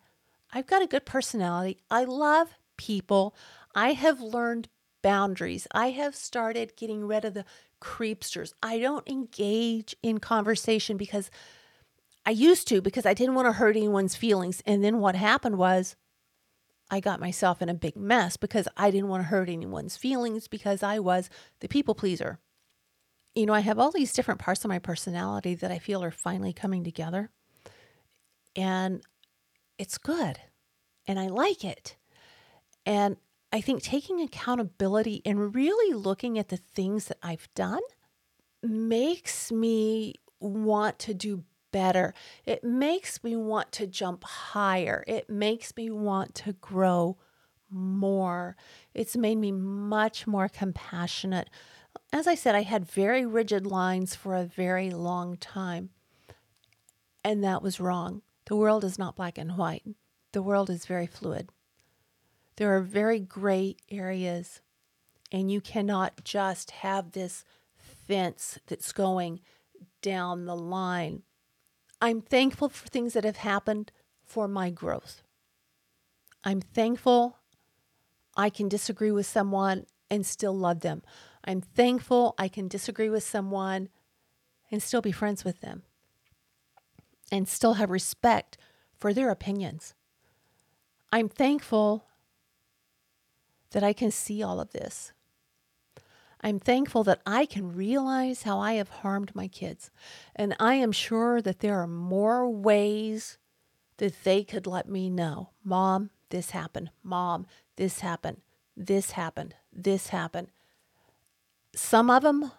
I've 0.53 0.67
got 0.67 0.83
a 0.83 0.87
good 0.87 1.07
personality. 1.07 1.79
I 1.89 2.03
love 2.03 2.49
people. 2.77 3.35
I 3.73 3.93
have 3.93 4.21
learned 4.21 4.69
boundaries. 5.01 5.67
I 5.71 5.89
have 5.89 6.15
started 6.15 6.77
getting 6.77 7.07
rid 7.07 7.25
of 7.25 7.33
the 7.33 7.45
creepsters. 7.81 8.53
I 8.61 8.77
don't 8.77 9.07
engage 9.09 9.95
in 10.03 10.19
conversation 10.19 10.95
because 10.95 11.31
I 12.25 12.31
used 12.31 12.67
to 12.69 12.81
because 12.81 13.05
I 13.05 13.13
didn't 13.13 13.35
want 13.35 13.47
to 13.47 13.53
hurt 13.53 13.75
anyone's 13.75 14.15
feelings. 14.15 14.61
And 14.65 14.83
then 14.83 14.99
what 14.99 15.15
happened 15.15 15.57
was 15.57 15.95
I 16.89 16.99
got 16.99 17.19
myself 17.19 17.61
in 17.61 17.69
a 17.69 17.73
big 17.73 17.95
mess 17.95 18.37
because 18.37 18.67
I 18.77 18.91
didn't 18.91 19.09
want 19.09 19.23
to 19.23 19.27
hurt 19.27 19.49
anyone's 19.49 19.97
feelings 19.97 20.47
because 20.47 20.83
I 20.83 20.99
was 20.99 21.29
the 21.59 21.67
people 21.67 21.95
pleaser. 21.95 22.39
You 23.35 23.45
know, 23.45 23.53
I 23.53 23.61
have 23.61 23.79
all 23.79 23.91
these 23.91 24.13
different 24.13 24.39
parts 24.39 24.63
of 24.63 24.69
my 24.69 24.79
personality 24.79 25.55
that 25.55 25.71
I 25.71 25.79
feel 25.79 26.03
are 26.03 26.11
finally 26.11 26.53
coming 26.53 26.83
together. 26.83 27.31
And 28.55 29.01
it's 29.77 29.97
good. 29.97 30.39
And 31.07 31.19
I 31.19 31.27
like 31.27 31.65
it. 31.65 31.97
And 32.85 33.17
I 33.51 33.59
think 33.61 33.81
taking 33.81 34.21
accountability 34.21 35.21
and 35.25 35.53
really 35.53 35.93
looking 35.93 36.37
at 36.37 36.49
the 36.49 36.57
things 36.57 37.05
that 37.05 37.17
I've 37.23 37.49
done 37.55 37.81
makes 38.61 39.51
me 39.51 40.15
want 40.39 40.99
to 40.99 41.13
do 41.13 41.43
better. 41.73 42.13
It 42.45 42.63
makes 42.63 43.21
me 43.21 43.35
want 43.35 43.73
to 43.73 43.85
jump 43.87 44.23
higher. 44.23 45.03
It 45.05 45.29
makes 45.29 45.75
me 45.75 45.89
want 45.89 46.33
to 46.35 46.53
grow 46.53 47.17
more. 47.69 48.55
It's 48.93 49.17
made 49.17 49.39
me 49.39 49.51
much 49.51 50.25
more 50.25 50.47
compassionate. 50.47 51.49
As 52.13 52.27
I 52.27 52.35
said, 52.35 52.55
I 52.55 52.61
had 52.61 52.85
very 52.85 53.25
rigid 53.25 53.65
lines 53.65 54.15
for 54.15 54.35
a 54.35 54.45
very 54.45 54.91
long 54.91 55.35
time. 55.35 55.89
And 57.25 57.43
that 57.43 57.61
was 57.61 57.81
wrong. 57.81 58.21
The 58.45 58.55
world 58.55 58.83
is 58.83 58.99
not 58.99 59.15
black 59.15 59.37
and 59.37 59.57
white, 59.57 59.83
the 60.31 60.41
world 60.41 60.69
is 60.69 60.85
very 60.85 61.07
fluid. 61.07 61.49
There 62.57 62.75
are 62.75 62.81
very 62.81 63.19
gray 63.19 63.77
areas, 63.89 64.61
and 65.31 65.49
you 65.51 65.59
cannot 65.59 66.23
just 66.23 66.71
have 66.71 67.11
this 67.11 67.43
fence 68.07 68.59
that's 68.67 68.91
going 68.91 69.39
down 70.01 70.45
the 70.45 70.55
line. 70.55 71.23
I'm 72.03 72.19
thankful 72.19 72.67
for 72.67 72.85
things 72.89 73.13
that 73.13 73.23
have 73.23 73.37
happened 73.37 73.93
for 74.25 74.45
my 74.49 74.69
growth. 74.69 75.23
I'm 76.43 76.59
thankful 76.59 77.37
I 78.35 78.49
can 78.49 78.67
disagree 78.67 79.11
with 79.11 79.25
someone 79.25 79.85
and 80.09 80.25
still 80.25 80.51
love 80.51 80.81
them. 80.81 81.01
I'm 81.45 81.61
thankful 81.61 82.35
I 82.37 82.49
can 82.49 82.67
disagree 82.67 83.07
with 83.07 83.23
someone 83.23 83.87
and 84.69 84.83
still 84.83 84.99
be 84.99 85.13
friends 85.13 85.45
with 85.45 85.61
them 85.61 85.83
and 87.31 87.47
still 87.47 87.75
have 87.75 87.89
respect 87.89 88.57
for 88.99 89.13
their 89.13 89.29
opinions. 89.29 89.93
I'm 91.09 91.29
thankful 91.29 92.03
that 93.71 93.81
I 93.81 93.93
can 93.93 94.11
see 94.11 94.43
all 94.43 94.59
of 94.59 94.71
this. 94.71 95.12
I'm 96.43 96.59
thankful 96.59 97.05
that 97.05 97.21
I 97.25 97.45
can 97.45 97.73
realize 97.73 98.43
how 98.43 98.59
I 98.59 98.73
have 98.73 98.89
harmed 98.89 99.33
my 99.33 99.47
kids. 99.47 99.89
And 100.35 100.55
I 100.59 100.75
am 100.75 100.91
sure 100.91 101.41
that 101.41 101.59
there 101.59 101.79
are 101.79 101.87
more 101.87 102.49
ways 102.49 103.37
that 103.97 104.23
they 104.23 104.43
could 104.43 104.67
let 104.67 104.89
me 104.89 105.09
know 105.09 105.51
Mom, 105.63 106.09
this 106.29 106.49
happened. 106.49 106.89
Mom, 107.01 107.47
this 107.77 108.01
happened. 108.01 108.41
This 108.75 109.11
happened. 109.11 109.55
This 109.71 110.09
happened. 110.09 110.49
Some 111.75 112.09
of 112.09 112.23
them 112.23 112.51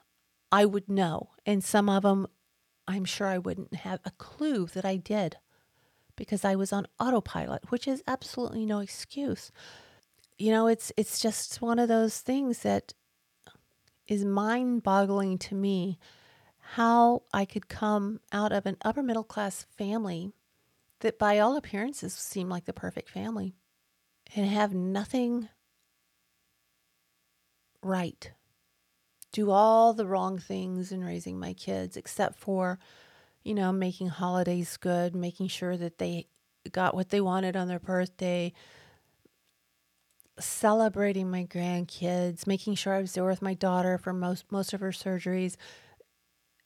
I 0.51 0.65
would 0.65 0.89
know, 0.89 1.31
and 1.45 1.63
some 1.63 1.89
of 1.89 2.05
them 2.05 2.27
I'm 2.87 3.05
sure 3.05 3.27
I 3.27 3.39
wouldn't 3.39 3.75
have 3.75 4.01
a 4.05 4.13
clue 4.13 4.67
that 4.67 4.85
I 4.85 4.97
did 4.97 5.37
because 6.17 6.45
I 6.45 6.55
was 6.55 6.73
on 6.73 6.87
autopilot, 7.01 7.71
which 7.71 7.89
is 7.89 8.03
absolutely 8.07 8.65
no 8.65 8.79
excuse. 8.79 9.51
You 10.39 10.51
know, 10.51 10.67
it's 10.67 10.93
it's 10.97 11.21
just 11.21 11.61
one 11.61 11.79
of 11.79 11.89
those 11.89 12.21
things 12.21 12.61
that 12.61 12.95
is 14.07 14.25
mind-boggling 14.25 15.39
to 15.39 15.55
me 15.55 15.99
how 16.59 17.23
I 17.33 17.45
could 17.45 17.69
come 17.69 18.21
out 18.33 18.53
of 18.53 18.67
an 18.67 18.77
upper 18.85 19.03
middle 19.03 19.25
class 19.25 19.67
family 19.77 20.33
that 21.01 21.19
by 21.19 21.39
all 21.39 21.57
appearances 21.57 22.15
seemed 22.15 22.51
like 22.51 22.65
the 22.65 22.73
perfect 22.73 23.11
family 23.11 23.55
and 24.35 24.47
have 24.47 24.75
nothing 24.75 25.49
right. 27.83 28.33
Do 29.33 29.51
all 29.51 29.93
the 29.93 30.07
wrong 30.07 30.39
things 30.39 30.93
in 30.93 31.05
raising 31.05 31.39
my 31.39 31.53
kids 31.53 31.97
except 31.97 32.39
for 32.39 32.79
you 33.45 33.55
know, 33.55 33.71
making 33.71 34.09
holidays 34.09 34.77
good, 34.79 35.15
making 35.15 35.49
sure 35.49 35.77
that 35.77 35.99
they 35.99 36.27
got 36.73 36.95
what 36.95 37.11
they 37.11 37.21
wanted 37.21 37.57
on 37.57 37.69
their 37.69 37.79
birthday, 37.79 38.53
celebrating 40.39 41.31
my 41.31 41.45
grandkids, 41.45 42.47
making 42.47 42.75
sure 42.75 42.95
I 42.95 43.01
was 43.01 43.13
there 43.13 43.25
with 43.25 43.43
my 43.43 43.55
daughter 43.55 43.99
for 43.99 44.13
most 44.13 44.51
most 44.51 44.73
of 44.73 44.81
her 44.81 44.91
surgeries. 44.91 45.57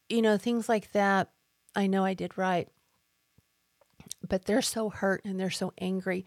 You 0.09 0.23
know, 0.23 0.39
things 0.39 0.69
like 0.69 0.93
that. 0.93 1.31
I 1.75 1.87
know 1.87 2.05
I 2.05 2.15
did 2.15 2.39
right. 2.39 2.69
But 4.27 4.47
they're 4.47 4.63
so 4.63 4.89
hurt 4.89 5.25
and 5.25 5.39
they're 5.39 5.51
so 5.51 5.73
angry. 5.79 6.25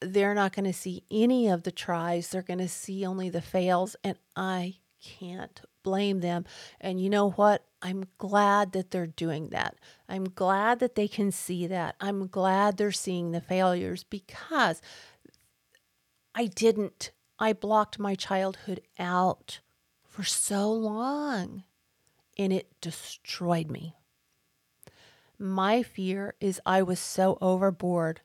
They're 0.00 0.34
not 0.34 0.54
going 0.54 0.64
to 0.64 0.72
see 0.72 1.04
any 1.10 1.48
of 1.48 1.62
the 1.62 1.70
tries. 1.70 2.28
They're 2.28 2.42
going 2.42 2.58
to 2.58 2.68
see 2.68 3.06
only 3.06 3.28
the 3.28 3.42
fails 3.42 3.94
and 4.02 4.18
I 4.34 4.76
can't 5.02 5.60
blame 5.82 6.20
them. 6.20 6.44
And 6.80 7.00
you 7.00 7.10
know 7.10 7.30
what? 7.30 7.64
I'm 7.82 8.04
glad 8.18 8.72
that 8.72 8.90
they're 8.90 9.06
doing 9.06 9.48
that. 9.48 9.76
I'm 10.08 10.24
glad 10.24 10.78
that 10.78 10.94
they 10.94 11.08
can 11.08 11.32
see 11.32 11.66
that. 11.66 11.96
I'm 12.00 12.28
glad 12.28 12.76
they're 12.76 12.92
seeing 12.92 13.32
the 13.32 13.40
failures 13.40 14.04
because 14.04 14.80
I 16.34 16.46
didn't. 16.46 17.12
I 17.38 17.52
blocked 17.52 17.98
my 17.98 18.14
childhood 18.14 18.80
out 18.98 19.60
for 20.04 20.22
so 20.22 20.72
long 20.72 21.64
and 22.38 22.52
it 22.52 22.80
destroyed 22.80 23.70
me. 23.70 23.94
My 25.38 25.82
fear 25.82 26.34
is 26.40 26.60
I 26.64 26.82
was 26.82 27.00
so 27.00 27.36
overboard 27.40 28.20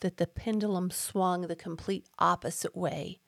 that 0.00 0.16
the 0.16 0.26
pendulum 0.26 0.90
swung 0.90 1.42
the 1.42 1.56
complete 1.56 2.06
opposite 2.18 2.76
way 2.76 3.20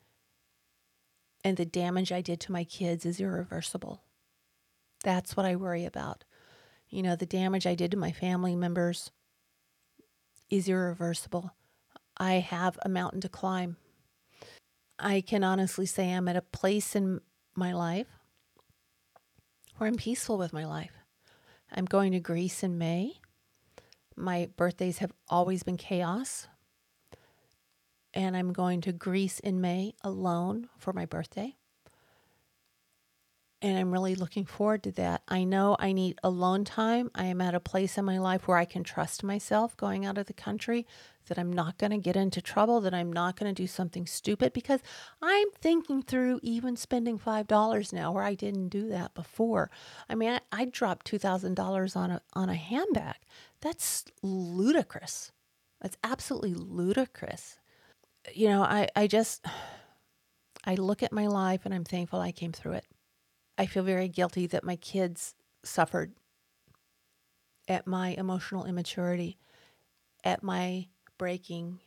and 1.45 1.57
the 1.57 1.65
damage 1.65 2.13
I 2.13 2.21
did 2.21 2.41
to 2.41 2.53
my 2.53 2.65
kids 2.65 3.05
is 3.05 3.21
irreversible. 3.21 4.03
That's 5.03 5.37
what 5.37 5.47
I 5.47 5.57
worry 5.57 5.85
about. 5.85 6.25
You 6.89 7.03
know, 7.03 7.17
the 7.17 7.27
damage 7.27 7.67
I 7.67 7.75
did 7.75 7.91
to 7.91 7.97
my 7.97 8.13
family 8.13 8.55
members 8.55 9.11
is 10.51 10.69
irreversible. 10.69 11.53
I 12.17 12.35
have 12.35 12.79
a 12.85 12.89
mountain 12.89 13.21
to 13.23 13.29
climb. 13.29 13.77
I 15.03 15.21
can 15.21 15.43
honestly 15.43 15.87
say 15.87 16.13
I'm 16.13 16.29
at 16.29 16.37
a 16.37 16.43
place 16.43 16.95
in 16.95 17.21
my 17.55 17.73
life 17.73 18.07
where 19.77 19.89
I'm 19.89 19.97
peaceful 19.97 20.39
with 20.39 20.53
my 20.53 20.65
life. 20.65 20.93
I'm 21.75 21.87
going 21.87 22.13
to 22.13 22.21
Greece 22.21 22.63
in 22.63 22.79
May. 22.79 23.15
My 24.17 24.49
birthdays 24.57 24.99
have 24.99 25.13
always 25.29 25.63
been 25.63 25.77
chaos 25.77 26.47
and 28.15 28.37
I'm 28.37 28.53
going 28.53 28.81
to 28.83 28.93
Greece 28.93 29.41
in 29.41 29.61
May 29.61 29.95
alone 30.03 30.69
for 30.79 30.93
my 30.93 31.07
birthday. 31.07 31.57
And 33.61 33.79
I'm 33.79 33.93
really 33.93 34.17
looking 34.17 34.45
forward 34.45 34.83
to 34.85 34.93
that. 34.93 35.23
I 35.29 35.45
know 35.45 35.77
I 35.79 35.93
need 35.93 36.19
alone 36.23 36.65
time. 36.65 37.11
I 37.15 37.27
am 37.27 37.41
at 37.41 37.55
a 37.55 37.61
place 37.61 37.97
in 37.97 38.05
my 38.05 38.19
life 38.19 38.47
where 38.49 38.59
I 38.59 38.65
can 38.65 38.83
trust 38.83 39.23
myself 39.23 39.77
going 39.77 40.05
out 40.05 40.19
of 40.19 40.27
the 40.27 40.33
country, 40.33 40.87
that 41.29 41.39
I'm 41.39 41.53
not 41.53 41.79
going 41.79 41.91
to 41.91 41.99
get 41.99 42.17
into 42.17 42.41
trouble, 42.41 42.81
that 42.83 42.95
I'm 42.95 43.13
not 43.13 43.37
going 43.37 43.53
to 43.53 43.63
do 43.63 43.67
something 43.67 44.07
stupid 44.07 44.53
because 44.53 44.81
I'm 45.21 45.49
thinking 45.61 46.03
through 46.03 46.41
even 46.43 46.77
spending 46.77 47.19
$5 47.19 47.93
now 47.93 48.13
where 48.13 48.25
I 48.25 48.35
didn't 48.35 48.69
do 48.69 48.89
that 48.89 49.15
before. 49.15 49.71
I 50.09 50.15
mean, 50.15 50.31
I, 50.31 50.41
I 50.53 50.65
dropped 50.67 51.11
$2,000 51.11 51.97
on 51.97 52.11
a, 52.11 52.21
on 52.35 52.49
a 52.49 52.55
handbag. 52.55 53.17
That's 53.61 54.05
ludicrous. 54.23 55.33
That's 55.81 55.97
absolutely 56.05 56.55
ludicrous 56.55 57.59
you 58.35 58.49
know, 58.49 58.63
I, 58.63 58.89
I 58.95 59.07
just, 59.07 59.45
I 60.65 60.75
look 60.75 61.03
at 61.03 61.13
my 61.13 61.27
life 61.27 61.63
and 61.65 61.75
I'm 61.75 61.85
thankful 61.85 62.21
I 62.21 62.33
came 62.33 62.53
through 62.53 62.73
it. 62.73 62.87
I 63.59 63.67
feel 63.67 63.83
very 63.83 64.09
guilty 64.09 64.47
that 64.49 64.65
my 64.65 64.77
kids 64.77 65.35
suffered 65.65 66.13
at 67.69 67.87
my 67.87 68.09
emotional 68.11 68.65
immaturity, 68.65 69.39
at 70.25 70.43
my 70.43 70.89
breaking, 71.23 71.79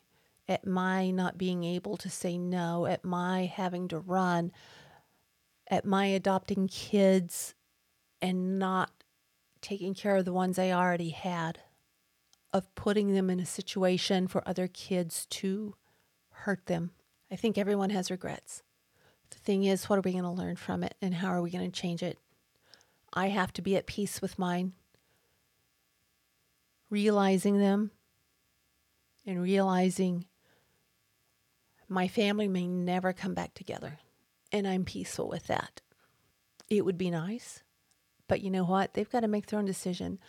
at 0.48 0.66
my 0.66 1.12
not 1.12 1.38
being 1.38 1.66
able 1.66 1.98
to 1.98 2.10
say 2.10 2.38
no, 2.38 2.86
at 2.86 3.04
my 3.04 3.44
having 3.54 3.86
to 3.90 4.00
run, 4.00 4.50
at 5.70 5.84
my 5.84 6.06
adopting 6.06 6.70
kids 6.70 7.54
and 8.22 8.58
not 8.58 8.92
taking 9.60 9.94
care 9.94 10.16
of 10.16 10.24
the 10.24 10.32
ones 10.32 10.58
I 10.58 10.72
already 10.72 11.10
had, 11.10 11.60
of 12.54 12.74
putting 12.76 13.14
them 13.14 13.30
in 13.30 13.42
a 13.42 13.46
situation 13.46 14.30
for 14.30 14.42
other 14.48 14.70
kids 14.70 15.26
to 15.32 15.76
hurt 16.30 16.68
them. 16.68 16.92
I 17.30 17.36
think 17.36 17.58
everyone 17.58 17.90
has 17.90 18.10
regrets. 18.10 18.64
The 19.32 19.40
thing 19.40 19.66
is, 19.66 19.90
what 19.90 20.00
are 20.00 20.02
we 20.02 20.14
going 20.14 20.24
to 20.24 20.30
learn 20.30 20.56
from 20.56 20.82
it 20.82 20.96
and 21.02 21.14
how 21.14 21.28
are 21.28 21.42
we 21.42 21.52
going 21.52 21.70
to 21.70 21.82
change 21.82 22.02
it? 22.02 22.18
I 23.12 23.28
have 23.28 23.52
to 23.52 23.62
be 23.62 23.76
at 23.76 23.86
peace 23.86 24.22
with 24.22 24.40
mine, 24.40 24.72
realizing 26.90 27.60
them 27.60 27.92
and 29.26 29.42
realizing 29.42 30.26
my 31.88 32.08
family 32.08 32.48
may 32.48 32.68
never 32.68 33.14
come 33.14 33.34
back 33.34 33.54
together. 33.54 34.00
And 34.52 34.68
I'm 34.68 34.86
peaceful 34.86 35.28
with 35.28 35.48
that. 35.48 35.82
It 36.70 36.86
would 36.86 36.98
be 36.98 37.12
nice, 37.12 37.64
but 38.28 38.42
you 38.42 38.50
know 38.50 38.64
what? 38.64 38.94
They've 38.94 39.10
got 39.10 39.22
to 39.22 39.28
make 39.28 39.48
their 39.48 39.60
own 39.60 39.66
decision. 39.66 40.20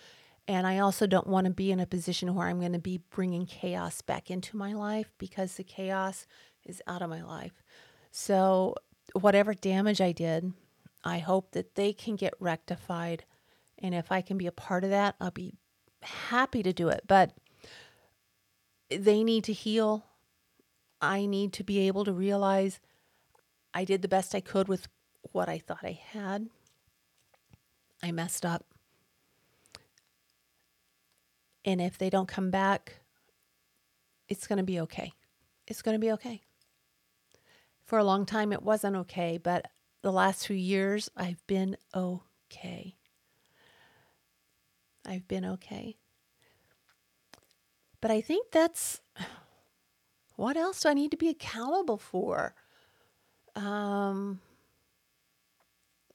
And 0.49 0.67
I 0.67 0.79
also 0.79 1.07
don't 1.07 1.27
want 1.27 1.47
to 1.47 1.53
be 1.53 1.73
in 1.73 1.81
a 1.81 1.87
position 1.87 2.35
where 2.35 2.49
I'm 2.49 2.61
going 2.61 2.73
to 2.73 2.79
be 2.79 3.01
bringing 3.11 3.47
chaos 3.47 4.01
back 4.01 4.31
into 4.31 4.57
my 4.57 4.75
life 4.75 5.13
because 5.19 5.55
the 5.55 5.65
chaos 5.65 6.27
is 6.65 6.83
out 6.87 7.03
of 7.03 7.11
my 7.11 7.23
life. 7.23 7.63
So, 8.11 8.75
whatever 9.15 9.55
damage 9.55 10.01
I 10.01 10.13
did, 10.13 10.53
I 11.05 11.19
hope 11.19 11.53
that 11.53 11.75
they 11.75 11.93
can 11.93 12.17
get 12.17 12.35
rectified. 12.39 13.25
And 13.79 13.95
if 13.95 14.13
I 14.13 14.21
can 14.21 14.39
be 14.39 14.47
a 14.47 14.53
part 14.53 14.85
of 14.85 14.91
that, 14.91 15.17
I'll 15.21 15.31
be 15.31 15.55
happy 16.03 16.63
to 16.63 16.73
do 16.73 16.89
it. 16.89 17.03
But 17.07 17.33
they 18.89 19.25
need 19.25 19.45
to 19.45 19.53
heal. 19.53 20.07
I 21.01 21.27
need 21.27 21.53
to 21.55 21.65
be 21.65 21.87
able 21.87 22.05
to 22.05 22.13
realize 22.13 22.81
I 23.75 23.85
did 23.85 24.03
the 24.03 24.09
best 24.09 24.35
I 24.35 24.41
could 24.41 24.69
with 24.69 24.89
what 25.33 25.49
I 25.49 25.59
thought 25.59 25.85
I 25.85 26.01
had. 26.11 26.49
I 28.03 28.13
messed 28.13 28.47
up. 28.47 28.65
And 31.65 31.81
if 31.81 31.99
they 31.99 32.09
don't 32.09 32.29
come 32.29 32.51
back, 32.51 33.01
it's 34.29 34.47
going 34.47 34.59
to 34.59 34.65
be 34.65 34.81
okay. 34.81 35.13
It's 35.67 35.83
going 35.83 35.95
to 35.95 36.01
be 36.01 36.13
okay. 36.13 36.43
For 37.85 37.99
a 37.99 38.05
long 38.05 38.25
time, 38.25 38.53
it 38.53 38.63
wasn't 38.63 38.97
okay, 38.97 39.39
but 39.39 39.67
the 40.03 40.13
last 40.13 40.47
few 40.47 40.57
years, 40.57 41.09
I've 41.17 41.45
been 41.47 41.77
okay. 41.95 42.97
I've 45.05 45.27
been 45.29 45.45
okay. 45.45 45.97
But 48.01 48.11
I 48.11 48.21
think 48.21 48.51
that's 48.51 49.01
what 50.37 50.57
else 50.57 50.81
do 50.81 50.89
I 50.89 50.95
need 50.95 51.11
to 51.11 51.17
be 51.17 51.29
accountable 51.29 51.99
for? 51.99 52.55
Um, 53.55 54.41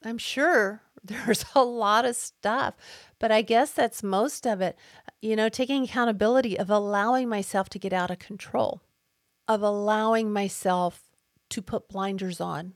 I'm 0.03 0.17
sure 0.17 0.81
there's 1.03 1.45
a 1.55 1.63
lot 1.63 2.05
of 2.05 2.15
stuff, 2.15 2.75
but 3.19 3.31
I 3.31 3.41
guess 3.41 3.71
that's 3.71 4.03
most 4.03 4.45
of 4.45 4.61
it. 4.61 4.77
You 5.21 5.35
know, 5.35 5.49
taking 5.49 5.83
accountability 5.83 6.57
of 6.57 6.69
allowing 6.69 7.29
myself 7.29 7.69
to 7.69 7.79
get 7.79 7.93
out 7.93 8.11
of 8.11 8.19
control, 8.19 8.81
of 9.47 9.61
allowing 9.61 10.31
myself 10.31 11.11
to 11.49 11.61
put 11.61 11.89
blinders 11.89 12.39
on, 12.39 12.73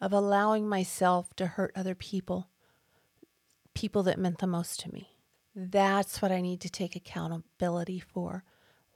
of 0.00 0.12
allowing 0.12 0.68
myself 0.68 1.34
to 1.36 1.46
hurt 1.46 1.72
other 1.74 1.94
people, 1.94 2.48
people 3.74 4.02
that 4.02 4.18
meant 4.18 4.38
the 4.38 4.46
most 4.46 4.80
to 4.80 4.92
me. 4.92 5.10
That's 5.68 6.22
what 6.22 6.32
I 6.32 6.40
need 6.40 6.60
to 6.60 6.70
take 6.70 6.96
accountability 6.96 8.00
for. 8.00 8.44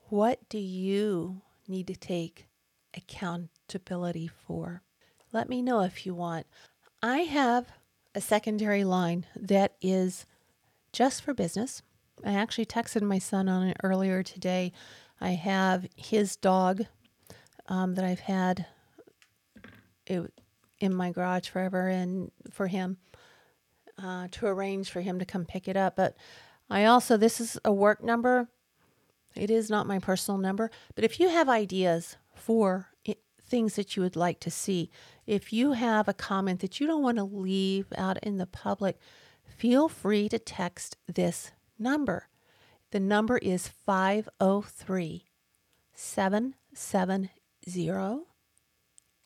What 0.09 0.47
do 0.49 0.57
you 0.57 1.41
need 1.67 1.87
to 1.87 1.95
take 1.95 2.47
accountability 2.95 4.27
for? 4.27 4.81
let 5.35 5.49
me 5.49 5.61
know 5.61 5.81
if 5.81 6.05
you 6.05 6.15
want. 6.15 6.47
I 7.03 7.19
have 7.19 7.67
a 8.15 8.21
secondary 8.21 8.85
line 8.85 9.25
that 9.35 9.75
is 9.81 10.25
just 10.93 11.21
for 11.21 11.33
business. 11.33 11.81
I 12.23 12.33
actually 12.33 12.65
texted 12.65 13.01
my 13.01 13.19
son 13.19 13.49
on 13.49 13.67
it 13.67 13.77
earlier 13.83 14.23
today. 14.23 14.71
I 15.19 15.31
have 15.31 15.87
his 15.97 16.37
dog 16.37 16.85
um, 17.67 17.95
that 17.95 18.05
I've 18.05 18.21
had 18.21 18.65
it, 20.07 20.31
in 20.79 20.95
my 20.95 21.11
garage 21.11 21.49
forever 21.49 21.89
and 21.89 22.31
for 22.49 22.67
him 22.67 22.97
uh, 24.01 24.29
to 24.31 24.47
arrange 24.47 24.89
for 24.89 25.01
him 25.01 25.19
to 25.19 25.25
come 25.25 25.43
pick 25.43 25.67
it 25.67 25.75
up. 25.75 25.97
But 25.97 26.15
I 26.69 26.85
also, 26.85 27.17
this 27.17 27.39
is 27.39 27.59
a 27.63 27.71
work 27.71 28.03
number. 28.03 28.49
It 29.35 29.51
is 29.51 29.69
not 29.69 29.87
my 29.87 29.99
personal 29.99 30.39
number. 30.39 30.71
But 30.95 31.03
if 31.03 31.19
you 31.19 31.29
have 31.29 31.49
ideas 31.49 32.17
for 32.33 32.87
it, 33.03 33.19
things 33.39 33.75
that 33.75 33.95
you 33.95 34.03
would 34.03 34.15
like 34.15 34.39
to 34.41 34.51
see, 34.51 34.89
if 35.27 35.53
you 35.53 35.73
have 35.73 36.07
a 36.07 36.13
comment 36.13 36.61
that 36.61 36.79
you 36.79 36.87
don't 36.87 37.03
want 37.03 37.17
to 37.17 37.23
leave 37.23 37.87
out 37.97 38.17
in 38.23 38.37
the 38.37 38.47
public, 38.47 38.97
feel 39.43 39.89
free 39.89 40.29
to 40.29 40.39
text 40.39 40.97
this 41.07 41.51
number. 41.77 42.29
The 42.91 42.99
number 42.99 43.37
is 43.37 43.67
503 43.67 45.25
770 45.93 47.29